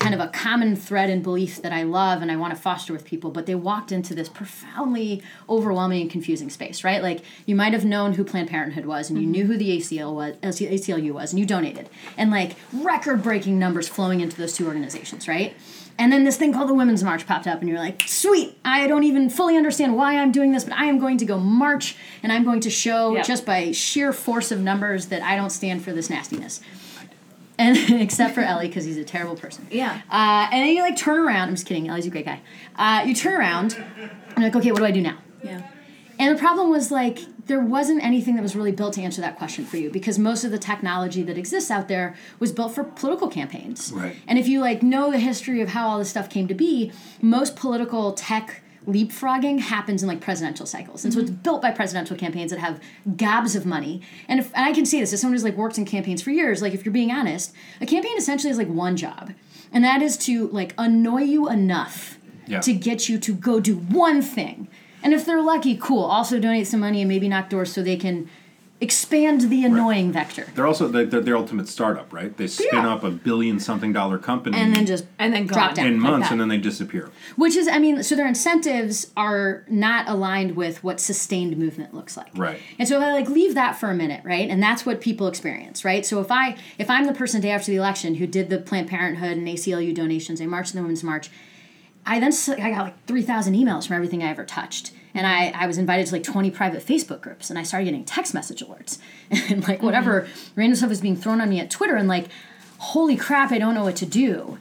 kind 0.00 0.14
of 0.14 0.20
a 0.20 0.28
common 0.28 0.74
thread 0.74 1.10
and 1.10 1.22
belief 1.22 1.60
that 1.60 1.72
I 1.72 1.82
love 1.82 2.22
and 2.22 2.32
I 2.32 2.36
want 2.36 2.54
to 2.54 2.60
foster 2.60 2.92
with 2.92 3.04
people. 3.04 3.30
But 3.30 3.44
they 3.44 3.54
walked 3.54 3.92
into 3.92 4.14
this 4.14 4.30
profoundly 4.30 5.22
overwhelming 5.48 6.00
and 6.00 6.10
confusing 6.10 6.48
space, 6.48 6.82
right? 6.82 7.02
Like 7.02 7.20
you 7.44 7.54
might 7.54 7.74
have 7.74 7.84
known 7.84 8.14
who 8.14 8.24
Planned 8.24 8.48
Parenthood 8.48 8.86
was, 8.86 9.10
and 9.10 9.18
you 9.18 9.24
mm-hmm. 9.24 9.32
knew 9.32 9.46
who 9.46 9.56
the 9.56 9.78
ACL 9.78 10.14
was, 10.14 10.36
ACLU 10.42 11.12
was, 11.12 11.32
and 11.32 11.38
you 11.38 11.46
donated, 11.46 11.88
and 12.16 12.30
like 12.30 12.56
record 12.72 13.22
breaking 13.22 13.58
numbers 13.58 13.88
flowing 13.88 14.20
into 14.20 14.36
those 14.36 14.54
two 14.54 14.66
organizations, 14.66 15.28
right? 15.28 15.54
And 16.00 16.10
then 16.10 16.24
this 16.24 16.38
thing 16.38 16.52
called 16.54 16.70
the 16.70 16.74
Women's 16.74 17.04
March 17.04 17.26
popped 17.26 17.46
up, 17.46 17.60
and 17.60 17.68
you're 17.68 17.78
like, 17.78 18.04
sweet, 18.06 18.58
I 18.64 18.86
don't 18.86 19.04
even 19.04 19.28
fully 19.28 19.58
understand 19.58 19.94
why 19.96 20.16
I'm 20.16 20.32
doing 20.32 20.50
this, 20.50 20.64
but 20.64 20.72
I 20.72 20.86
am 20.86 20.98
going 20.98 21.18
to 21.18 21.26
go 21.26 21.38
march 21.38 21.94
and 22.22 22.32
I'm 22.32 22.42
going 22.42 22.60
to 22.60 22.70
show 22.70 23.14
Yep. 23.16 23.26
just 23.26 23.44
by 23.44 23.72
sheer 23.72 24.10
force 24.14 24.50
of 24.50 24.60
numbers 24.60 25.06
that 25.08 25.20
I 25.22 25.36
don't 25.36 25.50
stand 25.50 25.84
for 25.84 25.92
this 25.92 26.08
nastiness. 26.08 26.62
And 27.58 27.76
except 28.00 28.34
for 28.34 28.40
Ellie, 28.40 28.68
because 28.68 28.86
he's 28.86 28.96
a 28.96 29.04
terrible 29.04 29.36
person. 29.36 29.66
Yeah. 29.70 30.00
Uh, 30.10 30.48
and 30.50 30.66
then 30.66 30.74
you 30.74 30.80
like 30.80 30.96
turn 30.96 31.18
around. 31.20 31.48
I'm 31.48 31.54
just 31.54 31.66
kidding. 31.66 31.88
Ellie's 31.88 32.06
a 32.06 32.10
great 32.10 32.24
guy. 32.24 32.40
Uh, 32.76 33.04
you 33.04 33.14
turn 33.14 33.34
around, 33.34 33.74
and 33.74 34.10
you're 34.38 34.46
like, 34.46 34.56
okay, 34.56 34.72
what 34.72 34.78
do 34.78 34.86
I 34.86 34.92
do 34.92 35.02
now? 35.02 35.18
Yeah. 35.44 35.60
And 36.20 36.36
the 36.36 36.38
problem 36.38 36.68
was 36.68 36.90
like 36.90 37.20
there 37.46 37.60
wasn't 37.60 38.04
anything 38.04 38.36
that 38.36 38.42
was 38.42 38.54
really 38.54 38.72
built 38.72 38.92
to 38.94 39.02
answer 39.02 39.22
that 39.22 39.38
question 39.38 39.64
for 39.64 39.78
you 39.78 39.90
because 39.90 40.18
most 40.18 40.44
of 40.44 40.50
the 40.50 40.58
technology 40.58 41.22
that 41.22 41.38
exists 41.38 41.70
out 41.70 41.88
there 41.88 42.14
was 42.38 42.52
built 42.52 42.74
for 42.74 42.84
political 42.84 43.26
campaigns. 43.28 43.90
Right. 43.90 44.14
And 44.28 44.38
if 44.38 44.46
you 44.46 44.60
like 44.60 44.82
know 44.82 45.10
the 45.10 45.18
history 45.18 45.62
of 45.62 45.70
how 45.70 45.88
all 45.88 45.98
this 45.98 46.10
stuff 46.10 46.28
came 46.28 46.46
to 46.48 46.54
be, 46.54 46.92
most 47.22 47.56
political 47.56 48.12
tech 48.12 48.62
leapfrogging 48.86 49.60
happens 49.60 50.02
in 50.02 50.08
like 50.08 50.20
presidential 50.20 50.66
cycles. 50.66 51.04
And 51.04 51.12
so 51.12 51.20
it's 51.20 51.30
mm-hmm. 51.30 51.40
built 51.40 51.62
by 51.62 51.70
presidential 51.70 52.16
campaigns 52.16 52.50
that 52.50 52.60
have 52.60 52.80
gobs 53.16 53.56
of 53.56 53.64
money. 53.64 54.02
And 54.28 54.40
if 54.40 54.54
and 54.54 54.66
I 54.66 54.72
can 54.72 54.84
say 54.84 55.00
this 55.00 55.14
as 55.14 55.22
someone 55.22 55.34
who's 55.34 55.44
like 55.44 55.56
worked 55.56 55.78
in 55.78 55.86
campaigns 55.86 56.20
for 56.20 56.30
years, 56.30 56.60
like 56.60 56.74
if 56.74 56.84
you're 56.84 56.92
being 56.92 57.10
honest, 57.10 57.54
a 57.80 57.86
campaign 57.86 58.18
essentially 58.18 58.50
is 58.50 58.58
like 58.58 58.68
one 58.68 58.96
job. 58.96 59.32
And 59.72 59.82
that 59.84 60.02
is 60.02 60.18
to 60.18 60.48
like 60.48 60.74
annoy 60.76 61.22
you 61.22 61.48
enough 61.48 62.18
Yeah. 62.46 62.60
to 62.60 62.74
get 62.74 63.08
you 63.08 63.18
to 63.18 63.32
go 63.32 63.58
do 63.58 63.76
one 63.76 64.20
thing. 64.20 64.68
And 65.02 65.12
if 65.14 65.24
they're 65.24 65.42
lucky, 65.42 65.76
cool. 65.76 66.04
Also 66.04 66.38
donate 66.38 66.66
some 66.66 66.80
money 66.80 67.00
and 67.02 67.08
maybe 67.08 67.28
knock 67.28 67.48
doors 67.50 67.72
so 67.72 67.82
they 67.82 67.96
can 67.96 68.28
expand 68.82 69.42
the 69.50 69.62
annoying 69.62 70.10
vector. 70.10 70.46
They're 70.54 70.66
also 70.66 70.88
they're, 70.88 71.04
they're 71.04 71.20
their 71.20 71.36
ultimate 71.36 71.68
startup, 71.68 72.10
right? 72.14 72.34
They 72.34 72.46
spin 72.46 72.68
Yeah. 72.72 72.94
up 72.94 73.04
a 73.04 73.10
billion 73.10 73.60
something 73.60 73.92
dollar 73.92 74.16
company 74.16 74.56
And 74.56 74.74
then 74.74 74.86
just 74.86 75.04
And 75.18 75.34
then 75.34 75.46
drop 75.46 75.74
down. 75.74 75.86
in 75.86 75.92
like 76.00 76.10
months, 76.10 76.28
that. 76.28 76.32
and 76.32 76.40
then 76.40 76.48
they 76.48 76.56
disappear. 76.56 77.10
Which 77.36 77.56
is, 77.56 77.68
I 77.68 77.78
mean, 77.78 78.02
so 78.02 78.16
their 78.16 78.26
incentives 78.26 79.10
are 79.18 79.64
not 79.68 80.08
aligned 80.08 80.56
with 80.56 80.82
what 80.82 80.98
sustained 80.98 81.58
movement 81.58 81.92
looks 81.92 82.16
like. 82.16 82.30
Right. 82.34 82.58
And 82.78 82.88
so 82.88 82.96
if 82.96 83.02
I 83.04 83.12
like 83.12 83.28
leave 83.28 83.54
that 83.54 83.78
for 83.78 83.90
a 83.90 83.94
minute, 83.94 84.22
right? 84.24 84.48
And 84.48 84.62
that's 84.62 84.86
what 84.86 85.02
people 85.02 85.26
experience, 85.26 85.84
right? 85.84 86.06
So 86.06 86.18
if 86.20 86.30
I 86.30 86.56
if 86.78 86.88
I'm 86.88 87.04
the 87.04 87.12
person 87.12 87.42
day 87.42 87.50
after 87.50 87.70
the 87.70 87.76
election 87.76 88.14
who 88.14 88.26
did 88.26 88.48
the 88.48 88.56
Planned 88.58 88.88
Parenthood 88.88 89.36
and 89.36 89.46
ACLU 89.46 89.94
donations, 89.94 90.40
I 90.40 90.46
marched 90.46 90.72
in 90.72 90.78
the 90.78 90.82
Women's 90.82 91.04
March, 91.04 91.28
I 92.10 92.18
then 92.18 92.32
I 92.58 92.70
got 92.70 92.82
like 92.82 93.06
three 93.06 93.22
thousand 93.22 93.54
emails 93.54 93.86
from 93.86 93.94
everything 93.94 94.22
I 94.22 94.30
ever 94.30 94.44
touched. 94.44 94.92
And 95.14 95.26
I, 95.26 95.52
I 95.54 95.66
was 95.66 95.78
invited 95.78 96.06
to 96.06 96.14
like 96.14 96.22
20 96.22 96.52
private 96.52 96.86
Facebook 96.86 97.20
groups 97.20 97.50
and 97.50 97.58
I 97.58 97.64
started 97.64 97.86
getting 97.86 98.04
text 98.04 98.32
message 98.32 98.62
alerts 98.62 98.98
and 99.50 99.66
like 99.66 99.82
whatever 99.82 100.22
mm-hmm. 100.22 100.60
random 100.60 100.76
stuff 100.76 100.88
was 100.88 101.00
being 101.00 101.16
thrown 101.16 101.40
on 101.40 101.48
me 101.48 101.58
at 101.58 101.68
Twitter 101.68 101.96
and 101.96 102.06
like, 102.06 102.28
holy 102.78 103.16
crap, 103.16 103.50
I 103.50 103.58
don't 103.58 103.74
know 103.74 103.82
what 103.82 103.96
to 103.96 104.06
do. 104.06 104.58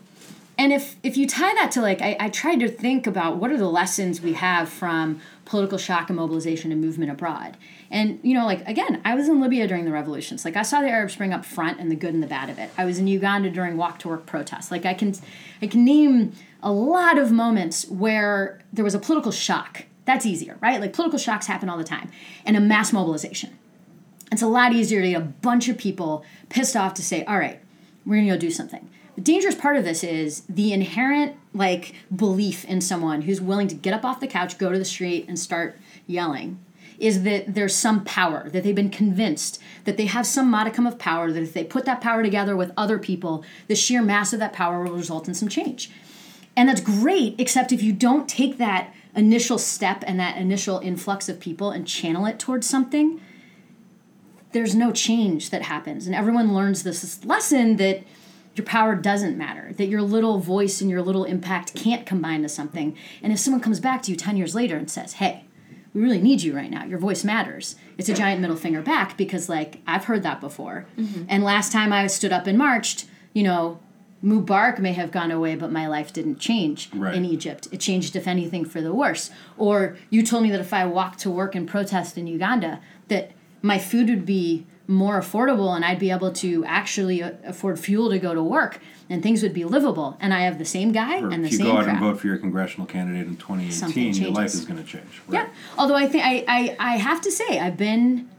And 0.57 0.73
if 0.73 0.95
if 1.03 1.17
you 1.17 1.25
tie 1.27 1.53
that 1.55 1.71
to 1.71 1.81
like 1.81 2.01
I, 2.01 2.17
I 2.19 2.29
tried 2.29 2.59
to 2.59 2.69
think 2.69 3.07
about 3.07 3.37
what 3.37 3.51
are 3.51 3.57
the 3.57 3.69
lessons 3.69 4.21
we 4.21 4.33
have 4.33 4.69
from 4.69 5.19
political 5.45 5.79
shock 5.79 6.09
and 6.09 6.17
mobilization 6.17 6.71
and 6.71 6.79
movement 6.79 7.11
abroad. 7.11 7.57
And 7.91 8.19
you 8.21 8.33
know, 8.33 8.45
like 8.45 8.67
again, 8.67 9.01
I 9.03 9.15
was 9.15 9.27
in 9.27 9.41
Libya 9.41 9.67
during 9.67 9.85
the 9.85 9.91
revolutions. 9.91 10.45
Like 10.45 10.55
I 10.55 10.61
saw 10.61 10.81
the 10.81 10.89
Arab 10.89 11.11
Spring 11.11 11.33
up 11.33 11.43
front 11.43 11.79
and 11.79 11.89
the 11.89 11.95
good 11.95 12.13
and 12.13 12.21
the 12.21 12.27
bad 12.27 12.49
of 12.49 12.59
it. 12.59 12.69
I 12.77 12.85
was 12.85 12.99
in 12.99 13.07
Uganda 13.07 13.49
during 13.49 13.77
walk 13.77 13.99
to 13.99 14.09
work 14.09 14.25
protests. 14.25 14.71
Like 14.71 14.85
I 14.85 14.93
can 14.93 15.13
I 15.61 15.67
can 15.67 15.83
name 15.83 16.33
a 16.61 16.71
lot 16.71 17.17
of 17.17 17.31
moments 17.31 17.87
where 17.87 18.59
there 18.71 18.83
was 18.83 18.95
a 18.95 18.99
political 18.99 19.31
shock. 19.31 19.85
That's 20.05 20.25
easier, 20.25 20.57
right? 20.61 20.79
Like 20.79 20.93
political 20.93 21.19
shocks 21.19 21.47
happen 21.47 21.69
all 21.69 21.77
the 21.77 21.83
time. 21.83 22.11
And 22.45 22.57
a 22.57 22.59
mass 22.61 22.93
mobilization. 22.93 23.57
It's 24.31 24.41
a 24.41 24.47
lot 24.47 24.73
easier 24.73 25.01
to 25.01 25.09
get 25.09 25.21
a 25.21 25.25
bunch 25.25 25.69
of 25.69 25.77
people 25.77 26.23
pissed 26.49 26.75
off 26.75 26.93
to 26.95 27.03
say, 27.03 27.23
all 27.25 27.39
right, 27.39 27.59
we're 28.05 28.15
going 28.15 28.27
to 28.27 28.33
go 28.33 28.39
do 28.39 28.51
something. 28.51 28.89
The 29.15 29.21
dangerous 29.21 29.55
part 29.55 29.75
of 29.75 29.83
this 29.83 30.03
is 30.03 30.43
the 30.47 30.71
inherent 30.71 31.35
like 31.53 31.95
belief 32.15 32.63
in 32.65 32.79
someone 32.81 33.23
who's 33.23 33.41
willing 33.41 33.67
to 33.67 33.75
get 33.75 33.93
up 33.93 34.05
off 34.05 34.19
the 34.19 34.27
couch, 34.27 34.57
go 34.57 34.71
to 34.71 34.77
the 34.77 34.85
street, 34.85 35.25
and 35.27 35.37
start 35.37 35.77
yelling. 36.07 36.59
Is 36.99 37.23
that 37.23 37.55
there's 37.55 37.75
some 37.75 38.03
power, 38.03 38.49
that 38.49 38.63
they've 38.63 38.75
been 38.75 38.89
convinced 38.89 39.59
that 39.85 39.95
they 39.95 40.05
have 40.05 40.27
some 40.27 40.51
modicum 40.51 40.85
of 40.85 40.99
power, 40.99 41.31
that 41.31 41.41
if 41.41 41.53
they 41.53 41.63
put 41.63 41.85
that 41.85 42.01
power 42.01 42.21
together 42.21 42.55
with 42.57 42.73
other 42.75 42.99
people, 42.99 43.43
the 43.67 43.75
sheer 43.75 44.01
mass 44.01 44.33
of 44.33 44.39
that 44.39 44.53
power 44.53 44.83
will 44.83 44.95
result 44.95 45.27
in 45.27 45.33
some 45.33 45.47
change. 45.47 45.89
And 46.57 46.67
that's 46.67 46.81
great, 46.81 47.39
except 47.39 47.71
if 47.71 47.81
you 47.81 47.93
don't 47.93 48.27
take 48.27 48.57
that 48.57 48.93
initial 49.15 49.57
step 49.57 50.03
and 50.05 50.19
that 50.19 50.37
initial 50.37 50.79
influx 50.79 51.29
of 51.29 51.39
people 51.39 51.71
and 51.71 51.87
channel 51.87 52.25
it 52.25 52.37
towards 52.37 52.67
something, 52.67 53.21
there's 54.51 54.75
no 54.75 54.91
change 54.91 55.51
that 55.51 55.61
happens. 55.61 56.05
And 56.05 56.15
everyone 56.15 56.53
learns 56.53 56.83
this, 56.83 57.23
lesson 57.23 57.77
that 57.77 58.03
your 58.55 58.65
power 58.65 58.95
doesn't 58.95 59.37
matter, 59.37 59.71
that 59.77 59.87
your 59.87 60.01
little 60.01 60.39
voice 60.39 60.81
and 60.81 60.89
your 60.89 61.01
little 61.01 61.23
impact 61.23 61.75
can't 61.75 62.05
combine 62.05 62.41
to 62.41 62.49
something. 62.49 62.97
And 63.23 63.31
if 63.31 63.39
someone 63.39 63.61
comes 63.61 63.79
back 63.79 64.01
to 64.03 64.11
you 64.11 64.17
10 64.17 64.35
years 64.35 64.53
later 64.53 64.75
and 64.75 64.91
says, 64.91 65.13
hey, 65.13 65.45
we 65.99 66.05
really 66.05 66.21
need 66.21 66.41
you 66.41 66.55
right 66.55 66.71
now, 66.71 66.85
your 66.85 66.97
voice 66.97 67.25
matters, 67.25 67.75
it's 67.97 68.07
a 68.07 68.13
giant 68.13 68.39
middle 68.39 68.55
finger 68.55 68.81
back 68.81 69.17
because, 69.17 69.49
like, 69.49 69.81
I've 69.85 70.05
heard 70.05 70.23
that 70.23 70.39
before. 70.39 70.85
Mm-hmm. 70.97 71.23
And 71.27 71.43
last 71.43 71.73
time 71.73 71.91
I 71.91 72.07
stood 72.07 72.31
up 72.31 72.47
and 72.47 72.57
marched, 72.57 73.05
you 73.33 73.43
know, 73.43 73.79
Mubarak 74.23 74.79
may 74.79 74.93
have 74.93 75.11
gone 75.11 75.29
away, 75.29 75.55
but 75.55 75.73
my 75.73 75.87
life 75.87 76.13
didn't 76.13 76.39
change 76.39 76.89
Right. 76.93 77.13
in 77.15 77.25
Egypt. 77.25 77.67
It 77.73 77.81
changed, 77.81 78.15
if 78.15 78.27
anything, 78.27 78.63
for 78.63 78.79
the 78.79 78.93
worse. 78.93 79.29
Or 79.57 79.97
you 80.09 80.23
told 80.23 80.43
me 80.43 80.51
that 80.51 80.61
if 80.61 80.73
I 80.73 80.85
walked 80.85 81.19
to 81.19 81.29
work 81.29 81.53
and 81.53 81.67
protest 81.67 82.17
in 82.17 82.27
Uganda, 82.27 82.79
that 83.09 83.31
my 83.61 83.77
food 83.77 84.07
would 84.09 84.25
be 84.25 84.65
more 84.89 85.19
affordable 85.19 85.75
and 85.75 85.85
I'd 85.85 85.99
be 85.99 86.09
able 86.09 86.31
to 86.33 86.65
actually 86.65 87.21
uh, 87.21 87.33
afford 87.45 87.79
fuel 87.79 88.09
to 88.09 88.17
go 88.17 88.33
to 88.33 88.41
work 88.41 88.79
and 89.07 89.21
things 89.21 89.43
would 89.43 89.53
be 89.53 89.63
livable. 89.63 90.17
And 90.19 90.33
I 90.33 90.41
have 90.41 90.57
the 90.57 90.65
same 90.65 90.91
guy 90.91 91.21
Or 91.21 91.29
and 91.29 91.45
the 91.45 91.51
same. 91.51 91.59
if 91.61 91.65
you 91.67 91.71
go 91.71 91.77
out 91.77 91.83
crap. 91.83 91.97
and 91.97 92.05
vote 92.05 92.19
for 92.19 92.25
your 92.25 92.37
congressional 92.39 92.87
candidate 92.87 93.27
in 93.27 93.37
2018, 93.37 94.15
your 94.15 94.31
life 94.31 94.47
is 94.55 94.65
going 94.65 94.83
to 94.83 94.83
change. 94.83 95.21
Yeah. 95.29 95.47
Although 95.77 95.93
I 95.95 96.07
think 96.07 96.23
I, 96.25 96.43
I, 96.47 96.75
I 96.79 96.97
have 96.97 97.21
to 97.21 97.31
say 97.31 97.59
I've 97.59 97.77
been 97.77 98.29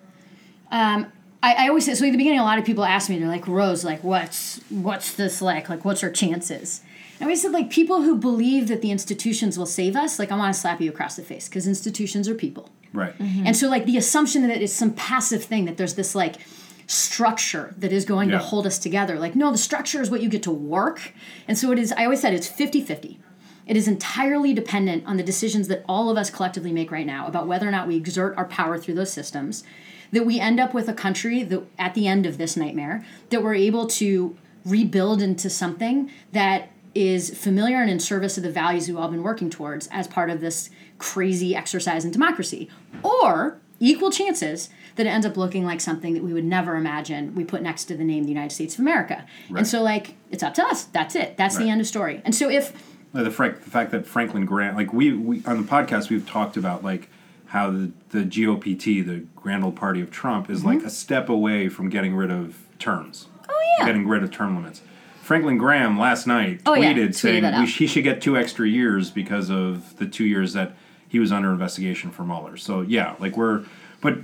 um 0.73 1.07
I, 1.43 1.67
I 1.67 1.69
always 1.69 1.87
say 1.87 1.95
so 1.95 2.05
at 2.05 2.11
the 2.11 2.19
beginning 2.19 2.41
a 2.41 2.45
lot 2.45 2.59
of 2.59 2.65
people 2.65 2.85
ask 2.85 3.09
me, 3.09 3.19
they're 3.21 3.29
like, 3.29 3.47
Rose, 3.47 3.85
like 3.85 4.03
what's 4.03 4.59
what's 4.71 5.15
this 5.15 5.41
like? 5.41 5.69
Like 5.69 5.85
what's 5.85 6.03
our 6.03 6.11
chances? 6.11 6.83
And 7.20 7.26
I 7.26 7.28
always 7.28 7.42
said 7.42 7.52
like 7.52 7.68
people 7.70 8.02
who 8.02 8.16
believe 8.16 8.68
that 8.68 8.80
the 8.80 8.90
institutions 8.90 9.59
will 9.59 9.66
save 9.66 9.94
us, 9.94 10.18
like 10.18 10.33
I 10.33 10.37
want 10.37 10.54
to 10.54 10.59
slap 10.61 10.80
you 10.80 10.88
across 10.90 11.16
the 11.16 11.22
face 11.22 11.48
because 11.48 11.66
institutions 11.68 12.28
are 12.28 12.35
people. 12.35 12.70
Right. 12.94 13.16
Mm-hmm. 13.18 13.46
And 13.46 13.56
so 13.56 13.68
like 13.68 13.85
the 13.85 13.98
assumption 13.98 14.48
that 14.48 14.62
it's 14.62 14.72
some 14.72 14.94
passive 14.94 15.44
thing 15.44 15.66
that 15.66 15.76
there's 15.76 15.94
this 15.94 16.14
like 16.14 16.37
structure 16.87 17.74
that 17.78 17.92
is 17.92 18.04
going 18.04 18.30
Yeah. 18.30 18.38
to 18.38 18.44
hold 18.44 18.66
us 18.66 18.78
together. 18.78 19.18
Like 19.18 19.37
no, 19.37 19.52
the 19.52 19.59
structure 19.59 20.00
is 20.00 20.11
what 20.11 20.22
you 20.22 20.28
get 20.28 20.42
to 20.44 20.50
work. 20.50 21.12
And 21.46 21.56
so 21.59 21.70
it 21.72 21.78
is 21.78 21.92
I 21.92 22.04
always 22.04 22.20
said 22.20 22.33
it's 22.35 22.48
50-50. 22.48 23.18
It 23.66 23.76
is 23.76 23.87
entirely 23.87 24.52
dependent 24.52 25.06
on 25.06 25.16
the 25.16 25.22
decisions 25.22 25.68
that 25.68 25.85
all 25.87 26.11
of 26.11 26.16
us 26.16 26.30
collectively 26.30 26.72
make 26.72 26.90
right 26.90 27.06
now 27.06 27.26
about 27.28 27.46
whether 27.46 27.68
or 27.68 27.70
not 27.70 27.87
we 27.87 27.94
exert 27.96 28.37
our 28.37 28.46
power 28.46 28.78
through 28.78 28.94
those 28.94 29.12
systems. 29.12 29.62
That 30.11 30.26
we 30.26 30.40
end 30.40 30.59
up 30.59 30.74
with 30.74 30.88
a 30.88 30.92
country 30.94 31.44
that 31.44 31.62
at 31.78 31.94
the 31.94 32.09
end 32.09 32.26
of 32.26 32.37
this 32.38 32.56
nightmare 32.56 33.04
that 33.28 33.44
we're 33.44 33.54
able 33.54 33.87
to 33.87 34.37
rebuild 34.64 35.22
into 35.22 35.48
something 35.48 36.11
that 36.33 36.70
is 36.94 37.37
familiar 37.38 37.81
and 37.81 37.90
in 37.90 38.00
service 38.00 38.37
of 38.37 38.42
the 38.42 38.50
values 38.50 38.88
we've 38.88 38.96
all 38.96 39.09
been 39.09 39.22
working 39.22 39.50
towards 39.50 39.87
as 39.88 40.09
part 40.09 40.31
of 40.31 40.40
this 40.40 40.70
crazy 40.98 41.55
exercise 41.55 42.05
in 42.05 42.11
democracy. 42.11 42.68
Or 43.03 43.61
equal 43.79 44.11
chances 44.11 44.68
that 44.96 45.07
it 45.07 45.09
ends 45.09 45.24
up 45.24 45.37
looking 45.37 45.64
like 45.64 45.81
something 45.81 46.14
that 46.14 46.22
we 46.22 46.33
would 46.33 46.44
never 46.44 46.76
imagine 46.76 47.35
we 47.35 47.44
put 47.44 47.62
next 47.62 47.85
to 47.87 47.96
the 47.96 48.05
name 48.05 48.24
the 48.24 48.29
United 48.29 48.53
States 48.53 48.74
of 48.74 48.81
America. 48.81 49.24
Right. 49.48 49.61
And 49.61 49.66
so 49.66 49.83
like 49.83 50.14
it's 50.31 50.42
up 50.42 50.55
to 50.55 50.64
us. 50.64 50.85
That's 50.85 51.14
it. 51.14 51.37
That's 51.37 51.57
the 51.57 51.68
end 51.70 51.81
of 51.81 51.87
story. 51.87 52.20
And 52.24 52.35
so 52.35 52.50
if 52.50 52.72
Like 53.14 53.24
the, 53.24 53.31
frank, 53.31 53.64
the 53.64 53.70
fact 53.70 53.90
that 53.92 54.07
Franklin 54.07 54.44
Graham 54.44 54.76
like 54.76 54.92
we, 54.92 55.12
we 55.12 55.42
on 55.46 55.57
the 55.57 55.68
podcast, 55.68 56.11
we've 56.11 56.29
talked 56.29 56.57
about 56.57 56.85
like 56.85 57.09
how 57.46 57.70
the, 57.70 57.92
the 58.11 58.24
GOPT, 58.24 59.07
the 59.07 59.24
Grand 59.35 59.64
Old 59.64 59.76
Party 59.76 60.00
of 60.00 60.11
Trump, 60.11 60.50
is 60.50 60.64
like 60.64 60.83
a 60.85 60.90
step 60.90 61.29
away 61.29 61.68
from 61.68 61.88
getting 61.88 62.14
rid 62.14 62.31
of 62.31 62.59
terms. 62.79 63.24
Mm-hmm. 63.24 63.50
Oh 63.50 63.76
yeah. 63.79 63.87
Getting 63.87 64.07
rid 64.07 64.22
of 64.22 64.31
term 64.31 64.57
limits. 64.57 64.83
Franklin 65.22 65.59
Graham 65.59 65.98
last 65.98 66.26
night 66.26 66.61
Oh, 66.66 66.74
yeah, 66.74 66.92
tweeted 66.92 67.09
tweeted 67.09 67.14
saying 67.14 67.44
out. 67.44 67.68
he 67.68 67.87
should 67.87 68.04
get 68.04 68.20
two 68.20 68.37
extra 68.37 68.66
years 68.66 69.11
because 69.11 69.50
of 69.50 69.96
the 69.98 70.06
two 70.06 70.24
years 70.24 70.52
that 70.54 70.74
he 71.09 71.18
was 71.18 71.30
under 71.33 71.50
investigation 71.50 72.11
for 72.11 72.24
Mueller. 72.24 72.56
So 72.56 72.80
yeah, 72.83 73.14
like 73.18 73.37
we're, 73.37 73.64
but 74.00 74.18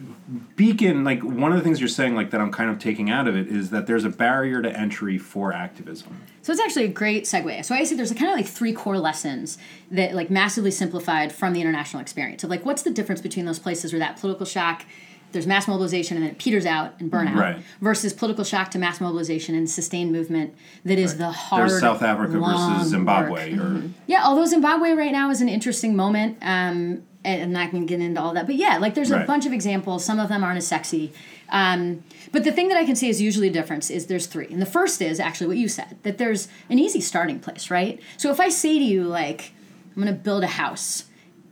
Beacon, 0.56 1.04
like 1.04 1.20
one 1.22 1.52
of 1.52 1.58
the 1.58 1.64
things 1.64 1.80
you're 1.80 1.88
saying, 1.88 2.14
like 2.14 2.30
that 2.30 2.40
I'm 2.40 2.50
kind 2.50 2.70
of 2.70 2.78
taking 2.78 3.10
out 3.10 3.28
of 3.28 3.36
it 3.36 3.46
is 3.48 3.70
that 3.70 3.86
there's 3.86 4.04
a 4.04 4.08
barrier 4.08 4.62
to 4.62 4.70
entry 4.76 5.18
for 5.18 5.52
activism. 5.52 6.22
So 6.42 6.52
it's 6.52 6.60
actually 6.60 6.84
a 6.84 6.88
great 6.88 7.24
segue. 7.24 7.64
So 7.64 7.74
I 7.74 7.84
see 7.84 7.94
there's 7.94 8.10
a 8.10 8.14
kind 8.14 8.30
of 8.30 8.36
like 8.36 8.46
three 8.46 8.72
core 8.72 8.98
lessons 8.98 9.58
that 9.90 10.14
like 10.14 10.30
massively 10.30 10.70
simplified 10.70 11.30
from 11.32 11.52
the 11.52 11.60
international 11.60 12.00
experience 12.00 12.42
of 12.42 12.50
like 12.50 12.64
what's 12.64 12.82
the 12.82 12.90
difference 12.90 13.20
between 13.20 13.44
those 13.46 13.58
places 13.58 13.92
where 13.92 14.00
that 14.00 14.16
political 14.18 14.46
shock, 14.46 14.84
there's 15.32 15.46
mass 15.46 15.68
mobilization 15.68 16.16
and 16.16 16.24
then 16.24 16.32
it 16.32 16.38
peters 16.38 16.64
out 16.66 16.94
and 17.00 17.10
burnout, 17.10 17.34
Right. 17.36 17.56
versus 17.80 18.12
political 18.12 18.44
shock 18.44 18.70
to 18.72 18.78
mass 18.78 19.00
mobilization 19.00 19.54
and 19.54 19.68
sustained 19.68 20.12
movement 20.12 20.54
that 20.84 20.98
is 20.98 21.18
the 21.18 21.30
hard. 21.30 21.68
There's 21.70 21.80
South 21.80 22.02
Africa 22.02 22.38
versus 22.38 22.88
Zimbabwe, 22.88 23.54
work. 23.56 23.62
or 23.62 23.82
Yeah, 24.06 24.22
although 24.24 24.46
Zimbabwe 24.46 24.92
right 24.92 25.12
now 25.12 25.30
is 25.30 25.40
an 25.40 25.48
interesting 25.48 25.94
moment. 25.96 26.38
Um, 26.42 27.02
and 27.24 27.42
I'm 27.42 27.52
not 27.52 27.72
going 27.72 27.84
to 27.84 27.88
get 27.92 28.00
into 28.00 28.20
all 28.22 28.34
that, 28.34 28.46
but 28.46 28.54
yeah, 28.54 28.78
like 28.78 28.94
there's 28.94 29.10
a 29.10 29.24
bunch 29.26 29.46
of 29.46 29.52
examples. 29.52 30.04
Some 30.04 30.20
of 30.20 30.28
them 30.28 30.44
aren't 30.44 30.58
as 30.58 30.66
sexy. 30.68 31.12
Um, 31.50 32.04
but 32.30 32.44
the 32.44 32.52
thing 32.52 32.68
that 32.68 32.76
I 32.76 32.84
can 32.84 32.94
say 32.94 33.08
is 33.08 33.20
usually 33.20 33.48
a 33.48 33.52
difference 33.52 33.90
is 33.90 34.06
there's 34.06 34.26
three, 34.26 34.46
and 34.48 34.62
the 34.62 34.66
first 34.66 35.02
is 35.02 35.18
actually 35.18 35.48
what 35.48 35.56
you 35.56 35.68
said 35.68 35.96
that 36.04 36.18
there's 36.18 36.46
an 36.70 36.78
easy 36.78 37.00
starting 37.00 37.40
place, 37.40 37.68
right? 37.70 38.00
So 38.16 38.30
if 38.30 38.38
I 38.38 38.48
say 38.48 38.78
to 38.78 38.84
you 38.84 39.02
like, 39.04 39.52
I'm 39.96 40.02
going 40.02 40.14
to 40.14 40.20
build 40.20 40.44
a 40.44 40.48
house, 40.48 41.04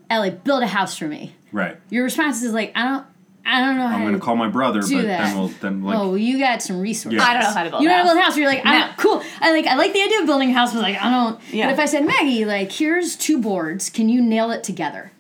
Ellie, 0.09 0.31
build 0.31 0.63
a 0.63 0.69
house 0.69 0.97
for 0.97 1.07
me. 1.09 1.35
right. 1.51 1.77
Your 1.91 2.05
response 2.05 2.43
is 2.45 2.53
like, 2.53 2.71
I 2.77 2.85
don't, 2.85 3.07
I 3.47 3.61
don't 3.61 3.77
know 3.77 3.85
I'm 3.85 4.01
going 4.03 4.15
to 4.15 4.21
call 4.21 4.37
my 4.37 4.49
brother, 4.49 4.81
do 4.81 4.97
but 4.97 5.07
that. 5.07 5.27
then 5.27 5.37
we'll 5.39 5.49
then 5.49 5.83
like 5.83 5.99
oh, 5.99 6.09
well, 6.11 6.19
you 6.19 6.39
got 6.39 6.63
some 6.63 6.81
resources. 6.81 7.19
Yeah. 7.19 7.25
I 7.29 7.35
don't 7.35 7.43
know 7.43 7.51
how 7.51 7.65
to 7.65 7.71
build 7.71 7.83
You 7.83 7.89
know 7.89 7.95
how 7.97 8.03
to 8.03 8.09
house. 8.09 8.15
build 8.15 8.19
a 8.19 8.23
house. 8.25 8.37
You're 8.39 8.49
like, 8.49 8.67
I 8.67 8.79
No. 8.87 8.93
cool. 8.97 9.23
I 9.41 9.53
like, 9.53 9.67
I 9.67 9.75
like 9.77 9.93
the 9.93 10.01
idea 10.03 10.21
of 10.21 10.27
building 10.27 10.51
a 10.51 10.53
house, 10.55 10.73
but 10.73 10.81
like, 10.83 10.97
I 11.01 11.11
don't. 11.11 11.41
Yeah. 11.53 11.67
But 11.67 11.75
if 11.75 11.79
I 11.81 11.85
said, 11.85 12.07
Maggie, 12.07 12.45
like, 12.45 12.73
here's 12.73 13.17
two 13.17 13.41
boards. 13.41 13.91
Can 13.91 14.09
you 14.09 14.23
nail 14.23 14.51
it 14.51 14.65
together? 14.65 15.13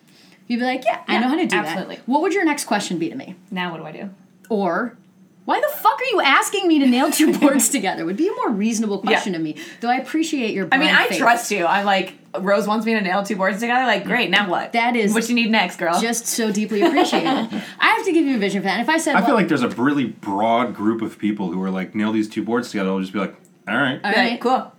You'd 0.46 0.60
be 0.60 0.64
like, 0.66 0.84
yeah, 0.84 1.02
I 1.06 1.18
know 1.18 1.28
how 1.28 1.36
to 1.36 1.46
do 1.46 1.56
absolutely. 1.56 1.62
that. 1.64 1.68
Absolutely. 1.78 1.98
What 2.06 2.22
would 2.22 2.32
your 2.34 2.44
next 2.44 2.64
question 2.64 2.98
be 2.98 3.08
to 3.10 3.14
me? 3.16 3.34
Now 3.50 3.70
what 3.72 3.78
do 3.78 3.84
I 3.86 3.92
do? 3.92 4.10
Or 4.50 4.96
why 5.44 5.60
the 5.60 5.76
fuck 5.76 6.00
are 6.00 6.04
you 6.10 6.20
asking 6.22 6.66
me 6.68 6.78
to 6.78 6.86
nail 6.86 7.10
two 7.10 7.36
boards 7.38 7.68
together? 7.68 8.04
Would 8.04 8.16
be 8.16 8.28
a 8.28 8.32
more 8.32 8.50
reasonable 8.50 8.98
question 9.00 9.34
to 9.34 9.38
me. 9.38 9.56
Though 9.80 9.90
I 9.90 9.96
appreciate 9.96 10.54
your. 10.54 10.68
I 10.72 10.78
mean, 10.78 10.90
I 10.90 11.08
faith. 11.08 11.18
trust 11.18 11.50
you. 11.50 11.66
I'm 11.66 11.84
like, 11.84 12.14
Rose 12.38 12.66
wants 12.66 12.86
me 12.86 12.94
to 12.94 13.00
nail 13.00 13.22
two 13.22 13.36
boards 13.36 13.60
together. 13.60 13.84
Like, 13.86 14.04
great. 14.04 14.30
Now 14.30 14.48
what? 14.48 14.72
That 14.72 14.96
is 14.96 15.12
what 15.12 15.28
you 15.28 15.34
need 15.34 15.50
next, 15.50 15.76
girl. 15.76 16.00
Just 16.00 16.26
so 16.26 16.50
deeply 16.50 16.82
appreciated. 16.82 17.26
I 17.78 17.86
have 17.96 18.04
to 18.06 18.12
give 18.12 18.24
you 18.24 18.36
a 18.36 18.38
vision 18.38 18.62
for 18.62 18.66
that. 18.66 18.78
And 18.78 18.82
if 18.82 18.88
I 18.88 18.98
said, 18.98 19.16
I 19.16 19.24
feel 19.24 19.34
like 19.34 19.48
there's 19.48 19.62
a 19.62 19.68
really 19.68 20.06
broad 20.06 20.74
group 20.74 21.02
of 21.02 21.18
people 21.18 21.52
who 21.52 21.62
are 21.62 21.70
like 21.70 21.94
nail 21.94 22.12
these 22.12 22.28
two 22.28 22.42
boards 22.42 22.70
together. 22.70 22.90
I'll 22.90 23.00
just 23.00 23.12
be 23.12 23.18
like, 23.18 23.34
all 23.68 23.76
right. 23.76 24.00
all 24.04 24.10
Right, 24.12 24.16
right, 24.30 24.40
cool. 24.40 24.72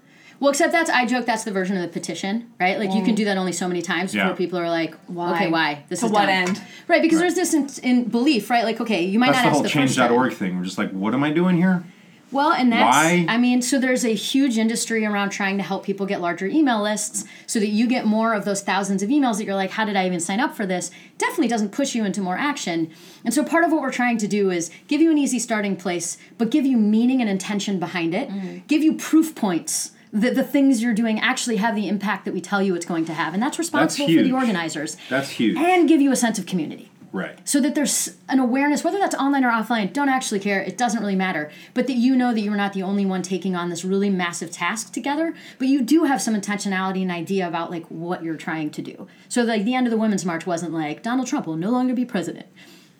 Well, 0.46 0.52
except 0.52 0.74
that's 0.74 0.92
I 0.92 1.08
joke 1.08 1.26
that's 1.26 1.44
the 1.44 1.52
version 1.52 1.76
of 1.76 1.82
the 1.82 1.88
petition, 1.88 2.52
right? 2.60 2.78
Like 2.78 2.94
you 2.94 3.04
can 3.04 3.16
do 3.16 3.26
that 3.26 3.36
only 3.36 3.52
so 3.52 3.68
many 3.68 3.82
times 3.82 4.14
before 4.14 4.28
Yeah. 4.30 4.36
people 4.36 4.60
are 4.60 4.70
like, 4.70 4.94
Why? 5.08 5.34
okay, 5.34 5.48
why? 5.50 5.84
This 5.90 6.02
To 6.02 6.06
is 6.06 6.12
what 6.12 6.28
dumb. 6.28 6.30
end? 6.30 6.62
Right, 6.88 7.02
because 7.02 7.18
there's 7.18 7.34
this 7.34 7.56
in, 7.56 7.68
in 7.82 8.04
belief, 8.10 8.52
right? 8.52 8.64
Like, 8.64 8.80
okay, 8.80 9.04
you 9.04 9.18
might 9.18 9.32
That's 9.32 9.38
not 9.38 9.42
the 9.42 9.48
ask 9.48 9.54
whole 9.56 9.64
the 9.64 9.70
change.org 9.70 10.34
thing. 10.34 10.56
We're 10.60 10.64
just 10.64 10.78
like, 10.78 10.92
what 10.92 11.16
am 11.16 11.24
I 11.24 11.32
doing 11.32 11.58
here? 11.58 11.84
Well, 12.32 12.52
and 12.52 12.72
that's 12.72 12.96
Why? 12.96 13.26
I 13.28 13.40
mean, 13.40 13.64
so 13.64 13.80
there's 13.80 14.06
a 14.06 14.14
huge 14.14 14.60
industry 14.60 15.04
around 15.04 15.32
trying 15.32 15.58
to 15.58 15.64
help 15.64 15.84
people 15.84 16.06
get 16.06 16.22
larger 16.22 16.46
email 16.46 16.80
lists 16.80 17.26
so 17.48 17.60
that 17.60 17.70
you 17.70 17.88
get 17.88 18.06
more 18.06 18.36
of 18.36 18.46
those 18.46 18.62
thousands 18.62 19.02
of 19.02 19.10
emails 19.10 19.38
that 19.40 19.46
you're 19.46 19.56
like, 19.56 19.72
how 19.72 19.84
did 19.84 19.96
I 19.96 20.06
even 20.06 20.20
sign 20.20 20.40
up 20.40 20.54
for 20.56 20.68
this? 20.68 20.92
Definitely 21.18 21.48
doesn't 21.48 21.72
push 21.72 21.96
you 21.96 22.06
into 22.06 22.22
more 22.22 22.38
action. 22.38 22.92
And 23.24 23.34
so 23.34 23.44
part 23.44 23.64
of 23.64 23.72
what 23.72 23.82
we're 23.82 23.92
trying 23.92 24.20
to 24.20 24.28
do 24.28 24.52
is 24.52 24.70
give 24.88 25.02
you 25.02 25.10
an 25.10 25.18
easy 25.18 25.40
starting 25.40 25.76
place, 25.76 26.20
but 26.38 26.52
give 26.52 26.68
you 26.68 26.78
meaning 26.78 27.20
and 27.20 27.32
intention 27.32 27.80
behind 27.80 28.14
it. 28.14 28.30
Mm-hmm. 28.30 28.58
Give 28.68 28.84
you 28.84 28.94
proof 28.94 29.34
points 29.34 29.90
that 30.16 30.34
the 30.34 30.44
things 30.44 30.82
you're 30.82 30.94
doing 30.94 31.20
actually 31.20 31.58
have 31.58 31.76
the 31.76 31.88
impact 31.90 32.24
that 32.26 32.34
we 32.34 32.40
tell 32.42 32.62
you 32.62 32.74
it's 32.74 32.86
going 32.86 33.04
to 33.06 33.14
have. 33.14 33.34
And 33.34 33.44
that's 33.44 33.60
responsible 33.60 34.08
for 34.08 34.24
the 34.24 34.32
organizers. 34.32 34.96
That's 35.10 35.30
huge. 35.30 35.58
And 35.58 35.88
give 35.88 36.02
you 36.02 36.12
a 36.12 36.16
sense 36.16 36.40
of 36.40 36.46
community 36.46 36.90
Right. 37.12 37.38
so 37.48 37.62
that 37.62 37.76
there's 37.76 38.18
an 38.28 38.40
awareness 38.40 38.84
whether 38.84 39.00
that's 39.00 39.16
online 39.16 39.46
or 39.46 39.50
offline 39.50 39.94
don't 39.94 40.10
actually 40.10 40.42
care 40.42 40.62
it 40.62 40.78
doesn't 40.78 41.00
really 41.00 41.16
matter 41.16 41.50
but 41.74 41.88
that 41.88 41.94
you 41.94 42.14
know 42.14 42.34
that 42.34 42.42
you're 42.42 42.58
not 42.58 42.74
the 42.74 42.84
only 42.84 43.06
one 43.06 43.22
taking 43.22 43.56
on 43.56 43.70
this 43.70 43.86
really 43.86 44.10
massive 44.10 44.52
task 44.52 44.92
together 44.92 45.34
but 45.58 45.70
you 45.70 45.82
do 45.82 46.04
have 46.04 46.22
some 46.22 46.36
intentionality 46.36 47.02
and 47.02 47.12
idea 47.12 47.48
about 47.48 47.72
like 47.72 47.86
what 47.86 48.22
you're 48.22 48.36
trying 48.36 48.70
to 48.72 48.82
do 48.82 49.08
so 49.30 49.44
like 49.44 49.64
the 49.64 49.74
end 49.74 49.88
of 49.88 49.92
the 49.92 49.98
women's 49.98 50.26
march 50.26 50.46
wasn't 50.46 50.74
like 50.74 51.02
donald 51.04 51.26
trump 51.26 51.48
will 51.48 51.56
no 51.56 51.70
longer 51.70 51.94
be 51.94 52.04
president 52.04 52.48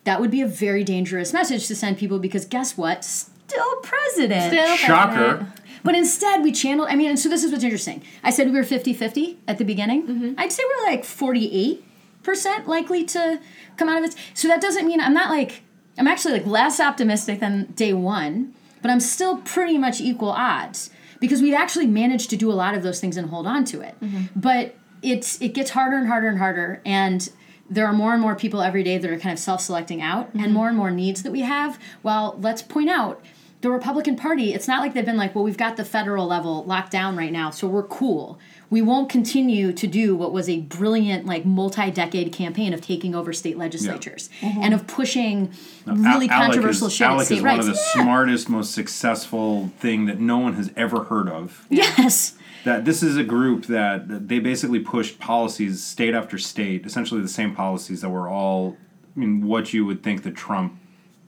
that 0.04 0.18
would 0.18 0.30
be 0.30 0.40
a 0.40 0.46
very 0.46 0.82
dangerous 0.82 1.34
message 1.34 1.66
to 1.66 1.76
send 1.76 1.98
people 1.98 2.18
because 2.18 2.46
guess 2.46 2.74
what 2.74 3.04
still 3.04 3.76
president 3.82 4.50
Still 4.50 4.76
Shocker. 4.78 5.52
But 5.86 5.94
instead, 5.94 6.42
we 6.42 6.50
channeled. 6.50 6.88
I 6.88 6.96
mean, 6.96 7.10
and 7.10 7.18
so 7.18 7.28
this 7.28 7.44
is 7.44 7.52
what's 7.52 7.62
interesting. 7.62 8.02
I 8.24 8.30
said 8.30 8.48
we 8.48 8.58
were 8.58 8.64
50 8.64 8.92
50 8.92 9.38
at 9.46 9.58
the 9.58 9.64
beginning. 9.64 10.02
Mm-hmm. 10.02 10.32
I'd 10.36 10.50
say 10.50 10.64
we're 10.64 10.90
like 10.90 11.04
48% 11.04 12.66
likely 12.66 13.04
to 13.04 13.40
come 13.76 13.88
out 13.88 14.02
of 14.02 14.04
this. 14.04 14.16
So 14.34 14.48
that 14.48 14.60
doesn't 14.60 14.84
mean 14.84 15.00
I'm 15.00 15.14
not 15.14 15.30
like, 15.30 15.62
I'm 15.96 16.08
actually 16.08 16.32
like 16.34 16.46
less 16.46 16.80
optimistic 16.80 17.38
than 17.38 17.66
day 17.76 17.92
one, 17.92 18.52
but 18.82 18.90
I'm 18.90 18.98
still 18.98 19.38
pretty 19.38 19.78
much 19.78 20.00
equal 20.00 20.30
odds 20.30 20.90
because 21.20 21.40
we've 21.40 21.54
actually 21.54 21.86
managed 21.86 22.30
to 22.30 22.36
do 22.36 22.50
a 22.50 22.54
lot 22.54 22.74
of 22.74 22.82
those 22.82 23.00
things 23.00 23.16
and 23.16 23.30
hold 23.30 23.46
on 23.46 23.64
to 23.66 23.80
it. 23.80 23.94
Mm-hmm. 24.00 24.40
But 24.40 24.74
it's 25.02 25.40
it 25.40 25.54
gets 25.54 25.70
harder 25.70 25.98
and 25.98 26.08
harder 26.08 26.26
and 26.26 26.38
harder. 26.38 26.82
And 26.84 27.30
there 27.70 27.86
are 27.86 27.92
more 27.92 28.12
and 28.12 28.20
more 28.20 28.34
people 28.34 28.60
every 28.60 28.82
day 28.82 28.98
that 28.98 29.08
are 29.08 29.20
kind 29.20 29.32
of 29.32 29.38
self-selecting 29.38 30.02
out 30.02 30.32
and 30.32 30.42
mm-hmm. 30.42 30.52
more 30.52 30.66
and 30.66 30.76
more 30.76 30.90
needs 30.90 31.22
that 31.22 31.30
we 31.30 31.42
have. 31.42 31.78
Well, 32.02 32.36
let's 32.40 32.60
point 32.60 32.90
out 32.90 33.24
the 33.66 33.72
Republican 33.72 34.14
Party, 34.14 34.54
it's 34.54 34.68
not 34.68 34.80
like 34.80 34.94
they've 34.94 35.04
been 35.04 35.16
like, 35.16 35.34
well, 35.34 35.42
we've 35.42 35.56
got 35.56 35.76
the 35.76 35.84
federal 35.84 36.24
level 36.24 36.62
locked 36.66 36.92
down 36.92 37.16
right 37.16 37.32
now, 37.32 37.50
so 37.50 37.66
we're 37.66 37.82
cool. 37.82 38.38
We 38.70 38.80
won't 38.80 39.08
continue 39.08 39.72
to 39.72 39.86
do 39.88 40.14
what 40.14 40.32
was 40.32 40.48
a 40.48 40.60
brilliant, 40.60 41.26
like, 41.26 41.44
multi 41.44 41.90
decade 41.90 42.32
campaign 42.32 42.72
of 42.72 42.80
taking 42.80 43.12
over 43.12 43.32
state 43.32 43.58
legislatures 43.58 44.30
mm-hmm. 44.40 44.62
and 44.62 44.72
of 44.72 44.86
pushing 44.86 45.50
really 45.84 46.06
Al- 46.06 46.20
ALEC 46.20 46.28
controversial 46.28 46.86
is, 46.86 46.92
shit 46.92 47.08
at 47.08 47.12
ALEC 47.14 47.24
state 47.24 47.38
is 47.38 47.42
rights. 47.42 47.58
one 47.58 47.60
of 47.70 47.74
the 47.74 47.82
Yeah. 47.96 48.02
smartest, 48.04 48.48
most 48.48 48.72
successful 48.72 49.72
thing 49.80 50.06
that 50.06 50.20
no 50.20 50.38
one 50.38 50.54
has 50.54 50.70
ever 50.76 51.02
heard 51.04 51.28
of. 51.28 51.66
Yes. 51.68 52.34
That 52.62 52.84
this 52.84 53.02
is 53.02 53.16
a 53.16 53.24
group 53.24 53.66
that, 53.66 54.06
that 54.06 54.28
they 54.28 54.38
basically 54.38 54.78
pushed 54.78 55.18
policies 55.18 55.82
state 55.82 56.14
after 56.14 56.38
state, 56.38 56.86
essentially 56.86 57.20
the 57.20 57.26
same 57.26 57.52
policies 57.52 58.00
that 58.02 58.10
were 58.10 58.28
all, 58.28 58.76
I 59.16 59.18
mean, 59.18 59.44
what 59.44 59.72
you 59.72 59.84
would 59.86 60.04
think 60.04 60.22
the 60.22 60.30
Trump 60.30 60.78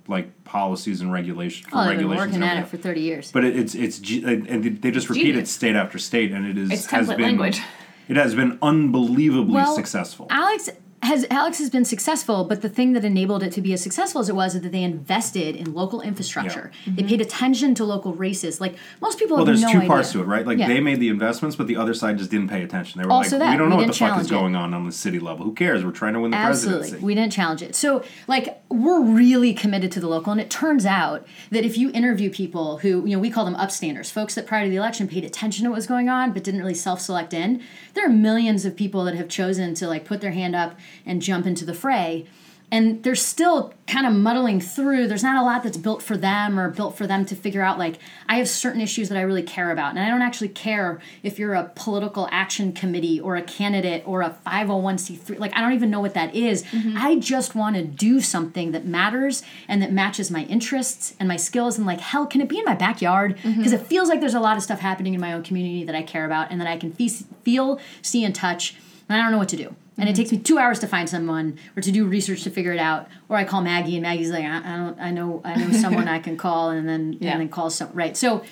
like 0.09 0.45
policies 0.45 1.01
and 1.03 1.13
regulation 1.13 1.69
for 1.69 1.77
Oh, 1.77 1.81
they've 1.81 1.99
been 1.99 2.09
regulations. 2.09 2.37
working 2.39 2.43
at 2.49 2.63
it 2.65 2.69
for 2.69 2.79
30 2.79 3.01
years. 3.01 3.31
But 3.31 3.45
it, 3.45 3.57
it's 3.57 3.75
it's 3.75 3.99
and 4.01 4.81
they 4.83 4.91
just 4.91 5.09
repeat 5.11 5.37
it 5.37 5.47
state 5.47 5.77
after 5.77 5.99
state, 5.99 6.33
and 6.33 6.47
it 6.47 6.57
is 6.59 6.71
It's 6.71 6.87
has 6.87 7.09
been 7.09 7.21
language. 7.21 7.61
it 8.09 8.17
has 8.17 8.35
been 8.35 8.59
unbelievably 8.63 9.55
Well, 9.55 9.75
successful. 9.77 10.27
Alex 10.31 10.71
has 11.03 11.25
Alex 11.31 11.59
has 11.59 11.71
been 11.71 11.85
successful, 11.85 12.45
but 12.45 12.61
the 12.61 12.69
thing 12.69 12.93
that 12.93 13.05
enabled 13.05 13.43
it 13.45 13.53
to 13.53 13.61
be 13.61 13.73
as 13.73 13.81
successful 13.83 14.21
as 14.21 14.29
it 14.29 14.35
was 14.35 14.57
is 14.57 14.63
that 14.63 14.73
they 14.73 14.83
invested 14.83 15.55
in 15.55 15.73
local 15.73 16.01
infrastructure. 16.01 16.73
They 16.87 17.05
paid 17.05 17.21
attention 17.21 17.75
to 17.77 17.85
local 17.85 18.15
races. 18.15 18.61
Like 18.61 18.75
most 19.01 19.19
people 19.19 19.37
Well, 19.37 19.47
there's 19.47 19.63
no 19.63 19.71
two 19.71 19.79
idea. 19.79 19.89
parts 19.89 20.11
to 20.13 20.21
it, 20.21 20.25
right? 20.25 20.45
Like 20.45 20.59
Yeah. 20.59 20.67
they 20.67 20.81
made 20.81 20.99
the 20.99 21.09
investments, 21.09 21.55
but 21.57 21.69
the 21.69 21.77
other 21.77 21.95
side 21.95 22.19
just 22.19 22.31
didn't 22.33 22.49
pay 22.49 22.63
attention. 22.65 23.01
They 23.01 23.07
were 23.07 23.13
Also 23.13 23.37
like, 23.39 23.47
that, 23.47 23.53
"We 23.53 23.59
don't 23.59 23.67
we 23.69 23.71
know 23.71 23.77
what 23.77 23.87
the 23.87 23.93
fuck 23.93 24.21
is 24.21 24.27
it. 24.27 24.31
going 24.31 24.57
on 24.57 24.75
on 24.75 24.87
the 24.87 24.93
city 24.93 25.21
level. 25.21 25.45
Who 25.45 25.53
cares? 25.53 25.85
We're 25.85 25.93
trying 25.93 26.15
to 26.15 26.21
win 26.21 26.33
the 26.33 26.37
Absolutely. 26.37 26.81
presidency." 26.81 27.07
We 27.07 27.15
didn't 27.15 27.33
challenge 27.33 27.63
it. 27.63 27.77
So, 27.77 28.03
like, 28.27 28.61
we're 28.69 29.01
really 29.03 29.55
committed 29.55 29.93
to 29.93 30.01
the 30.01 30.09
local. 30.09 30.33
And 30.33 30.41
it 30.41 30.51
turns 30.51 30.85
out 30.85 31.25
that 31.51 31.65
if 31.65 31.79
you 31.79 31.91
interview 31.93 32.29
people 32.29 32.79
who, 32.79 33.07
you 33.07 33.13
know, 33.15 33.19
we 33.21 33.31
call 33.31 33.45
them 33.45 33.55
upstanders, 33.55 34.11
folks 34.11 34.35
that 34.35 34.47
prior 34.47 34.65
to 34.65 34.71
the 34.71 34.77
election 34.77 35.07
paid 35.07 35.25
attention 35.25 35.65
to 35.65 35.71
what 35.71 35.77
was 35.77 35.87
going 35.87 36.09
on 36.09 36.33
but 36.33 36.43
didn't 36.43 36.61
really 36.61 36.75
self 36.75 37.01
select 37.01 37.33
in, 37.33 37.61
there 37.95 38.05
are 38.05 38.11
millions 38.11 38.65
of 38.65 38.75
people 38.75 39.05
that 39.05 39.15
have 39.15 39.29
chosen 39.29 39.75
to, 39.75 39.87
like, 39.87 40.05
put 40.05 40.21
their 40.21 40.33
hand 40.33 40.57
up 40.57 40.77
and 41.07 41.23
jump 41.23 41.47
into 41.47 41.65
the 41.65 41.75
fray. 41.75 42.27
And 42.71 43.03
they're 43.03 43.15
still 43.15 43.73
kind 43.87 44.07
of 44.07 44.13
muddling 44.13 44.61
through. 44.61 45.09
There's 45.09 45.23
not 45.23 45.41
a 45.41 45.43
lot 45.43 45.63
that's 45.63 45.79
built 45.79 46.03
for 46.03 46.19
them 46.19 46.61
or 46.61 46.69
built 46.69 46.99
for 46.99 47.07
them 47.07 47.25
to 47.25 47.35
figure 47.35 47.63
out, 47.63 47.79
like, 47.79 47.99
I 48.29 48.37
have 48.37 48.49
certain 48.49 48.83
issues 48.83 49.09
that 49.09 49.17
I 49.17 49.23
really 49.23 49.43
care 49.43 49.71
about. 49.71 49.93
And 49.93 50.01
I 50.01 50.11
don't 50.11 50.21
actually 50.21 50.51
care 50.51 51.01
if 51.23 51.39
you're 51.39 51.55
a 51.55 51.73
political 51.75 52.29
action 52.31 52.75
committee 52.75 53.19
or 53.19 53.37
a 53.37 53.43
candidate 53.43 54.03
or 54.07 54.21
a 54.21 54.37
501c3. 54.47 55.39
Like, 55.39 55.57
I 55.57 55.63
don't 55.63 55.73
even 55.73 55.89
know 55.89 56.01
what 56.01 56.13
that 56.13 56.35
is. 56.35 56.63
Mm-hmm. 56.65 56.99
I 56.99 57.17
just 57.17 57.55
want 57.55 57.77
to 57.77 57.85
do 57.85 58.21
something 58.21 58.73
that 58.73 58.85
matters 58.85 59.43
and 59.67 59.81
that 59.81 59.91
matches 59.91 60.31
my 60.31 60.45
interests 60.45 61.15
and 61.19 61.27
my 61.27 61.37
skills. 61.37 61.79
And, 61.79 61.87
like, 61.87 62.01
hell, 62.01 62.27
can 62.27 62.43
it 62.43 62.51
be 62.51 62.59
in 62.59 62.67
my 62.67 62.75
backyard? 62.75 63.39
Mm-hmm. 63.39 63.57
Because 63.57 63.73
it 63.73 63.87
feels 63.87 64.11
like 64.11 64.21
there's 64.21 64.35
a 64.35 64.41
lot 64.41 64.59
of 64.59 64.63
stuff 64.63 64.81
happening 64.81 65.15
in 65.15 65.23
my 65.23 65.33
own 65.33 65.43
community 65.43 65.85
that 65.85 65.95
I 65.95 66.03
care 66.03 66.27
about 66.27 66.51
and 66.51 66.61
that 66.61 66.69
I 66.69 66.77
can 66.77 66.93
fe- 66.93 67.09
feel, 67.45 67.81
see, 68.03 68.25
and 68.25 68.35
touch. 68.35 68.77
And 69.09 69.19
I 69.19 69.23
don't 69.23 69.33
know 69.33 69.39
what 69.39 69.49
to 69.49 69.57
do. 69.57 69.75
And 69.99 70.09
it 70.09 70.13
mm-hmm. 70.13 70.17
takes 70.17 70.33
me 70.33 70.39
two 70.39 70.59
hours 70.59 70.79
to 70.79 70.87
find 70.87 71.09
someone 71.09 71.59
or 71.77 71.83
to 71.83 71.91
do 71.91 72.07
research 72.07 72.45
to 72.45 72.51
figure 72.51 72.73
it 72.73 72.79
out. 72.79 73.09
Or 73.29 73.37
I 73.37 73.45
call 73.45 73.61
Maggie 73.61 73.97
and 73.97 74.03
Maggie's 74.03 74.31
like, 74.31 74.45
I, 74.45 74.59
I 74.59 74.77
don't, 74.77 75.01
I 75.01 75.11
know, 75.11 75.43
I 75.45 75.57
know 75.57 75.73
someone 75.81 76.09
I 76.09 76.21
can 76.21 76.37
call 76.37 76.71
and 76.71 76.89
then, 76.89 77.19
Yeah. 77.21 77.33
and 77.33 77.41
then 77.41 77.49
call 77.49 77.69
some, 77.71 77.91
right. 77.93 78.17
So 78.17 78.45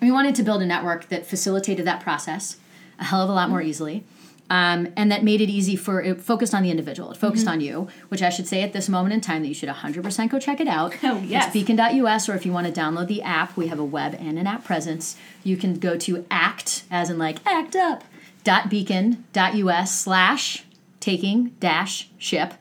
we 0.00 0.10
wanted 0.12 0.34
to 0.36 0.42
build 0.42 0.62
a 0.62 0.66
network 0.66 1.08
that 1.08 1.26
facilitated 1.26 1.86
that 1.86 2.00
process 2.00 2.58
a 2.98 3.04
hell 3.04 3.22
of 3.22 3.28
a 3.28 3.32
lot 3.32 3.50
more 3.50 3.60
mm-hmm. 3.60 3.68
easily. 3.68 4.04
Um, 4.48 4.92
and 4.96 5.10
that 5.10 5.24
made 5.24 5.40
it 5.40 5.50
easy 5.50 5.74
for 5.74 6.00
it 6.00 6.20
focused 6.20 6.54
on 6.54 6.62
the 6.62 6.70
individual. 6.70 7.10
It 7.10 7.16
focused 7.16 7.46
mm-hmm. 7.46 7.54
on 7.54 7.60
you, 7.60 7.88
which 8.08 8.22
I 8.22 8.28
should 8.28 8.46
say 8.46 8.62
at 8.62 8.72
this 8.72 8.88
moment 8.88 9.12
in 9.12 9.20
time 9.20 9.42
that 9.42 9.48
you 9.48 9.54
should 9.54 9.68
100% 9.68 10.30
go 10.30 10.38
check 10.38 10.60
it 10.60 10.68
out. 10.68 10.94
Oh, 11.02 11.18
yes. 11.18 11.46
It's 11.46 11.52
beacon.us, 11.52 12.28
or 12.28 12.34
if 12.34 12.44
you 12.44 12.52
want 12.52 12.72
to 12.72 12.80
download 12.80 13.06
the 13.06 13.22
app, 13.22 13.56
we 13.56 13.68
have 13.68 13.78
a 13.78 13.84
web 13.84 14.16
and 14.18 14.38
an 14.38 14.46
app 14.46 14.64
presence. 14.64 15.16
You 15.44 15.56
can 15.56 15.78
go 15.78 15.96
to 15.98 16.24
act, 16.30 16.82
as 16.90 17.10
in 17.10 17.18
like 17.18 17.38
act 17.46 17.76
up, 17.76 18.02
dot 18.42 18.68
beacon.us 18.68 20.00
slash 20.00 20.64
taking 21.06 21.50
dash 21.60 22.08
ship, 22.18 22.54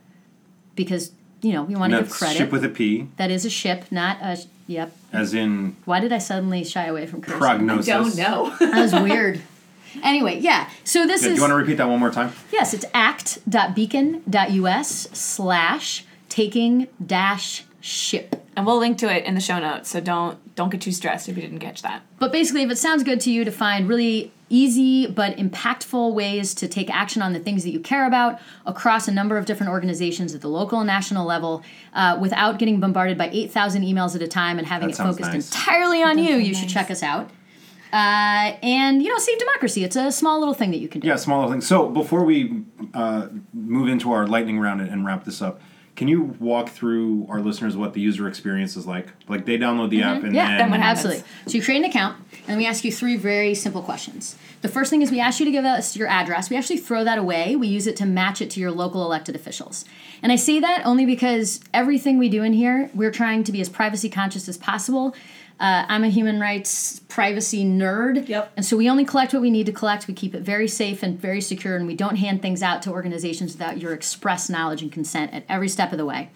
because, 0.75 1.11
you 1.41 1.51
know, 1.51 1.63
we 1.63 1.75
want 1.75 1.91
to 1.93 1.99
give 2.01 2.11
credit. 2.11 2.37
ship 2.37 2.51
with 2.51 2.63
a 2.63 2.69
P, 2.69 3.07
that 3.17 3.31
is 3.31 3.43
a 3.43 3.49
ship, 3.49 3.85
not 3.89 4.17
a, 4.21 4.37
yep. 4.67 4.95
as 5.11 5.33
in 5.33 5.75
Why 5.85 5.99
did 5.99 6.13
I 6.13 6.19
suddenly 6.19 6.63
shy 6.63 6.85
away 6.85 7.07
from 7.07 7.21
cursing? 7.23 7.39
prognosis. 7.39 7.87
Don't 7.87 8.15
know. 8.17 8.55
That 8.59 8.79
was 8.81 8.93
weird. 8.93 9.41
Anyway, 10.03 10.37
yeah. 10.39 10.69
So 10.83 11.07
this 11.07 11.23
Yeah, 11.23 11.29
do 11.29 11.35
you 11.35 11.41
want 11.41 11.51
to 11.51 11.55
repeat 11.55 11.77
that 11.77 11.87
one 11.89 11.99
more 11.99 12.11
time? 12.11 12.33
yes, 12.51 12.73
it's 12.75 12.85
act.beacon.us 12.93 15.07
slash 15.13 16.05
taking 16.29 16.87
dash 17.03 17.63
ship. 17.81 18.45
and 18.55 18.63
we'll 18.65 18.77
link 18.77 18.97
to 18.99 19.11
it 19.11 19.25
in 19.25 19.33
the 19.35 19.41
show 19.41 19.59
notes, 19.59 19.89
so 19.89 19.99
don't 19.99 20.37
don't 20.55 20.69
get 20.69 20.81
too 20.81 20.91
stressed 20.91 21.27
if 21.29 21.35
you 21.35 21.41
didn't 21.41 21.59
catch 21.59 21.81
that. 21.81 22.01
But 22.19 22.31
basically, 22.31 22.61
if 22.63 22.69
it 22.71 22.77
sounds 22.77 23.03
good 23.03 23.19
to 23.21 23.31
you 23.31 23.43
to 23.45 23.51
find 23.51 23.89
really 23.89 24.31
easy 24.49 25.07
but 25.07 25.35
impactful 25.37 26.13
ways 26.13 26.53
to 26.55 26.67
take 26.67 26.89
action 26.93 27.21
on 27.21 27.33
the 27.33 27.39
things 27.39 27.63
that 27.63 27.71
you 27.71 27.79
care 27.79 28.05
about 28.05 28.39
across 28.65 29.07
a 29.07 29.11
number 29.11 29.37
of 29.37 29.45
different 29.45 29.71
organizations 29.71 30.35
at 30.35 30.41
the 30.41 30.47
local 30.47 30.79
and 30.79 30.87
national 30.87 31.25
level 31.25 31.63
uh, 31.93 32.17
without 32.21 32.59
getting 32.59 32.79
bombarded 32.79 33.17
by 33.17 33.29
8,000 33.31 33.81
emails 33.83 34.15
at 34.15 34.21
a 34.21 34.27
time 34.27 34.57
and 34.59 34.67
having 34.67 34.89
That 34.89 34.99
it 34.99 35.03
focused 35.03 35.31
nice. 35.31 35.51
entirely 35.55 36.03
on 36.03 36.17
you, 36.17 36.29
sound 36.33 36.45
you 36.47 36.53
should 36.53 36.63
nice. 36.65 36.73
check 36.73 36.91
us 36.91 37.01
out. 37.03 37.29
Uh, 37.93 38.57
and, 38.61 39.01
you 39.01 39.09
know, 39.09 39.17
save 39.17 39.39
democracy. 39.39 39.83
It's 39.83 39.95
a 39.95 40.11
small 40.11 40.39
little 40.39 40.53
thing 40.53 40.71
that 40.71 40.79
you 40.79 40.89
can 40.89 41.01
do. 41.01 41.07
Yeah, 41.07 41.15
small 41.15 41.39
little 41.39 41.51
things. 41.51 41.65
So 41.65 41.87
before 41.89 42.25
we 42.25 42.63
uh, 42.93 43.27
move 43.53 43.87
into 43.87 44.11
our 44.11 44.27
lightning 44.27 44.59
round 44.59 44.81
and, 44.81 44.89
and 44.89 45.05
wrap 45.05 45.23
this 45.23 45.41
up, 45.41 45.61
Can 45.95 46.09
you 46.09 46.35
walk 46.41 46.67
through 46.69 47.25
our 47.29 47.39
listeners 47.39 47.77
what 47.77 47.93
the 47.93 48.01
user 48.01 48.27
experience 48.27 48.75
is 48.75 48.85
like? 48.85 49.07
Like 49.29 49.45
they 49.45 49.57
download 49.57 49.91
the 49.91 50.01
app 50.03 50.15
and 50.17 50.25
Mm-hmm. 50.25 50.35
Yeah, 50.35 50.47
then 50.57 50.57
then 50.57 50.71
what? 50.71 50.79
Absolutely. 50.81 51.23
So 51.47 51.53
you 51.57 51.63
create 51.63 51.77
an 51.77 51.85
account, 51.85 52.17
and 52.47 52.57
we 52.57 52.65
ask 52.65 52.83
you 52.83 52.91
three 52.91 53.15
very 53.17 53.55
simple 53.55 53.81
questions. 53.81 54.35
The 54.61 54.67
first 54.67 54.89
thing 54.89 55.01
is 55.01 55.11
we 55.11 55.19
ask 55.19 55.39
you 55.39 55.45
to 55.45 55.51
give 55.51 55.65
us 55.65 55.95
your 55.95 56.07
address. 56.07 56.49
We 56.49 56.57
actually 56.57 56.77
throw 56.77 57.03
that 57.03 57.17
away. 57.17 57.55
We 57.55 57.67
use 57.67 57.87
it 57.87 57.95
to 57.97 58.05
match 58.05 58.41
it 58.41 58.49
to 58.51 58.59
your 58.59 58.71
local 58.71 59.03
elected 59.03 59.35
officials. 59.35 59.85
And 60.21 60.31
I 60.31 60.35
say 60.35 60.59
that 60.59 60.85
only 60.85 61.05
because 61.05 61.59
everything 61.73 62.17
we 62.17 62.29
do 62.29 62.43
in 62.43 62.53
here, 62.53 62.89
we're 62.93 63.11
trying 63.11 63.43
to 63.45 63.51
be 63.51 63.61
as 63.61 63.69
privacy 63.69 64.09
conscious 64.09 64.47
as 64.47 64.57
possible. 64.57 65.15
Uh, 65.59 65.85
I'm 65.87 66.03
a 66.03 66.09
human 66.09 66.39
rights 66.39 66.99
privacy 67.07 67.63
nerd. 67.63 68.27
Yep. 68.27 68.51
And 68.57 68.65
so 68.65 68.75
we 68.75 68.89
only 68.89 69.05
collect 69.05 69.33
what 69.33 69.41
we 69.41 69.49
need 69.49 69.65
to 69.67 69.71
collect. 69.71 70.07
We 70.07 70.13
keep 70.13 70.35
it 70.35 70.41
very 70.41 70.67
safe 70.67 71.01
and 71.01 71.19
very 71.19 71.39
secure, 71.39 71.77
and 71.77 71.87
we 71.87 71.95
don't 71.95 72.17
hand 72.17 72.41
things 72.41 72.61
out 72.61 72.81
to 72.83 72.91
organizations 72.91 73.53
without 73.53 73.77
your 73.77 73.93
express 73.93 74.49
knowledge 74.49 74.81
and 74.81 74.91
consent 74.91 75.33
at 75.33 75.45
every 75.47 75.69
step 75.69 75.93
of 75.93 75.97
the 75.97 76.05
way. 76.05 76.29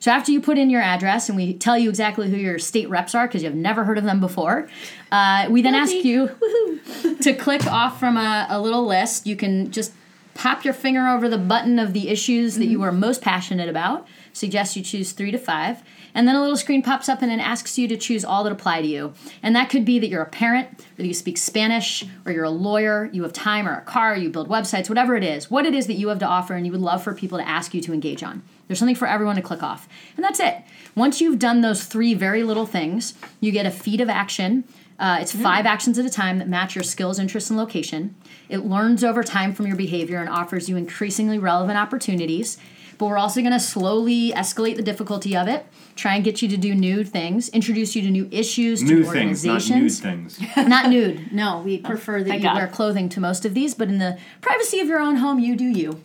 So 0.00 0.10
after 0.10 0.32
you 0.32 0.40
put 0.40 0.56
in 0.56 0.70
your 0.70 0.80
address 0.80 1.28
and 1.28 1.36
we 1.36 1.52
tell 1.54 1.78
you 1.78 1.90
exactly 1.90 2.30
who 2.30 2.36
your 2.36 2.58
state 2.58 2.88
reps 2.88 3.14
are 3.14 3.26
because 3.28 3.42
you've 3.42 3.54
never 3.54 3.84
heard 3.84 3.98
of 3.98 4.04
them 4.04 4.18
before, 4.18 4.68
uh, 5.12 5.46
we 5.50 5.60
then 5.60 5.74
ask 5.74 5.92
you 5.92 6.30
to 7.20 7.34
click 7.34 7.66
off 7.66 8.00
from 8.00 8.16
a, 8.16 8.46
a 8.48 8.60
little 8.60 8.86
list. 8.86 9.26
You 9.26 9.36
can 9.36 9.70
just 9.70 9.92
pop 10.32 10.64
your 10.64 10.72
finger 10.72 11.06
over 11.06 11.28
the 11.28 11.36
button 11.36 11.78
of 11.78 11.92
the 11.92 12.08
issues 12.08 12.56
that 12.56 12.64
you 12.64 12.80
are 12.82 12.92
most 12.92 13.20
passionate 13.20 13.68
about. 13.68 14.08
Suggest 14.32 14.74
you 14.74 14.82
choose 14.82 15.12
three 15.12 15.30
to 15.30 15.38
five. 15.38 15.82
And 16.14 16.26
then 16.26 16.34
a 16.34 16.40
little 16.40 16.56
screen 16.56 16.82
pops 16.82 17.10
up 17.10 17.20
and 17.20 17.30
it 17.30 17.38
asks 17.38 17.76
you 17.76 17.86
to 17.88 17.96
choose 17.96 18.24
all 18.24 18.42
that 18.44 18.52
apply 18.52 18.80
to 18.80 18.88
you. 18.88 19.12
And 19.42 19.54
that 19.54 19.68
could 19.68 19.84
be 19.84 19.98
that 19.98 20.08
you're 20.08 20.22
a 20.22 20.26
parent, 20.26 20.80
or 20.80 21.02
that 21.02 21.06
you 21.06 21.14
speak 21.14 21.36
Spanish, 21.36 22.06
or 22.24 22.32
you're 22.32 22.44
a 22.44 22.50
lawyer, 22.50 23.10
you 23.12 23.22
have 23.22 23.34
time 23.34 23.68
or 23.68 23.74
a 23.74 23.82
car, 23.82 24.16
you 24.16 24.30
build 24.30 24.48
websites, 24.48 24.88
whatever 24.88 25.14
it 25.14 25.24
is, 25.24 25.50
what 25.50 25.66
it 25.66 25.74
is 25.74 25.86
that 25.88 25.94
you 25.94 26.08
have 26.08 26.18
to 26.20 26.26
offer 26.26 26.54
and 26.54 26.64
you 26.64 26.72
would 26.72 26.80
love 26.80 27.02
for 27.02 27.12
people 27.12 27.36
to 27.36 27.46
ask 27.46 27.74
you 27.74 27.82
to 27.82 27.92
engage 27.92 28.22
on. 28.22 28.42
There's 28.70 28.78
something 28.78 28.94
for 28.94 29.08
everyone 29.08 29.34
to 29.34 29.42
click 29.42 29.64
off. 29.64 29.88
And 30.14 30.24
that's 30.24 30.38
it. 30.38 30.58
Once 30.94 31.20
you've 31.20 31.40
done 31.40 31.60
those 31.60 31.82
three 31.82 32.14
very 32.14 32.44
little 32.44 32.66
things, 32.66 33.14
you 33.40 33.50
get 33.50 33.66
a 33.66 33.70
feed 33.72 34.00
of 34.00 34.08
action. 34.08 34.62
Uh, 34.96 35.18
it's 35.20 35.34
five 35.34 35.66
actions 35.66 35.98
at 35.98 36.06
a 36.06 36.08
time 36.08 36.38
that 36.38 36.48
match 36.48 36.76
your 36.76 36.84
skills, 36.84 37.18
interests, 37.18 37.50
and 37.50 37.58
location. 37.58 38.14
It 38.48 38.58
learns 38.58 39.02
over 39.02 39.24
time 39.24 39.54
from 39.54 39.66
your 39.66 39.74
behavior 39.74 40.18
and 40.18 40.28
offers 40.28 40.68
you 40.68 40.76
increasingly 40.76 41.36
relevant 41.36 41.78
opportunities. 41.78 42.58
But 42.96 43.06
we're 43.06 43.18
also 43.18 43.40
going 43.40 43.54
to 43.54 43.58
slowly 43.58 44.30
escalate 44.30 44.76
the 44.76 44.82
difficulty 44.82 45.36
of 45.36 45.48
it, 45.48 45.66
try 45.96 46.14
and 46.14 46.22
get 46.22 46.40
you 46.40 46.48
to 46.50 46.56
do 46.56 46.72
new 46.72 47.02
things, 47.02 47.48
introduce 47.48 47.96
you 47.96 48.02
to 48.02 48.10
new 48.10 48.28
issues, 48.30 48.84
new 48.84 49.02
to 49.02 49.10
things, 49.10 49.44
not 49.44 49.68
nude 49.68 49.92
things. 49.92 50.38
not 50.56 50.90
nude. 50.90 51.32
No, 51.32 51.60
we 51.64 51.78
prefer 51.78 52.22
that 52.22 52.28
Thank 52.28 52.42
you 52.42 52.50
God. 52.50 52.56
wear 52.56 52.68
clothing 52.68 53.08
to 53.08 53.20
most 53.20 53.44
of 53.44 53.52
these, 53.52 53.74
but 53.74 53.88
in 53.88 53.98
the 53.98 54.16
privacy 54.42 54.78
of 54.78 54.86
your 54.86 55.00
own 55.00 55.16
home, 55.16 55.40
you 55.40 55.56
do 55.56 55.64
you. 55.64 56.00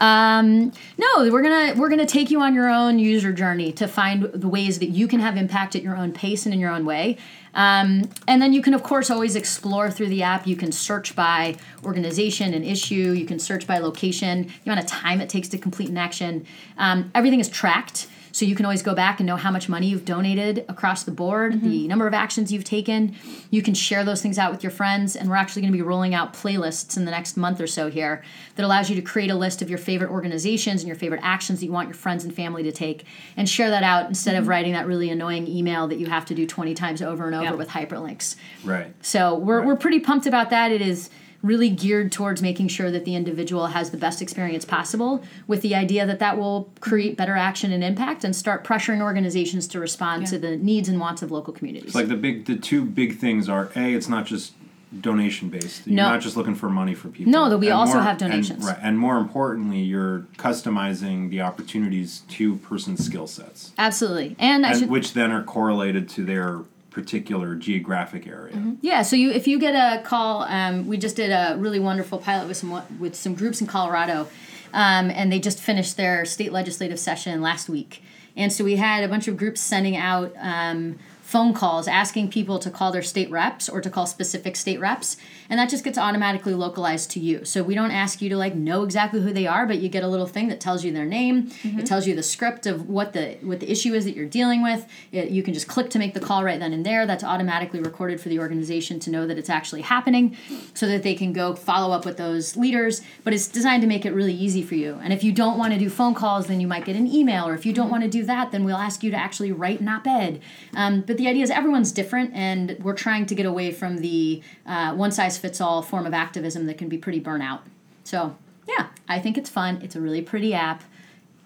Um, 0.00 0.72
no, 0.98 1.30
we're 1.30 1.42
gonna 1.42 1.74
we're 1.78 1.88
gonna 1.88 2.06
take 2.06 2.30
you 2.30 2.40
on 2.40 2.54
your 2.54 2.68
own 2.68 2.98
user 2.98 3.32
journey 3.32 3.72
to 3.72 3.86
find 3.86 4.24
the 4.24 4.48
ways 4.48 4.78
that 4.80 4.88
you 4.88 5.06
can 5.06 5.20
have 5.20 5.36
impact 5.36 5.76
at 5.76 5.82
your 5.82 5.96
own 5.96 6.12
pace 6.12 6.44
and 6.44 6.54
in 6.54 6.60
your 6.60 6.70
own 6.70 6.84
way. 6.84 7.18
Um, 7.54 8.08
and 8.26 8.40
then 8.40 8.52
you 8.52 8.62
can 8.62 8.74
of 8.74 8.82
course 8.82 9.10
always 9.10 9.36
explore 9.36 9.90
through 9.90 10.08
the 10.08 10.22
app. 10.22 10.46
You 10.46 10.56
can 10.56 10.72
search 10.72 11.14
by 11.14 11.56
organization 11.84 12.54
and 12.54 12.64
issue. 12.64 13.12
You 13.12 13.26
can 13.26 13.38
search 13.38 13.66
by 13.66 13.78
location. 13.78 14.50
The 14.64 14.70
amount 14.70 14.80
of 14.80 14.86
time 14.86 15.20
it 15.20 15.28
takes 15.28 15.48
to 15.48 15.58
complete 15.58 15.88
an 15.90 15.98
action. 15.98 16.46
Um, 16.78 17.10
everything 17.14 17.40
is 17.40 17.48
tracked. 17.48 18.06
So 18.32 18.44
you 18.44 18.56
can 18.56 18.64
always 18.64 18.82
go 18.82 18.94
back 18.94 19.20
and 19.20 19.26
know 19.26 19.36
how 19.36 19.50
much 19.50 19.68
money 19.68 19.88
you've 19.88 20.04
donated 20.04 20.64
across 20.68 21.04
the 21.04 21.10
board, 21.10 21.52
mm-hmm. 21.52 21.68
the 21.68 21.86
number 21.86 22.06
of 22.06 22.14
actions 22.14 22.50
you've 22.50 22.64
taken. 22.64 23.14
You 23.50 23.62
can 23.62 23.74
share 23.74 24.04
those 24.04 24.22
things 24.22 24.38
out 24.38 24.50
with 24.50 24.62
your 24.62 24.72
friends, 24.72 25.14
and 25.14 25.28
we're 25.28 25.36
actually 25.36 25.62
going 25.62 25.72
to 25.72 25.76
be 25.76 25.82
rolling 25.82 26.14
out 26.14 26.32
playlists 26.32 26.96
in 26.96 27.04
the 27.04 27.10
next 27.10 27.36
month 27.36 27.60
or 27.60 27.66
so 27.66 27.90
here 27.90 28.22
that 28.56 28.64
allows 28.64 28.88
you 28.90 28.96
to 28.96 29.02
create 29.02 29.30
a 29.30 29.34
list 29.34 29.62
of 29.62 29.68
your 29.68 29.78
favorite 29.78 30.10
organizations 30.10 30.80
and 30.80 30.88
your 30.88 30.96
favorite 30.96 31.20
actions 31.22 31.60
that 31.60 31.66
you 31.66 31.72
want 31.72 31.88
your 31.88 31.94
friends 31.94 32.24
and 32.24 32.34
family 32.34 32.62
to 32.62 32.72
take, 32.72 33.04
and 33.36 33.48
share 33.48 33.70
that 33.70 33.82
out 33.82 34.06
instead 34.08 34.34
of 34.34 34.42
mm-hmm. 34.42 34.50
writing 34.50 34.72
that 34.72 34.86
really 34.86 35.10
annoying 35.10 35.46
email 35.46 35.86
that 35.86 35.98
you 35.98 36.06
have 36.06 36.24
to 36.24 36.34
do 36.34 36.46
20 36.46 36.74
times 36.74 37.02
over 37.02 37.26
and 37.26 37.34
over 37.34 37.44
Yep. 37.44 37.56
with 37.56 37.68
hyperlinks. 37.68 38.36
Right. 38.64 38.94
So 39.02 39.36
we're, 39.36 39.58
Right. 39.58 39.66
we're 39.66 39.76
pretty 39.76 40.00
pumped 40.00 40.26
about 40.26 40.50
that. 40.50 40.72
It 40.72 40.80
is 40.80 41.10
really 41.42 41.68
geared 41.68 42.12
towards 42.12 42.40
making 42.40 42.68
sure 42.68 42.90
that 42.90 43.04
the 43.04 43.14
individual 43.16 43.66
has 43.68 43.90
the 43.90 43.96
best 43.96 44.22
experience 44.22 44.64
possible 44.64 45.22
with 45.46 45.60
the 45.62 45.74
idea 45.74 46.06
that 46.06 46.20
that 46.20 46.38
will 46.38 46.70
create 46.80 47.16
better 47.16 47.36
action 47.36 47.72
and 47.72 47.82
impact 47.82 48.22
and 48.24 48.34
start 48.34 48.62
pressuring 48.64 49.00
organizations 49.00 49.66
to 49.66 49.80
respond 49.80 50.26
to 50.26 50.38
the 50.38 50.56
needs 50.56 50.88
and 50.88 51.00
wants 51.00 51.20
of 51.22 51.30
local 51.32 51.52
communities. 51.52 51.86
It's 51.88 51.94
like 51.94 52.08
the 52.08 52.16
big, 52.16 52.44
the 52.46 52.56
two 52.56 52.84
big 52.84 53.18
things 53.18 53.48
are 53.48 53.70
a. 53.74 53.92
It's 53.92 54.08
not 54.08 54.24
just 54.24 54.52
donation 55.00 55.48
based. 55.48 55.86
You're 55.86 55.96
No. 55.96 56.10
not 56.10 56.20
just 56.20 56.36
looking 56.36 56.54
for 56.54 56.68
money 56.68 56.94
for 56.94 57.08
people. 57.08 57.32
No, 57.32 57.48
that 57.48 57.58
we 57.58 57.68
And 57.68 57.74
also 57.74 57.94
more- 57.94 58.02
have 58.02 58.18
donations. 58.18 58.58
And, 58.58 58.64
right, 58.64 58.78
and 58.82 58.98
more 58.98 59.16
importantly, 59.16 59.80
you're 59.80 60.26
customizing 60.36 61.30
the 61.30 61.40
opportunities 61.40 62.22
to 62.28 62.56
person's 62.56 63.04
skill 63.04 63.26
sets, 63.26 63.72
Absolutely. 63.78 64.36
And 64.38 64.64
I 64.66 64.70
and, 64.72 64.78
should 64.80 64.90
which 64.90 65.14
then 65.14 65.32
are 65.32 65.42
correlated 65.42 66.08
to 66.10 66.24
their 66.24 66.60
particular 66.92 67.54
geographic 67.54 68.26
area. 68.26 68.54
Mm-hmm. 68.54 68.74
Yeah, 68.82 69.02
so 69.02 69.16
you 69.16 69.30
if 69.30 69.48
you 69.48 69.58
get 69.58 69.74
a 69.74 70.02
call, 70.02 70.42
um, 70.42 70.86
we 70.86 70.96
just 70.96 71.16
did 71.16 71.30
a 71.30 71.56
really 71.58 71.80
wonderful 71.80 72.18
pilot 72.18 72.46
with 72.48 72.56
some 72.56 72.82
with 73.00 73.14
some 73.14 73.34
groups 73.34 73.60
in 73.60 73.66
Colorado, 73.66 74.28
um, 74.72 75.10
and 75.10 75.32
they 75.32 75.40
just 75.40 75.58
finished 75.58 75.96
their 75.96 76.24
state 76.24 76.52
legislative 76.52 76.98
session 76.98 77.40
last 77.40 77.68
week, 77.68 78.02
and 78.36 78.52
so 78.52 78.62
we 78.64 78.76
had 78.76 79.02
a 79.02 79.08
bunch 79.08 79.26
of 79.28 79.36
groups 79.36 79.60
sending 79.60 79.96
out. 79.96 80.32
Um, 80.38 80.98
phone 81.22 81.54
calls 81.54 81.88
asking 81.88 82.28
people 82.28 82.58
to 82.58 82.70
call 82.70 82.92
their 82.92 83.02
state 83.02 83.30
reps 83.30 83.66
or 83.66 83.80
to 83.80 83.88
call 83.88 84.04
specific 84.04 84.54
state 84.54 84.78
reps 84.78 85.16
and 85.52 85.58
that 85.58 85.68
just 85.68 85.84
gets 85.84 85.98
automatically 85.98 86.54
localized 86.54 87.10
to 87.10 87.20
you. 87.20 87.44
So 87.44 87.62
we 87.62 87.74
don't 87.74 87.90
ask 87.90 88.22
you 88.22 88.30
to 88.30 88.38
like 88.38 88.54
know 88.54 88.84
exactly 88.84 89.20
who 89.20 89.34
they 89.34 89.46
are 89.46 89.66
but 89.66 89.80
you 89.80 89.90
get 89.90 90.02
a 90.02 90.08
little 90.08 90.26
thing 90.26 90.48
that 90.48 90.60
tells 90.60 90.82
you 90.82 90.92
their 90.92 91.04
name. 91.04 91.52
It 91.62 91.84
tells 91.84 92.06
you 92.06 92.14
the 92.14 92.22
script 92.22 92.66
of 92.66 92.88
what 92.88 93.12
the 93.12 93.36
what 93.42 93.60
the 93.60 93.70
issue 93.70 93.92
is 93.92 94.06
that 94.06 94.16
you're 94.16 94.24
dealing 94.24 94.62
with. 94.62 94.86
It, 95.12 95.28
you 95.28 95.42
can 95.42 95.52
just 95.52 95.68
click 95.68 95.90
to 95.90 95.98
make 95.98 96.14
the 96.14 96.20
call 96.20 96.42
right 96.42 96.58
then 96.58 96.72
and 96.72 96.86
there. 96.86 97.04
That's 97.04 97.22
automatically 97.22 97.80
recorded 97.80 98.18
for 98.18 98.30
the 98.30 98.38
organization 98.38 98.98
to 99.00 99.10
know 99.10 99.26
that 99.26 99.36
it's 99.36 99.50
actually 99.50 99.82
happening 99.82 100.38
so 100.72 100.86
that 100.86 101.02
they 101.02 101.14
can 101.14 101.34
go 101.34 101.54
follow 101.54 101.94
up 101.94 102.06
with 102.06 102.16
those 102.16 102.56
leaders. 102.56 103.02
But 103.22 103.34
it's 103.34 103.46
designed 103.46 103.82
to 103.82 103.88
make 103.88 104.06
it 104.06 104.12
really 104.12 104.32
easy 104.32 104.62
for 104.62 104.74
you. 104.74 104.98
And 105.02 105.12
if 105.12 105.22
you 105.22 105.32
don't 105.32 105.58
want 105.58 105.74
to 105.74 105.78
do 105.78 105.90
phone 105.90 106.14
calls 106.14 106.46
then 106.46 106.60
you 106.60 106.66
might 106.66 106.86
get 106.86 106.96
an 106.96 107.06
email. 107.06 107.46
Or 107.46 107.52
if 107.52 107.66
you 107.66 107.74
don't 107.74 107.90
want 107.90 108.04
to 108.04 108.08
do 108.08 108.24
that 108.24 108.52
then 108.52 108.64
we'll 108.64 108.78
ask 108.78 109.02
you 109.02 109.10
to 109.10 109.18
actually 109.18 109.52
write 109.52 109.80
an 109.80 109.88
op-ed. 109.88 110.40
Um, 110.74 111.02
but 111.02 111.18
the 111.18 111.28
idea 111.28 111.42
is 111.42 111.50
everyone's 111.50 111.92
different 111.92 112.32
and 112.32 112.78
we're 112.80 112.94
trying 112.94 113.26
to 113.26 113.34
get 113.34 113.44
away 113.44 113.70
from 113.70 113.98
the 113.98 114.42
uh, 114.64 114.94
one 114.94 115.12
size 115.12 115.41
fits 115.42 115.60
all 115.60 115.82
form 115.82 116.06
of 116.06 116.14
activism 116.14 116.66
that 116.66 116.78
can 116.78 116.88
be 116.88 116.96
pretty 116.96 117.20
burnout 117.20 117.60
so 118.04 118.36
yeah 118.66 118.86
i 119.08 119.18
think 119.18 119.36
it's 119.36 119.50
fun. 119.50 119.80
It's 119.82 119.94
a 119.96 120.00
really 120.00 120.22
pretty 120.22 120.54
app. 120.54 120.82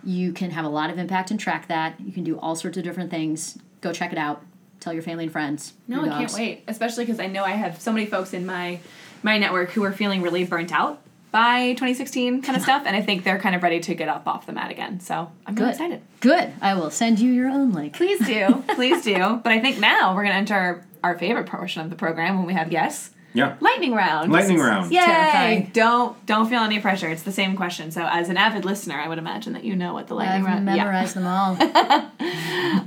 You 0.05 0.33
can 0.33 0.51
have 0.53 0.65
a 0.65 0.69
lot 0.69 0.91
of 0.91 0.99
impact 0.99 1.31
and 1.33 1.41
track 1.41 1.67
that. 1.67 2.01
You 2.01 2.13
can 2.13 2.23
do 2.23 2.39
all 2.39 2.55
sorts 2.55 2.77
of 2.77 2.85
different 2.85 3.11
things. 3.11 3.59
Go 3.81 3.93
check 3.93 4.13
it 4.13 4.19
out. 4.19 4.43
Tell 4.79 4.93
your 4.93 5.03
family 5.03 5.25
and 5.25 5.33
friends. 5.33 5.73
No, 5.89 6.05
I 6.05 6.09
can't 6.09 6.33
wait. 6.33 6.63
Especially 6.69 7.05
because 7.05 7.19
I 7.19 7.27
know 7.27 7.43
I 7.43 7.51
have 7.51 7.81
so 7.81 7.93
many 7.93 8.07
folks 8.07 8.33
in 8.33 8.47
my 8.47 8.79
my 9.23 9.39
network 9.39 9.71
who 9.71 9.83
are 9.83 9.93
feeling 9.93 10.23
really 10.23 10.45
burnt 10.45 10.73
out 10.73 11.01
by 11.33 11.71
2016 11.73 12.43
kind 12.43 12.57
of 12.57 12.63
stuff, 12.69 12.85
and 12.87 12.95
I 12.95 13.03
think 13.03 13.25
they're 13.25 13.41
kind 13.41 13.57
of 13.57 13.63
ready 13.65 13.81
to 13.81 13.95
get 13.95 14.09
up 14.09 14.29
off 14.29 14.47
the 14.47 14.53
mat 14.53 14.71
again. 14.71 15.01
So 15.01 15.33
I'm 15.45 15.57
really 15.57 15.71
excited. 15.71 16.03
good. 16.21 16.53
I 16.61 16.75
will 16.75 16.91
send 16.91 17.19
you 17.19 17.33
your 17.33 17.49
own 17.49 17.73
link. 17.73 17.95
Please 17.97 18.25
do, 18.25 18.63
please 18.75 19.03
do. 19.03 19.41
But 19.43 19.53
I 19.53 19.61
think 19.61 19.81
now 19.81 20.15
we're 20.15 20.23
gonna 20.23 20.37
enter 20.37 20.85
our 21.03 21.19
favorite 21.19 21.47
portion 21.47 21.83
of 21.83 21.91
the 21.91 21.97
program 21.97 22.37
when 22.39 22.47
we 22.47 22.55
have 22.55 22.71
yes. 22.71 23.11
Yeah. 23.37 23.57
Lightning 23.61 23.93
round. 23.95 24.33
Lightning 24.33 24.59
round. 24.59 24.91
Yay! 24.91 25.01
Terrifying. 25.01 25.71
Don't 25.73 26.27
don't 26.27 26.49
feel 26.49 26.61
any 26.61 26.81
pressure. 26.81 27.09
It's 27.09 27.23
the 27.23 27.33
same 27.33 27.57
question. 27.57 27.91
So 27.91 28.07
as 28.11 28.29
an 28.29 28.37
avid 28.37 28.65
listener, 28.65 28.95
I 28.99 29.09
would 29.09 29.19
imagine 29.19 29.53
that 29.53 29.65
you 29.65 29.77
know 29.77 29.93
what 29.93 30.07
the 30.09 30.15
lightning 30.15 30.43
i've 30.43 30.47
round. 30.47 30.65
memorized 30.65 31.15
them 31.17 31.27
all 31.27 31.57
Yeah. 31.59 32.11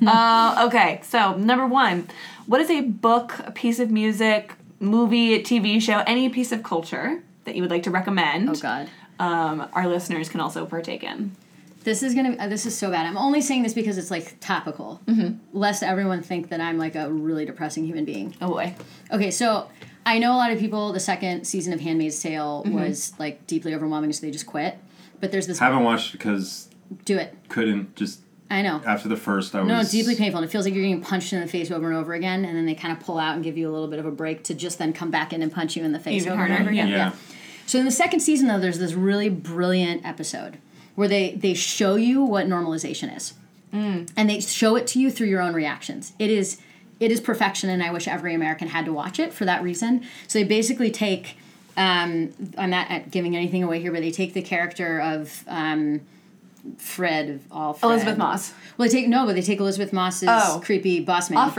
Uh, 0.06 0.66
okay. 0.68 1.02
So 1.04 1.36
number 1.38 1.68
one, 1.68 2.08
what 2.48 2.62
is 2.62 2.70
a 2.70 2.82
book, 2.82 3.36
a 3.46 3.52
piece 3.52 3.80
of 3.80 3.90
music, 3.92 4.54
movie, 4.80 5.42
TV 5.44 5.82
show, 5.82 6.04
any 6.08 6.30
piece 6.30 6.52
of 6.52 6.64
culture 6.64 7.22
that 7.46 7.56
you 7.56 7.62
would 7.62 7.72
like 7.72 7.84
to 7.84 7.92
recommend? 7.92 8.50
oh 8.50 8.56
god 8.56 8.90
Um, 9.20 9.68
our 9.74 9.88
listeners 9.88 10.30
can 10.30 10.40
also 10.40 10.66
partake 10.66 11.04
in. 11.04 11.36
This 11.84 12.04
is 12.04 12.14
gonna. 12.14 12.36
Uh, 12.38 12.48
this 12.48 12.66
is 12.66 12.78
so 12.78 12.92
bad. 12.92 13.06
I'm 13.06 13.18
only 13.18 13.42
saying 13.42 13.64
this 13.64 13.74
because 13.74 13.98
it's 13.98 14.12
like 14.12 14.40
topical, 14.42 15.00
mm-hmm. 15.06 15.38
lest 15.58 15.82
everyone 15.82 16.22
think 16.22 16.50
that 16.50 16.60
I'm 16.60 16.78
like 16.78 16.96
a 16.96 17.10
really 17.12 17.46
depressing 17.46 17.86
human 17.86 18.04
being. 18.06 18.36
Oh 18.42 18.50
boy. 18.50 18.76
Okay, 19.12 19.32
so 19.32 19.70
I 20.06 20.20
know 20.20 20.34
a 20.34 20.38
lot 20.38 20.52
of 20.52 20.60
people. 20.60 20.94
The 20.94 21.00
second 21.00 21.46
season 21.46 21.74
of 21.74 21.80
*Handmaid's 21.80 22.22
Tale* 22.22 22.64
mm-hmm. 22.66 22.74
was 22.74 23.14
like 23.20 23.46
deeply 23.48 23.74
overwhelming, 23.76 24.12
so 24.14 24.26
they 24.26 24.32
just 24.32 24.46
quit. 24.46 24.78
But 25.20 25.32
there's 25.32 25.48
this. 25.48 25.62
I 25.62 25.66
Haven't 25.66 25.84
watched 25.84 26.14
because 26.14 26.70
do 27.06 27.18
it. 27.18 27.36
couldn't 27.50 27.96
just 27.96 28.22
I 28.50 28.62
know. 28.62 28.82
after 28.86 29.08
the 29.08 29.18
first. 29.18 29.54
I 29.54 29.60
was 29.60 29.68
No, 29.68 29.80
it's 29.80 29.92
deeply 29.92 30.16
painful, 30.16 30.40
and 30.40 30.48
it 30.48 30.52
feels 30.52 30.66
like 30.66 30.74
you're 30.74 30.84
getting 30.84 31.02
punched 31.02 31.34
in 31.34 31.42
the 31.42 31.48
face 31.48 31.70
over 31.70 31.88
and 31.88 31.96
over 31.96 32.14
again, 32.14 32.46
and 32.46 32.58
then 32.58 32.66
they 32.66 32.76
kind 32.76 32.96
of 32.96 33.04
pull 33.04 33.20
out 33.20 33.36
and 33.36 33.44
give 33.44 33.58
you 33.58 33.70
a 33.70 33.72
little 33.72 33.88
bit 33.88 34.00
of 34.00 34.06
a 34.06 34.12
break 34.12 34.44
to 34.46 34.54
just 34.54 34.80
then 34.80 34.94
come 34.94 35.12
back 35.12 35.34
in 35.34 35.42
and 35.42 35.52
punch 35.52 35.76
you 35.76 35.84
in 35.84 35.92
the 35.92 36.00
face 36.00 36.24
Even 36.24 36.34
over 36.34 36.44
and 36.44 36.52
harder, 36.54 36.64
over 36.64 36.72
again. 36.72 36.88
yeah. 36.88 37.12
So 37.68 37.78
in 37.78 37.86
the 37.86 37.92
second 37.92 38.22
season, 38.22 38.48
though, 38.48 38.60
there's 38.60 38.80
this 38.80 38.94
really 38.94 39.30
brilliant 39.30 40.06
episode 40.06 40.58
where 40.96 41.08
they 41.08 41.36
they 41.36 41.54
show 41.54 41.96
you 41.96 42.24
what 42.24 42.48
normalization 42.48 43.16
is, 43.16 43.34
mm. 43.72 44.10
and 44.18 44.30
they 44.30 44.40
show 44.40 44.76
it 44.76 44.88
to 44.88 45.00
you 45.00 45.12
through 45.12 45.28
your 45.28 45.42
own 45.42 45.54
reactions. 45.54 46.14
It 46.18 46.32
is 46.32 46.60
it 47.00 47.12
is 47.12 47.20
perfection, 47.22 47.70
and 47.70 47.82
I 47.84 47.92
wish 47.92 48.08
every 48.08 48.34
American 48.34 48.68
had 48.70 48.86
to 48.86 48.94
watch 48.94 49.20
it 49.20 49.34
for 49.34 49.46
that 49.46 49.64
reason. 49.64 50.04
So 50.28 50.40
they 50.40 50.46
basically 50.46 50.92
take. 50.92 51.38
Um, 51.78 52.34
I'm 52.58 52.70
not 52.72 53.10
giving 53.10 53.36
anything 53.38 53.64
away 53.64 53.80
here, 53.80 53.92
but 53.92 54.02
they 54.02 54.12
take 54.12 54.34
the 54.34 54.42
character 54.42 55.00
of 55.00 55.46
um, 55.48 56.02
Fred 56.78 57.30
of 57.30 57.42
all 57.52 57.74
Fred. 57.74 57.90
Elisabeth 57.92 58.18
Moss. 58.18 58.54
Well, 58.78 58.90
they 58.90 58.94
take 58.94 59.08
no, 59.08 59.26
but 59.26 59.36
they 59.36 59.42
take 59.42 59.60
Elisabeth 59.60 59.94
Moss's 59.94 60.28
Oh. 60.30 60.62
creepy 60.64 61.00
boss 61.00 61.30
man. 61.30 61.40
Off 61.40 61.56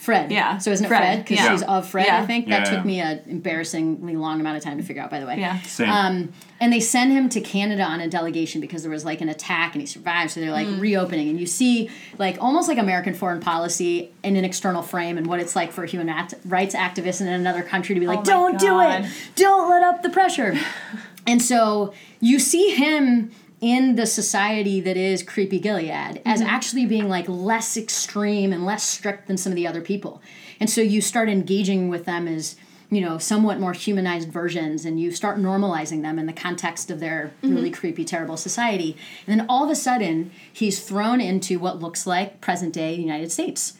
Fred. 0.00 0.20
Fred. 0.22 0.32
Yeah. 0.32 0.56
So 0.58 0.70
isn't 0.70 0.86
it 0.86 0.88
Fred, 0.88 1.00
Fred? 1.00 1.18
Because 1.24 1.36
yeah. 1.44 1.52
she's 1.52 1.62
of 1.62 1.86
Fred, 1.88 2.06
Yeah. 2.06 2.22
I 2.22 2.26
think. 2.26 2.48
That 2.48 2.66
yeah. 2.66 2.76
took 2.76 2.84
me 2.86 3.00
an 3.00 3.20
embarrassingly 3.26 4.16
long 4.16 4.40
amount 4.40 4.56
of 4.56 4.62
time 4.62 4.78
to 4.78 4.82
figure 4.82 5.02
out, 5.02 5.10
by 5.10 5.20
the 5.20 5.26
way. 5.26 5.38
Yeah. 5.38 5.60
Same. 5.62 5.90
Um, 5.90 6.32
and 6.58 6.72
they 6.72 6.80
send 6.80 7.12
him 7.12 7.28
to 7.30 7.40
Canada 7.40 7.82
on 7.82 8.00
a 8.00 8.08
delegation 8.08 8.60
because 8.60 8.82
there 8.82 8.90
was 8.90 9.04
like 9.04 9.20
an 9.20 9.28
attack 9.28 9.74
and 9.74 9.82
he 9.82 9.86
survived. 9.86 10.30
So 10.32 10.40
they're 10.40 10.50
like 10.52 10.68
Mm. 10.68 10.80
reopening, 10.80 11.28
and 11.28 11.38
you 11.38 11.46
see 11.46 11.90
like 12.18 12.36
almost 12.40 12.68
like 12.68 12.78
American 12.78 13.14
foreign 13.14 13.40
policy 13.40 14.10
in 14.22 14.36
an 14.36 14.44
external 14.44 14.82
frame 14.82 15.18
and 15.18 15.26
what 15.26 15.38
it's 15.40 15.54
like 15.54 15.70
for 15.72 15.84
human 15.84 16.08
act- 16.08 16.34
rights 16.44 16.74
activists 16.74 17.20
in 17.20 17.28
another 17.28 17.62
country 17.62 17.94
to 17.94 18.00
be 18.00 18.06
like, 18.06 18.18
my 18.20 18.24
"Don't 18.24 18.58
do 18.58 18.80
it, 18.80 19.04
don't 19.36 19.68
let 19.70 19.82
up 19.82 20.02
the 20.02 20.10
pressure." 20.10 20.58
and 21.26 21.42
so 21.42 21.92
you 22.20 22.38
see 22.38 22.74
him 22.74 23.30
in 23.60 23.96
the 23.96 24.06
society 24.06 24.80
that 24.80 24.96
is 24.96 25.22
creepy 25.22 25.58
Gilead 25.58 26.22
as 26.24 26.40
mm-hmm. 26.40 26.48
actually 26.48 26.86
being 26.86 27.08
like 27.08 27.28
less 27.28 27.76
extreme 27.76 28.52
and 28.52 28.64
less 28.64 28.84
strict 28.84 29.26
than 29.26 29.36
some 29.36 29.52
of 29.52 29.56
the 29.56 29.66
other 29.66 29.82
people. 29.82 30.22
And 30.58 30.70
so 30.70 30.80
you 30.80 31.00
start 31.00 31.28
engaging 31.28 31.88
with 31.88 32.04
them 32.04 32.26
as 32.26 32.56
you 32.90 33.00
know, 33.00 33.18
somewhat 33.18 33.60
more 33.60 33.72
humanized 33.72 34.28
versions, 34.30 34.84
and 34.84 35.00
you 35.00 35.12
start 35.12 35.38
normalizing 35.38 36.02
them 36.02 36.18
in 36.18 36.26
the 36.26 36.32
context 36.32 36.90
of 36.90 36.98
their 36.98 37.32
mm-hmm. 37.40 37.54
really 37.54 37.70
creepy, 37.70 38.04
terrible 38.04 38.36
society. 38.36 38.96
And 39.26 39.38
then 39.38 39.46
all 39.48 39.64
of 39.64 39.70
a 39.70 39.76
sudden, 39.76 40.32
he's 40.52 40.82
thrown 40.82 41.20
into 41.20 41.60
what 41.60 41.80
looks 41.80 42.04
like 42.04 42.40
present 42.40 42.74
day 42.74 42.94
United 42.94 43.30
States. 43.30 43.74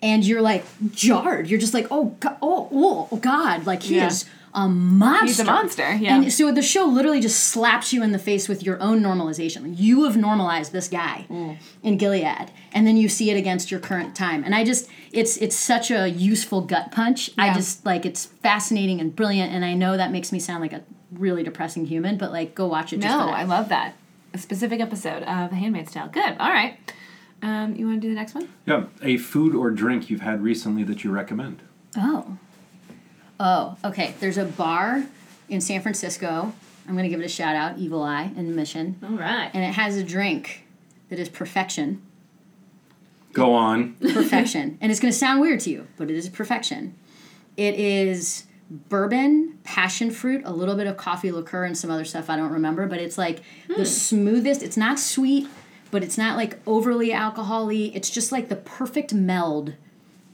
And 0.00 0.24
you're 0.24 0.40
like 0.42 0.64
jarred. 0.92 1.48
You're 1.48 1.58
just 1.58 1.74
like, 1.74 1.88
oh, 1.90 2.16
God, 2.20 2.36
oh, 2.40 3.08
oh, 3.10 3.16
God. 3.16 3.66
Like, 3.66 3.82
he 3.82 3.96
Yeah. 3.96 4.06
is 4.06 4.24
a 4.54 4.68
monster. 4.68 5.26
He's 5.26 5.40
a 5.40 5.44
monster, 5.44 5.94
yeah. 5.94 6.14
And 6.16 6.32
so 6.32 6.52
the 6.52 6.62
show 6.62 6.84
literally 6.86 7.20
just 7.20 7.44
slaps 7.44 7.92
you 7.92 8.02
in 8.04 8.12
the 8.12 8.18
face 8.18 8.48
with 8.48 8.62
your 8.62 8.80
own 8.80 9.00
normalization. 9.02 9.74
You 9.76 10.04
have 10.04 10.16
normalized 10.16 10.70
this 10.72 10.88
guy 10.88 11.26
Mm. 11.28 11.56
in 11.82 11.96
Gilead, 11.98 12.52
and 12.72 12.86
then 12.86 12.96
you 12.96 13.08
see 13.08 13.30
it 13.30 13.36
against 13.36 13.70
your 13.70 13.80
current 13.80 14.14
time. 14.14 14.44
And 14.44 14.54
I 14.54 14.64
just, 14.64 14.88
it's 15.12 15.36
it's 15.38 15.56
such 15.56 15.90
a 15.90 16.08
useful 16.08 16.60
gut 16.60 16.92
punch. 16.92 17.30
I 17.36 17.52
just 17.52 17.84
like 17.84 18.06
it's 18.06 18.26
fascinating 18.26 19.00
and 19.00 19.14
brilliant. 19.14 19.52
And 19.52 19.64
I 19.64 19.74
know 19.74 19.96
that 19.96 20.12
makes 20.12 20.30
me 20.30 20.38
sound 20.38 20.60
like 20.62 20.72
a 20.72 20.82
really 21.12 21.42
depressing 21.42 21.86
human, 21.86 22.16
but 22.16 22.30
like, 22.32 22.54
go 22.54 22.66
watch 22.66 22.92
it. 22.92 23.00
Just 23.00 23.08
No, 23.16 23.24
for 23.24 23.30
that. 23.32 23.38
I 23.38 23.44
love 23.44 23.68
that. 23.70 23.94
A 24.32 24.38
specific 24.38 24.80
episode 24.80 25.22
of 25.24 25.50
The 25.50 25.56
Handmaid's 25.56 25.92
Tale. 25.92 26.08
Good. 26.08 26.36
All 26.40 26.50
right. 26.50 26.76
Um, 27.42 27.74
you 27.76 27.86
want 27.86 28.00
to 28.00 28.06
do 28.06 28.12
the 28.12 28.18
next 28.18 28.34
one? 28.34 28.48
yeah. 28.66 28.84
A 29.02 29.16
food 29.18 29.54
or 29.54 29.70
drink 29.70 30.08
you've 30.10 30.22
had 30.22 30.42
recently 30.42 30.82
that 30.84 31.04
you 31.04 31.10
recommend. 31.10 31.60
Oh. 31.96 32.38
Oh, 33.38 33.76
okay. 33.84 34.14
There's 34.20 34.38
a 34.38 34.44
bar 34.44 35.04
in 35.48 35.60
San 35.60 35.80
Francisco. 35.80 36.52
I'm 36.86 36.94
going 36.94 37.04
to 37.04 37.08
give 37.08 37.20
it 37.20 37.24
a 37.24 37.28
shout 37.28 37.56
out, 37.56 37.78
Evil 37.78 38.02
Eye 38.02 38.30
in 38.36 38.54
Mission. 38.54 38.98
All 39.02 39.16
right. 39.16 39.50
And 39.54 39.64
it 39.64 39.74
has 39.74 39.96
a 39.96 40.04
drink 40.04 40.64
that 41.08 41.18
is 41.18 41.28
perfection. 41.28 42.02
Go 43.32 43.52
on. 43.54 43.94
Perfection. 43.94 44.78
and 44.80 44.90
it's 44.90 45.00
going 45.00 45.12
to 45.12 45.18
sound 45.18 45.40
weird 45.40 45.60
to 45.60 45.70
you, 45.70 45.86
but 45.96 46.10
it 46.10 46.16
is 46.16 46.28
perfection. 46.28 46.94
It 47.56 47.74
is 47.74 48.44
bourbon, 48.70 49.58
passion 49.64 50.10
fruit, 50.10 50.42
a 50.44 50.52
little 50.52 50.76
bit 50.76 50.86
of 50.86 50.96
coffee 50.96 51.32
liqueur, 51.32 51.64
and 51.64 51.76
some 51.76 51.90
other 51.90 52.04
stuff 52.04 52.30
I 52.30 52.36
don't 52.36 52.52
remember, 52.52 52.86
but 52.86 52.98
it's 52.98 53.18
like 53.18 53.42
the 53.68 53.74
hmm. 53.74 53.84
smoothest. 53.84 54.62
It's 54.62 54.76
not 54.76 54.98
sweet, 54.98 55.48
but 55.90 56.02
it's 56.02 56.18
not 56.18 56.36
like 56.36 56.58
overly 56.66 57.12
alcohol-y. 57.12 57.90
It's 57.94 58.10
just 58.10 58.32
like 58.32 58.48
the 58.48 58.56
perfect 58.56 59.12
meld 59.14 59.74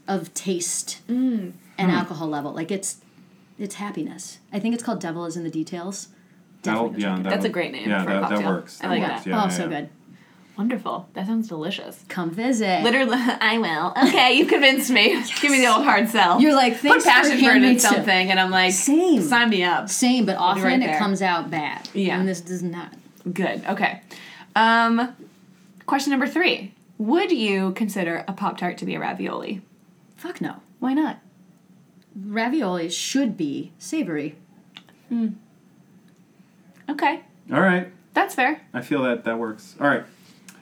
of 0.09 0.33
taste 0.35 1.01
mm. 1.09 1.53
And 1.81 1.91
alcohol 1.91 2.29
level. 2.29 2.53
Like 2.53 2.71
it's 2.71 2.99
it's 3.59 3.75
happiness. 3.77 4.39
I 4.53 4.59
think 4.59 4.75
it's 4.75 4.83
called 4.83 5.01
Devil 5.01 5.25
is 5.27 5.37
in 5.37 5.45
the 5.45 5.51
Details. 5.51 6.09
That'll, 6.63 6.95
yeah, 6.99 7.17
that'll- 7.17 7.31
That's 7.31 7.45
a 7.45 7.49
great 7.49 7.73
name 7.73 7.89
Yeah, 7.89 8.03
for 8.05 8.11
a 8.11 8.15
that, 8.15 8.21
that 8.21 8.29
cocktail. 8.31 8.49
works. 8.51 8.81
I 8.83 8.87
like 8.89 9.03
works. 9.03 9.25
that. 9.25 9.31
Yeah, 9.31 9.37
oh, 9.41 9.45
yeah, 9.45 9.49
so 9.49 9.63
yeah. 9.65 9.69
good. 9.81 9.89
Wonderful. 10.59 11.09
That 11.15 11.27
sounds 11.27 11.49
delicious. 11.49 12.05
Come 12.09 12.31
visit. 12.31 12.83
Literally, 12.83 13.17
I 13.19 13.57
will. 13.57 13.95
Okay, 14.09 14.35
you 14.35 14.45
convinced 14.47 14.91
me. 14.91 15.15
Give 15.41 15.51
me 15.51 15.61
the 15.61 15.67
old 15.69 15.85
hard 15.85 16.09
sell. 16.11 16.39
You're 16.41 16.55
like, 16.55 16.75
put 16.75 16.83
thanks 17.03 17.05
for 17.05 17.11
passion 17.11 17.39
fruit 17.39 17.63
in 17.63 17.79
something, 17.79 18.31
and 18.31 18.39
I'm 18.39 18.51
like, 18.51 18.73
Same. 18.73 19.23
sign 19.23 19.49
me 19.49 19.63
up. 19.63 19.89
Same, 19.89 20.27
but 20.27 20.37
often 20.37 20.65
right 20.65 20.75
it 20.83 20.85
there. 20.87 20.99
comes 20.99 21.23
out 21.23 21.51
bad. 21.51 21.89
Yeah. 21.95 22.19
And 22.19 22.29
this 22.29 22.43
does 22.43 22.63
not. 22.63 22.93
Good. 23.33 23.65
Okay. 23.67 24.03
Um, 24.55 25.15
question 25.87 26.11
number 26.11 26.27
three: 26.27 26.75
Would 26.99 27.31
you 27.33 27.73
consider 27.73 28.23
a 28.29 28.33
pop 28.35 28.59
tart 28.59 28.77
to 28.79 28.85
be 28.85 28.95
a 28.95 29.01
ravioli? 29.01 29.63
Fuck 30.17 30.43
no. 30.43 30.57
Why 30.79 30.93
not? 30.93 31.21
Ravioli 32.27 32.89
should 32.89 33.37
be 33.37 33.73
savory. 33.79 34.37
Okay, 36.89 37.21
All 37.53 37.61
right. 37.61 37.91
that's 38.15 38.35
fair. 38.35 38.61
I 38.73 38.81
feel 38.81 39.03
that 39.03 39.25
that 39.25 39.39
works. 39.39 39.75
All 39.81 39.87
right. 39.87 40.05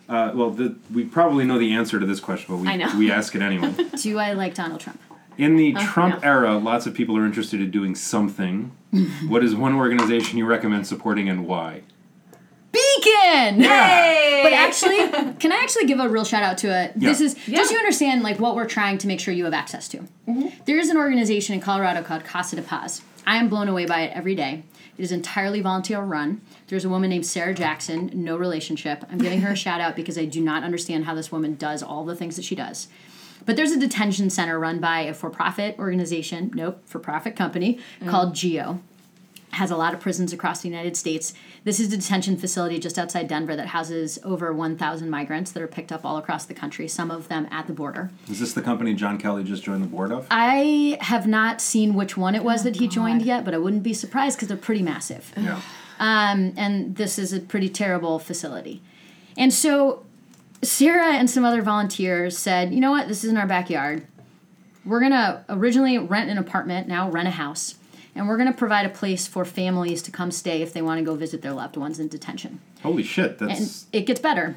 Uh, 0.09 0.33
well, 0.35 0.51
the, 0.51 0.75
we 0.93 1.05
probably 1.05 1.45
know 1.45 1.59
the 1.59 1.75
answer 1.75 2.01
to 2.01 2.07
this 2.07 2.19
question, 2.19 2.55
but 2.55 2.63
we, 2.63 2.69
I 2.69 2.77
know. 2.77 2.91
we 2.97 3.11
ask 3.11 3.35
it 3.35 3.43
anyway. 3.43 3.75
Do 4.03 4.19
I 4.19 4.33
like 4.33 4.55
Donald 4.55 4.81
Trump? 4.81 5.01
In 5.37 5.57
the 5.57 5.75
Trump 5.75 6.23
yeah. 6.23 6.31
era, 6.31 6.57
lots 6.57 6.87
of 6.87 6.95
people 6.95 7.17
are 7.17 7.27
interested 7.27 7.61
in 7.61 7.71
doing 7.71 7.95
something. 7.95 8.73
what 9.29 9.45
is 9.45 9.55
one 9.55 9.75
organization 9.75 10.39
you 10.39 10.47
recommend 10.47 10.87
supporting 10.87 11.29
and 11.29 11.47
why? 11.47 11.83
Beacon! 12.73 13.61
Hey! 13.63 14.41
But 14.43 14.53
actually, 14.53 14.99
can 15.39 15.53
I 15.53 15.61
actually 15.63 15.87
give 15.87 16.01
a 16.01 16.09
real 16.09 16.25
shout 16.25 16.43
out 16.43 16.59
to 16.59 16.69
it? 16.69 16.93
This 16.97 17.21
is 17.21 17.37
Yeah. 17.49 17.59
just 17.59 17.73
you 17.73 17.79
understand 17.79 18.23
like 18.23 18.39
what 18.39 18.55
we're 18.55 18.67
trying 18.67 18.99
to 18.99 19.07
make 19.07 19.21
sure 19.21 19.33
you 19.33 19.45
have 19.45 19.55
access 19.55 19.89
to. 19.89 19.99
Mm-hmm. 19.99 20.49
There 20.67 20.79
is 20.79 20.91
an 20.91 20.97
organization 20.97 21.55
in 21.55 21.61
Colorado 21.61 22.03
called 22.03 22.25
Casa 22.25 22.57
de 22.57 22.63
Paz. 22.63 23.03
I 23.27 23.37
am 23.37 23.49
blown 23.49 23.69
away 23.69 23.87
by 23.87 24.03
it 24.03 24.13
every 24.15 24.35
day. 24.35 24.63
It 24.97 25.03
is 25.03 25.13
entirely 25.13 25.61
volunteer 25.61 26.01
run. 26.01 26.41
There's 26.67 26.85
a 26.85 26.89
woman 26.89 27.11
named 27.11 27.27
Sarah 27.27 27.55
Jackson, 27.55 28.11
no 28.15 28.37
relationship. 28.37 29.05
I'm 29.11 29.19
giving 29.19 29.41
her 29.43 29.53
a 29.53 29.57
shout 29.65 29.81
out 29.81 29.97
because 29.97 30.19
I 30.19 30.25
do 30.25 30.41
not 30.41 30.65
understand 30.65 31.05
how 31.05 31.15
this 31.15 31.31
woman 31.31 31.55
does 31.55 31.83
all 31.83 32.05
the 32.05 32.17
things 32.17 32.37
that 32.37 32.45
she 32.45 32.55
does. 32.55 32.89
But 33.47 33.57
there's 33.57 33.71
a 33.71 33.79
detention 33.79 34.29
center 34.31 34.59
run 34.59 34.81
by 34.81 35.01
a 35.01 35.15
for 35.15 35.31
profit 35.31 35.79
organization, 35.79 36.51
nope, 36.55 36.83
for 36.85 36.99
profit 36.99 37.37
company 37.37 37.79
mm. 38.01 38.09
called 38.09 38.35
GEO 38.35 38.81
has 39.53 39.71
a 39.71 39.77
lot 39.77 39.95
of 39.95 40.01
prisons 40.01 40.33
across 40.33 40.61
the 40.61 40.69
United 40.69 40.97
States. 40.97 41.33
This 41.65 41.81
is 41.81 41.93
a 41.93 41.97
detention 41.97 42.37
facility 42.37 42.79
just 42.79 42.99
outside 42.99 43.29
Denver 43.29 43.57
that 43.57 43.69
houses 43.69 44.19
over 44.23 44.53
1,000 44.53 45.09
migrants 45.09 45.53
that 45.53 45.63
are 45.63 45.69
picked 45.69 45.91
up 45.91 46.05
all 46.05 46.17
across 46.19 46.45
the 46.45 46.55
country, 46.55 46.87
some 46.87 47.11
of 47.11 47.29
them 47.29 47.49
at 47.51 47.67
the 47.67 47.73
border. 47.73 48.11
Is 48.31 48.41
this 48.41 48.53
the 48.53 48.63
company 48.63 48.95
John 48.95 49.19
Kelly 49.19 49.45
just 49.45 49.63
joined 49.63 49.83
the 49.83 49.89
board 49.89 50.13
of? 50.13 50.27
I 50.31 50.99
have 51.01 51.27
not 51.27 51.61
seen 51.61 51.95
which 51.95 52.17
one 52.17 52.35
it 52.35 52.45
was 52.45 52.63
that 52.65 52.77
he 52.77 52.89
joined 52.89 53.23
yet, 53.23 53.45
but 53.45 53.55
I 53.55 53.59
wouldn't 53.59 53.83
be 53.83 53.95
surprised 53.95 54.37
because 54.37 54.49
they're 54.49 54.57
pretty 54.57 54.83
massive. 54.83 55.33
yeah. 55.37 55.61
Um, 55.99 56.55
and 56.57 56.95
this 56.97 57.19
is 57.19 57.33
a 57.33 57.41
pretty 57.41 57.69
terrible 57.69 58.19
facility. 58.19 58.81
And 59.37 59.53
so 59.53 60.05
Sarah 60.63 61.15
and 61.15 61.29
some 61.29 61.45
other 61.45 61.63
volunteers 61.63 62.37
said, 62.37 62.73
you 62.73 62.81
know 62.81 62.91
what, 62.91 63.09
this 63.09 63.25
is 63.25 63.31
in 63.31 63.37
our 63.37 63.47
backyard. 63.47 64.07
We're 64.85 65.01
going 65.01 65.13
to 65.13 65.45
originally 65.49 65.99
rent 65.99 66.31
an 66.31 66.39
apartment, 66.39 66.89
now 66.89 67.11
rent 67.11 67.29
a 67.29 67.33
house, 67.33 67.75
and 68.19 68.29
we're 68.29 68.37
going 68.37 68.51
to 68.53 68.57
provide 68.59 68.85
a 68.85 68.89
place 68.91 69.27
for 69.27 69.45
families 69.45 70.03
to 70.03 70.11
come 70.11 70.31
stay 70.31 70.61
if 70.61 70.73
they 70.73 70.83
want 70.83 70.99
to 70.99 71.05
go 71.05 71.15
visit 71.15 71.41
their 71.41 71.53
loved 71.53 71.77
ones 71.77 71.99
in 72.01 72.09
detention. 72.09 72.61
Holy 72.83 73.03
shit! 73.05 73.41
And 73.41 73.51
That's 73.51 73.87
it 73.93 74.03
gets 74.07 74.21
better. 74.21 74.57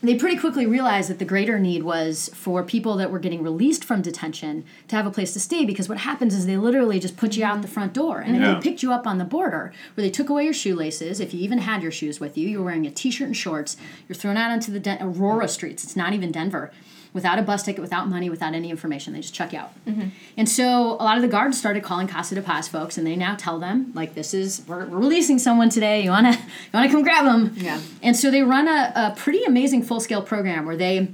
They 0.00 0.14
pretty 0.14 0.36
quickly 0.36 0.64
realized 0.64 1.10
that 1.10 1.18
the 1.18 1.24
greater 1.24 1.58
need 1.58 1.82
was 1.82 2.30
for 2.32 2.62
people 2.62 2.96
that 2.98 3.10
were 3.10 3.18
getting 3.18 3.42
released 3.42 3.84
from 3.84 4.00
detention 4.00 4.64
to 4.86 4.94
have 4.94 5.06
a 5.06 5.10
place 5.10 5.32
to 5.32 5.40
stay 5.40 5.64
because 5.64 5.88
what 5.88 5.98
happens 5.98 6.34
is 6.36 6.46
they 6.46 6.56
literally 6.56 7.00
just 7.00 7.16
put 7.16 7.36
you 7.36 7.44
out 7.44 7.62
the 7.62 7.66
front 7.68 7.94
door. 7.94 8.20
And 8.20 8.36
if 8.36 8.42
Yeah. 8.42 8.54
they 8.54 8.60
picked 8.60 8.80
you 8.84 8.92
up 8.92 9.08
on 9.08 9.18
the 9.18 9.24
border, 9.24 9.72
where 9.94 10.02
they 10.04 10.10
took 10.10 10.28
away 10.28 10.44
your 10.44 10.52
shoelaces, 10.54 11.18
if 11.18 11.34
you 11.34 11.40
even 11.40 11.58
had 11.58 11.82
your 11.82 11.90
shoes 11.90 12.20
with 12.20 12.38
you, 12.38 12.48
you 12.48 12.58
were 12.60 12.66
wearing 12.66 12.86
a 12.86 12.92
t 12.92 13.10
shirt 13.10 13.26
and 13.26 13.36
shorts, 13.36 13.76
you're 14.08 14.14
thrown 14.14 14.36
out 14.36 14.52
onto 14.52 14.70
the 14.70 14.78
Den- 14.78 15.02
Aurora 15.02 15.48
streets, 15.48 15.82
it's 15.82 15.96
not 15.96 16.12
even 16.12 16.30
Denver, 16.30 16.70
without 17.12 17.38
a 17.38 17.42
bus 17.42 17.62
ticket, 17.62 17.80
without 17.80 18.08
money, 18.08 18.30
without 18.30 18.54
any 18.54 18.70
information. 18.70 19.12
They 19.12 19.20
just 19.20 19.34
chuck 19.34 19.52
you 19.52 19.60
out. 19.60 19.72
Mm-hmm. 19.86 20.08
And 20.36 20.48
so 20.48 20.92
a 20.92 21.04
lot 21.04 21.16
of 21.16 21.22
the 21.22 21.28
guards 21.28 21.58
started 21.58 21.82
calling 21.82 22.06
Casa 22.06 22.34
de 22.34 22.42
Paz 22.42 22.68
folks, 22.68 22.98
and 22.98 23.06
they 23.06 23.16
now 23.16 23.34
tell 23.34 23.58
them, 23.58 23.92
like, 23.94 24.14
this 24.14 24.34
is, 24.34 24.62
we're, 24.66 24.86
we're 24.86 24.98
releasing 24.98 25.38
someone 25.38 25.70
today. 25.70 26.02
You 26.02 26.10
wanna, 26.10 26.32
you 26.32 26.70
wanna 26.74 26.90
come 26.90 27.02
grab 27.02 27.24
them? 27.24 27.52
Yeah. 27.56 27.80
And 28.02 28.16
so 28.16 28.30
they 28.30 28.42
run 28.42 28.68
a, 28.68 28.92
a 28.94 29.14
pretty 29.16 29.44
amazing 29.44 29.82
full 29.82 30.00
scale 30.00 30.22
program 30.22 30.66
where 30.66 30.76
they 30.76 31.08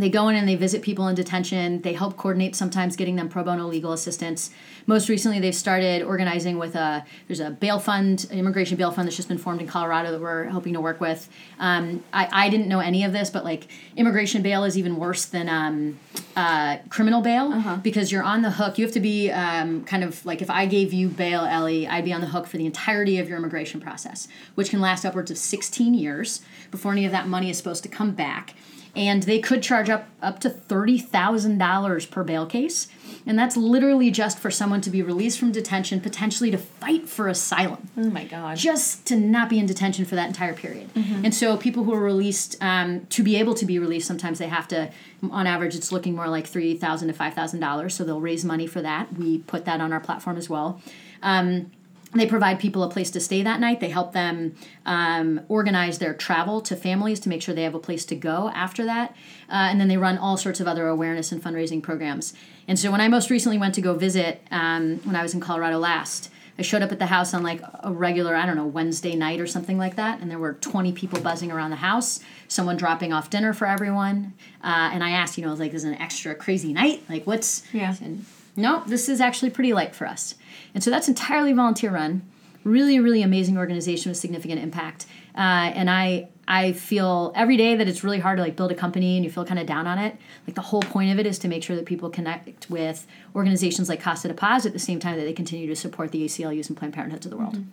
they 0.00 0.10
go 0.10 0.28
in 0.28 0.36
and 0.36 0.48
they 0.48 0.56
visit 0.56 0.82
people 0.82 1.08
in 1.08 1.14
detention. 1.14 1.82
They 1.82 1.92
help 1.92 2.16
coordinate 2.16 2.54
sometimes 2.56 2.96
getting 2.96 3.16
them 3.16 3.28
pro 3.28 3.44
bono 3.44 3.66
legal 3.66 3.92
assistance. 3.92 4.50
Most 4.86 5.08
recently, 5.08 5.40
they've 5.40 5.54
started 5.54 6.02
organizing 6.02 6.58
with 6.58 6.74
a 6.74 7.04
there's 7.26 7.40
a 7.40 7.50
bail 7.50 7.78
fund, 7.78 8.26
an 8.30 8.38
immigration 8.38 8.76
bail 8.76 8.90
fund 8.90 9.06
that's 9.06 9.16
just 9.16 9.28
been 9.28 9.38
formed 9.38 9.60
in 9.60 9.66
Colorado 9.66 10.10
that 10.12 10.20
we're 10.20 10.44
hoping 10.44 10.74
to 10.74 10.80
work 10.80 11.00
with. 11.00 11.28
Um, 11.58 12.02
I, 12.12 12.28
I 12.30 12.48
didn't 12.48 12.68
know 12.68 12.80
any 12.80 13.04
of 13.04 13.12
this, 13.12 13.30
but 13.30 13.44
like 13.44 13.66
immigration 13.96 14.42
bail 14.42 14.64
is 14.64 14.78
even 14.78 14.96
worse 14.96 15.24
than 15.24 15.48
um, 15.48 15.98
uh, 16.36 16.78
criminal 16.88 17.20
bail 17.20 17.78
because 17.82 18.12
you're 18.12 18.22
on 18.22 18.42
the 18.42 18.50
hook. 18.50 18.78
You 18.78 18.84
have 18.84 18.94
to 18.94 19.00
be 19.00 19.30
um, 19.30 19.84
kind 19.84 20.04
of 20.04 20.24
like 20.24 20.42
if 20.42 20.50
I 20.50 20.66
gave 20.66 20.92
you 20.92 21.08
bail, 21.08 21.42
Ellie, 21.44 21.86
I'd 21.86 22.04
be 22.04 22.12
on 22.12 22.20
the 22.20 22.28
hook 22.28 22.46
for 22.46 22.56
the 22.56 22.66
entirety 22.66 23.18
of 23.18 23.28
your 23.28 23.38
immigration 23.38 23.80
process, 23.80 24.28
which 24.54 24.70
can 24.70 24.80
last 24.80 25.04
upwards 25.04 25.30
of 25.30 25.38
16 25.38 25.94
years 25.94 26.40
before 26.70 26.92
any 26.92 27.04
of 27.04 27.12
that 27.12 27.26
money 27.26 27.50
is 27.50 27.56
supposed 27.56 27.82
to 27.82 27.88
come 27.88 28.12
back 28.12 28.54
and 28.98 29.22
they 29.22 29.38
could 29.38 29.62
charge 29.62 29.88
up 29.88 30.08
up 30.20 30.40
to 30.40 30.50
thirty 30.50 30.98
thousand 30.98 31.58
dollars 31.58 32.04
per 32.04 32.22
bail 32.24 32.44
case. 32.46 32.88
And 33.26 33.38
that's 33.38 33.56
literally 33.56 34.10
just 34.10 34.38
for 34.38 34.50
someone 34.50 34.80
to 34.82 34.90
be 34.90 35.02
released 35.02 35.38
from 35.38 35.52
detention, 35.52 36.00
potentially 36.00 36.50
to 36.50 36.56
fight 36.58 37.08
for 37.08 37.28
asylum 37.28 37.88
Oh 37.96 38.08
my 38.10 38.24
god. 38.24 38.56
just 38.56 39.06
to 39.06 39.16
not 39.16 39.48
be 39.50 39.58
in 39.58 39.66
detention 39.66 40.04
for 40.06 40.14
that 40.14 40.28
entire 40.28 40.54
period. 40.54 40.88
And 40.94 41.34
so 41.34 41.56
people 41.56 41.84
who 41.84 41.92
are 41.92 42.00
released, 42.02 42.56
um, 42.62 43.06
to 43.06 43.22
be 43.22 43.36
able 43.36 43.54
to 43.54 43.66
be 43.66 43.78
released, 43.78 44.06
sometimes 44.06 44.38
they 44.38 44.48
have 44.48 44.66
to, 44.68 44.90
on 45.30 45.46
average, 45.46 45.74
it's 45.74 45.92
looking 45.92 46.14
more 46.16 46.28
like 46.28 46.46
3,000 46.46 47.08
to 47.08 47.14
five 47.14 47.34
thousand 47.34 47.60
dollars. 47.60 47.94
So 47.94 48.04
they'll 48.04 48.20
raise 48.20 48.44
money 48.44 48.66
for 48.66 48.80
that. 48.82 49.12
We 49.14 49.38
put 49.38 49.64
that 49.66 49.80
on 49.80 49.92
our 49.92 50.00
platform 50.00 50.36
as 50.38 50.48
well. 50.48 50.80
Um, 51.22 51.70
they 52.14 52.26
provide 52.26 52.58
people 52.58 52.82
a 52.82 52.90
place 52.90 53.10
to 53.10 53.20
stay 53.20 53.42
that 53.42 53.60
night. 53.60 53.80
They 53.80 53.90
help 53.90 54.12
them 54.12 54.54
um, 54.86 55.42
organize 55.48 55.98
their 55.98 56.14
travel 56.14 56.60
to 56.62 56.74
families 56.74 57.20
to 57.20 57.28
make 57.28 57.42
sure 57.42 57.54
they 57.54 57.64
have 57.64 57.74
a 57.74 57.80
place 57.80 58.04
to 58.06 58.16
go 58.16 58.50
after 58.54 58.84
that. 58.86 59.10
Uh, 59.48 59.68
and 59.70 59.80
then 59.80 59.88
they 59.88 59.96
run 59.96 60.16
all 60.16 60.36
sorts 60.36 60.60
of 60.60 60.66
other 60.66 60.88
awareness 60.88 61.32
and 61.32 61.42
fundraising 61.42 61.82
programs. 61.82 62.32
And 62.66 62.78
so 62.78 62.90
when 62.90 63.00
I 63.00 63.08
most 63.08 63.30
recently 63.30 63.58
went 63.58 63.74
to 63.74 63.80
go 63.80 63.94
visit, 63.94 64.42
um, 64.50 64.98
when 65.04 65.16
I 65.16 65.22
was 65.22 65.34
in 65.34 65.40
Colorado 65.40 65.78
last, 65.78 66.30
I 66.58 66.62
showed 66.62 66.82
up 66.82 66.90
at 66.90 66.98
the 66.98 67.06
house 67.06 67.34
on 67.34 67.44
like 67.44 67.62
a 67.84 67.92
regular, 67.92 68.34
I 68.34 68.44
don't 68.44 68.56
know, 68.56 68.66
Wednesday 68.66 69.14
night 69.14 69.38
or 69.38 69.46
something 69.46 69.78
like 69.78 69.94
that, 69.94 70.20
and 70.20 70.28
there 70.28 70.40
were 70.40 70.54
20 70.54 70.92
people 70.92 71.20
buzzing 71.20 71.52
around 71.52 71.70
the 71.70 71.76
house, 71.76 72.18
someone 72.48 72.76
dropping 72.76 73.12
off 73.12 73.30
dinner 73.30 73.52
for 73.52 73.66
everyone. 73.66 74.34
Uh, 74.62 74.90
and 74.92 75.04
I 75.04 75.10
asked, 75.10 75.38
you 75.38 75.42
know, 75.42 75.50
I 75.50 75.52
was 75.52 75.60
like, 75.60 75.72
is 75.72 75.84
it 75.84 75.90
an 75.90 76.02
extra 76.02 76.34
crazy 76.34 76.72
night? 76.72 77.04
Like, 77.08 77.26
what's. 77.28 77.62
Yeah. 77.72 77.94
And 78.02 78.24
no, 78.58 78.82
this 78.86 79.08
is 79.08 79.20
actually 79.20 79.50
pretty 79.50 79.72
light 79.72 79.94
for 79.94 80.06
us. 80.06 80.34
And 80.74 80.82
so 80.82 80.90
that's 80.90 81.08
entirely 81.08 81.52
volunteer 81.52 81.92
run. 81.92 82.22
Really, 82.64 82.98
really 82.98 83.22
amazing 83.22 83.56
organization 83.56 84.10
with 84.10 84.18
significant 84.18 84.60
impact. 84.60 85.06
Uh, 85.34 85.70
and 85.74 85.88
I 85.88 86.28
I 86.48 86.72
feel 86.72 87.32
every 87.36 87.56
day 87.56 87.76
that 87.76 87.86
it's 87.86 88.02
really 88.02 88.18
hard 88.18 88.38
to 88.38 88.42
like 88.42 88.56
build 88.56 88.72
a 88.72 88.74
company 88.74 89.16
and 89.16 89.24
you 89.24 89.30
feel 89.30 89.44
kind 89.44 89.60
of 89.60 89.66
down 89.66 89.86
on 89.86 89.98
it. 89.98 90.16
Like 90.46 90.56
the 90.56 90.62
whole 90.62 90.80
point 90.80 91.12
of 91.12 91.18
it 91.18 91.26
is 91.26 91.38
to 91.40 91.48
make 91.48 91.62
sure 91.62 91.76
that 91.76 91.84
people 91.84 92.10
connect 92.10 92.68
with 92.68 93.06
organizations 93.34 93.88
like 93.88 94.00
Casa 94.00 94.28
de 94.28 94.34
Paz 94.34 94.66
at 94.66 94.72
the 94.72 94.78
same 94.78 94.98
time 94.98 95.16
that 95.18 95.24
they 95.24 95.34
continue 95.34 95.68
to 95.68 95.76
support 95.76 96.10
the 96.10 96.24
ACLUs 96.24 96.68
and 96.68 96.76
Planned 96.76 96.94
Parenthoods 96.94 97.26
of 97.26 97.30
the 97.30 97.36
world. 97.36 97.64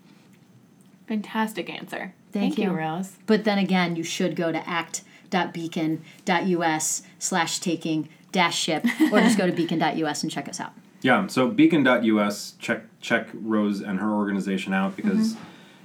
Fantastic 1.07 1.69
answer. 1.69 2.13
Thank 2.31 2.57
you, 2.57 2.65
you. 2.65 2.71
Rose. 2.71 3.13
But 3.25 3.45
then 3.45 3.57
again, 3.57 3.95
you 3.95 4.03
should 4.03 4.35
go 4.35 4.51
to 4.51 4.69
act.beacon.us 4.69 7.01
slash 7.17 7.59
taking 7.59 8.09
dash 8.35 8.59
ship 8.59 8.85
or 9.13 9.21
just 9.21 9.37
go 9.37 9.47
to 9.47 9.53
beacon.us 9.53 10.21
and 10.21 10.31
check 10.31 10.47
us 10.47 10.59
out. 10.59 10.73
Yeah, 11.01 11.27
so 11.27 11.47
beacon.us, 11.49 12.55
check 12.57 12.81
check 12.99 13.27
Rose 13.31 13.79
and 13.79 13.99
her 13.99 14.11
organization 14.11 14.73
out 14.73 14.95
because 14.95 15.33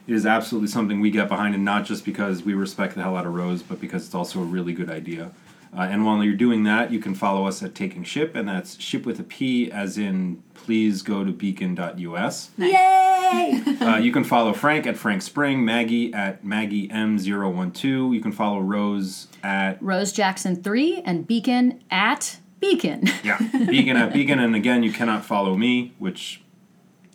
it 0.07 0.15
is 0.15 0.25
absolutely 0.25 0.69
something 0.69 0.99
we 0.99 1.11
get 1.11 1.29
behind, 1.29 1.55
and 1.55 1.63
not 1.63 1.85
just 1.85 2.07
because 2.07 2.43
we 2.43 2.55
respect 2.55 2.95
the 2.95 3.03
hell 3.03 3.17
out 3.17 3.27
of 3.27 3.35
Rose, 3.35 3.61
but 3.63 3.83
because 3.83 4.07
it's 4.07 4.15
also 4.15 4.41
a 4.41 4.45
really 4.45 4.73
good 4.73 4.89
idea. 4.89 5.33
Uh, 5.77 5.83
and 5.83 6.07
while 6.07 6.25
you're 6.25 6.35
doing 6.35 6.63
that, 6.65 6.91
you 6.91 7.01
can 7.01 7.15
follow 7.15 7.47
us 7.47 7.63
at 7.63 7.75
Taking 7.75 8.03
Ship, 8.03 8.35
and 8.35 8.49
that's 8.49 8.81
ship 8.81 9.05
with 9.05 9.21
a 9.21 9.23
P, 9.23 9.71
as 9.71 9.99
in 9.99 10.43
please 10.71 11.03
go 11.03 11.25
to 11.25 11.33
beacon.us. 11.33 12.51
Yay! 12.57 13.65
Uh, 13.81 13.97
you 13.97 14.13
can 14.13 14.25
follow 14.25 14.53
Frank 14.53 14.87
at 14.87 14.97
Frank 14.97 15.23
Spring, 15.23 15.65
Maggie 15.65 16.13
at 16.13 16.45
Maggie 16.45 16.89
M012. 16.89 18.15
You 18.15 18.21
can 18.21 18.33
follow 18.33 18.61
Rose 18.61 19.29
at 19.43 19.81
Rose 19.83 20.13
Jackson 20.13 20.63
3 20.63 21.03
and 21.05 21.27
Beacon 21.27 21.83
at 21.91 22.39
Beacon. 22.59 23.09
yeah 23.25 23.39
Beacon 23.39 23.97
at 23.97 24.13
Beacon, 24.13 24.39
and 24.39 24.55
again, 24.55 24.83
you 24.83 24.93
cannot 24.93 25.25
follow 25.25 25.57
me, 25.57 25.95
which 25.99 26.43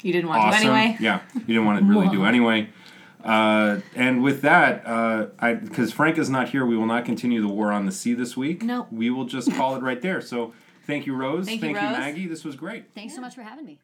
You 0.02 0.12
didn't 0.14 0.30
want 0.30 0.42
awesome. 0.42 0.68
to 0.68 0.74
anyway. 0.74 0.98
Yeah, 1.00 1.22
you 1.36 1.42
didn't 1.46 1.66
want 1.66 1.80
to 1.80 1.86
really 1.86 2.10
do 2.10 2.26
anyway. 2.34 2.70
Uh, 3.24 3.82
and 3.96 4.24
with 4.24 4.42
that, 4.42 4.86
uh, 4.86 5.28
I 5.40 5.54
because 5.54 5.92
Frank 5.92 6.18
is 6.18 6.30
not 6.30 6.50
here, 6.50 6.66
we 6.66 6.76
will 6.78 6.88
not 6.88 7.06
continue 7.06 7.42
the 7.42 7.54
war 7.54 7.72
on 7.72 7.86
the 7.86 7.92
sea 7.92 8.14
this 8.14 8.36
week. 8.36 8.64
No. 8.64 8.88
we 8.92 9.10
will 9.10 9.26
just 9.26 9.54
call 9.54 9.76
it 9.76 9.82
right 9.82 10.02
there. 10.02 10.22
So, 10.22 10.54
thank 10.86 11.06
you, 11.06 11.16
Rose. 11.16 11.46
Thank 11.46 11.62
you, 11.62 11.70
you, 11.70 11.76
Rose. 11.76 11.92
Maggie. 11.92 12.28
This 12.28 12.44
was 12.44 12.56
great. 12.56 12.94
Thanks 12.94 13.16
so 13.16 13.22
much 13.22 13.36
for 13.36 13.42
having 13.42 13.66
me. 13.66 13.80